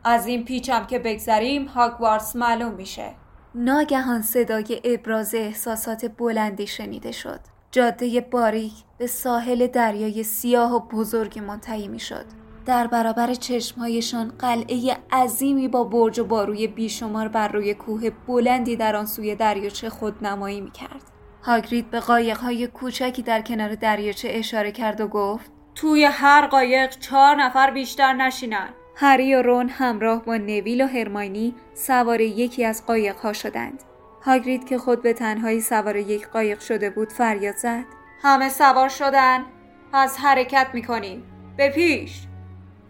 از 0.05 0.27
این 0.27 0.45
پیچم 0.45 0.87
که 0.87 0.99
بگذریم 0.99 1.65
هاگوارتس 1.65 2.37
معلوم 2.37 2.75
میشه. 2.75 3.15
ناگهان 3.55 4.23
صدای 4.23 4.81
ابراز 4.85 5.35
احساسات 5.35 6.05
بلندی 6.19 6.67
شنیده 6.67 7.13
شد. 7.13 7.41
جاده 7.71 8.21
باریک 8.21 8.73
به 8.99 9.07
ساحل 9.07 9.67
دریای 9.67 10.23
سیاه 10.23 10.75
و 10.75 10.81
بزرگ 10.81 11.39
منتهی 11.39 11.89
می‌شد. 11.89 12.25
در 12.67 12.87
برابر 12.87 13.35
چشمهایشان 13.35 14.29
قلعه 14.39 14.97
عظیمی 15.13 15.69
با 15.69 15.85
برج 15.85 16.19
و 16.19 16.25
باروی 16.25 16.67
بیشمار 16.67 17.29
بر 17.29 17.49
روی 17.49 17.75
کوه 17.75 18.11
بلندی 18.11 18.77
در 18.77 18.97
آن 18.97 19.07
سوی 19.07 19.35
دریاچه 19.35 19.91
خود 19.91 20.27
نمایی 20.27 20.61
می 20.61 20.71
کرد. 20.71 21.03
هاگرید 21.43 21.91
به 21.91 22.01
قایقهای 22.01 22.67
کوچکی 22.67 23.23
در 23.23 23.43
کنار 23.43 23.75
دریاچه 23.75 24.29
اشاره 24.31 24.73
کرد 24.73 25.01
و 25.01 25.09
گفت 25.09 25.51
توی 25.75 26.05
هر 26.05 26.47
قایق 26.47 26.99
چهار 26.99 27.37
نفر 27.37 27.71
بیشتر 27.71 28.13
نشینن. 28.13 28.69
هری 28.95 29.35
و 29.35 29.43
رون 29.43 29.69
همراه 29.69 30.25
با 30.25 30.37
نویل 30.37 30.81
و 30.81 30.87
هرماینی 30.87 31.55
سوار 31.75 32.21
یکی 32.21 32.65
از 32.65 32.87
قایقها 32.87 33.33
شدند. 33.33 33.83
هاگرید 34.23 34.69
که 34.69 34.79
خود 34.79 35.03
به 35.03 35.13
تنهایی 35.13 35.61
سوار 35.61 35.97
یک 35.97 36.29
قایق 36.29 36.61
شده 36.61 36.91
بود 36.91 37.13
فریاد 37.13 37.57
زد. 37.57 37.85
همه 38.23 38.49
سوار 38.49 38.89
شدن. 38.89 39.45
پس 39.93 40.19
حرکت 40.19 40.67
می‌کنیم. 40.75 41.23
به 41.57 41.69
پیش! 41.71 42.21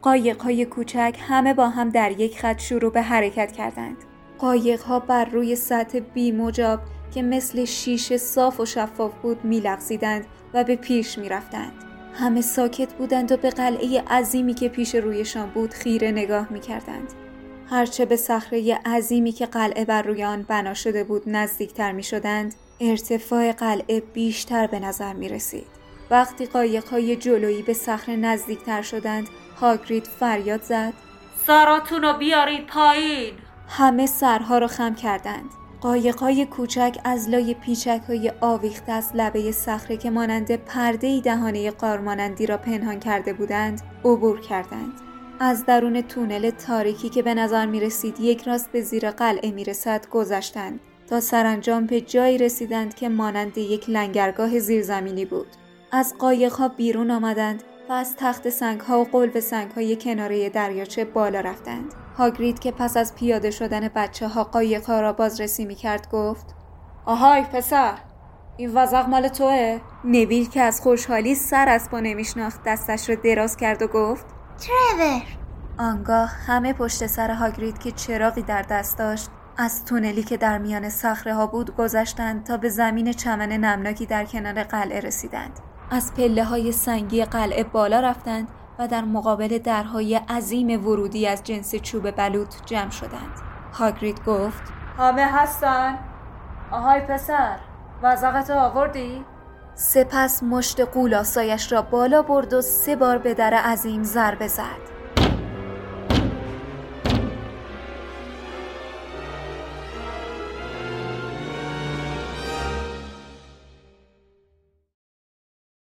قایقهای 0.02 0.64
کوچک 0.64 1.18
همه 1.28 1.54
با 1.54 1.68
هم 1.68 1.88
در 1.88 2.10
یک 2.20 2.40
خط 2.40 2.58
شروع 2.58 2.92
به 2.92 3.02
حرکت 3.02 3.52
کردند. 3.52 3.96
قایقها 4.38 5.00
بر 5.00 5.24
روی 5.24 5.56
سطح 5.56 5.98
بی 5.98 6.32
مجاب 6.32 6.80
که 7.14 7.22
مثل 7.22 7.64
شیشه 7.64 8.16
صاف 8.16 8.60
و 8.60 8.66
شفاف 8.66 9.14
بود 9.14 9.44
میلغزیدند 9.44 10.26
و 10.54 10.64
به 10.64 10.76
پیش 10.76 11.18
می‌رفتند. 11.18 11.91
همه 12.14 12.40
ساکت 12.40 12.92
بودند 12.92 13.32
و 13.32 13.36
به 13.36 13.50
قلعه 13.50 14.02
عظیمی 14.02 14.54
که 14.54 14.68
پیش 14.68 14.94
رویشان 14.94 15.50
بود 15.50 15.74
خیره 15.74 16.10
نگاه 16.10 16.52
می‌کردند. 16.52 17.12
هرچه 17.70 18.04
به 18.04 18.16
صخره 18.16 18.80
عظیمی 18.86 19.32
که 19.32 19.46
قلعه 19.46 19.84
بر 19.84 20.02
روی 20.02 20.24
آن 20.24 20.42
بنا 20.42 20.74
شده 20.74 21.04
بود 21.04 21.22
نزدیکتر 21.26 21.92
می 21.92 22.02
شدند 22.02 22.54
ارتفاع 22.80 23.52
قلعه 23.52 24.00
بیشتر 24.00 24.66
به 24.66 24.80
نظر 24.80 25.12
می 25.12 25.28
رسید. 25.28 25.66
وقتی 26.10 26.46
قایقهای 26.46 27.16
جلویی 27.16 27.62
به 27.62 27.72
صخره 27.72 28.16
نزدیکتر 28.16 28.82
شدند 28.82 29.28
هاگرید 29.60 30.06
فریاد 30.06 30.62
زد. 30.62 30.92
سراتون 31.46 32.02
رو 32.02 32.12
بیارید 32.12 32.66
پایین! 32.66 33.34
همه 33.68 34.06
سرها 34.06 34.58
را 34.58 34.66
خم 34.66 34.94
کردند. 34.94 35.50
قایقهای 35.82 36.46
کوچک 36.46 36.98
از 37.04 37.28
لای 37.28 37.54
پیچک 37.54 38.00
های 38.08 38.32
آویخته 38.40 38.92
از 38.92 39.10
لبه 39.14 39.52
صخره 39.52 39.96
که 39.96 40.10
مانند 40.10 40.56
پرده 40.56 41.20
دهانه 41.20 41.70
قارمانندی 41.70 42.46
را 42.46 42.56
پنهان 42.56 43.00
کرده 43.00 43.32
بودند 43.32 43.82
عبور 44.04 44.40
کردند 44.40 44.92
از 45.40 45.66
درون 45.66 46.00
تونل 46.00 46.50
تاریکی 46.50 47.08
که 47.08 47.22
به 47.22 47.34
نظر 47.34 47.66
می 47.66 47.80
رسید 47.80 48.20
یک 48.20 48.42
راست 48.42 48.72
به 48.72 48.80
زیر 48.80 49.10
قلعه 49.10 49.50
می 49.50 49.64
رسد 49.64 50.06
گذشتند 50.10 50.80
تا 51.06 51.20
سرانجام 51.20 51.86
به 51.86 52.00
جایی 52.00 52.38
رسیدند 52.38 52.94
که 52.94 53.08
مانند 53.08 53.58
یک 53.58 53.90
لنگرگاه 53.90 54.58
زیرزمینی 54.58 55.24
بود. 55.24 55.48
از 55.92 56.14
ها 56.58 56.68
بیرون 56.68 57.10
آمدند 57.10 57.62
و 57.88 57.92
از 57.92 58.16
تخت 58.16 58.48
سنگ 58.48 58.80
ها 58.80 59.00
و 59.00 59.04
قلب 59.04 59.40
سنگ 59.40 59.70
های 59.70 59.96
کناره 59.96 60.48
دریاچه 60.48 61.04
بالا 61.04 61.40
رفتند. 61.40 62.01
هاگرید 62.18 62.58
که 62.58 62.72
پس 62.72 62.96
از 62.96 63.14
پیاده 63.14 63.50
شدن 63.50 63.88
بچه 63.88 64.28
ها 64.28 64.44
قایق 64.44 64.84
ها 64.84 65.00
را 65.00 65.12
بازرسی 65.12 65.64
می 65.64 65.74
کرد 65.74 66.10
گفت 66.10 66.46
آهای 67.06 67.42
پسر 67.42 67.94
این 68.56 68.74
وزق 68.74 69.08
مال 69.08 69.28
توه؟ 69.28 69.80
نویل 70.04 70.48
که 70.48 70.60
از 70.60 70.80
خوشحالی 70.80 71.34
سر 71.34 71.68
از 71.68 71.90
پا 71.90 72.00
نمیشناخت 72.00 72.60
دستش 72.66 73.08
را 73.08 73.14
دراز 73.14 73.56
کرد 73.56 73.82
و 73.82 73.86
گفت 73.86 74.26
ترور 74.58 75.22
آنگاه 75.78 76.28
همه 76.46 76.72
پشت 76.72 77.06
سر 77.06 77.30
هاگرید 77.30 77.78
که 77.78 77.92
چراغی 77.92 78.42
در 78.42 78.62
دست 78.62 78.98
داشت 78.98 79.28
از 79.56 79.84
تونلی 79.84 80.22
که 80.22 80.36
در 80.36 80.58
میان 80.58 80.88
صخره 80.88 81.34
ها 81.34 81.46
بود 81.46 81.76
گذشتند 81.76 82.44
تا 82.44 82.56
به 82.56 82.68
زمین 82.68 83.12
چمن 83.12 83.48
نمناکی 83.48 84.06
در 84.06 84.24
کنار 84.24 84.62
قلعه 84.62 85.00
رسیدند 85.00 85.60
از 85.90 86.14
پله 86.14 86.44
های 86.44 86.72
سنگی 86.72 87.24
قلعه 87.24 87.64
بالا 87.64 88.00
رفتند 88.00 88.48
و 88.78 88.88
در 88.88 89.04
مقابل 89.04 89.58
درهای 89.58 90.16
عظیم 90.16 90.86
ورودی 90.86 91.26
از 91.26 91.42
جنس 91.42 91.74
چوب 91.74 92.10
بلوط 92.10 92.54
جمع 92.66 92.90
شدند. 92.90 93.40
هاگرید 93.72 94.24
گفت 94.24 94.62
همه 94.98 95.26
هستن؟ 95.26 95.98
آهای 96.70 97.00
پسر 97.00 97.58
وزقت 98.02 98.50
آوردی؟ 98.50 99.24
سپس 99.74 100.42
مشت 100.42 100.80
قولاسایش 100.80 101.72
را 101.72 101.82
بالا 101.82 102.22
برد 102.22 102.54
و 102.54 102.60
سه 102.60 102.96
بار 102.96 103.18
به 103.18 103.34
در 103.34 103.54
عظیم 103.54 104.02
ضربه 104.02 104.48
زد. 104.48 104.91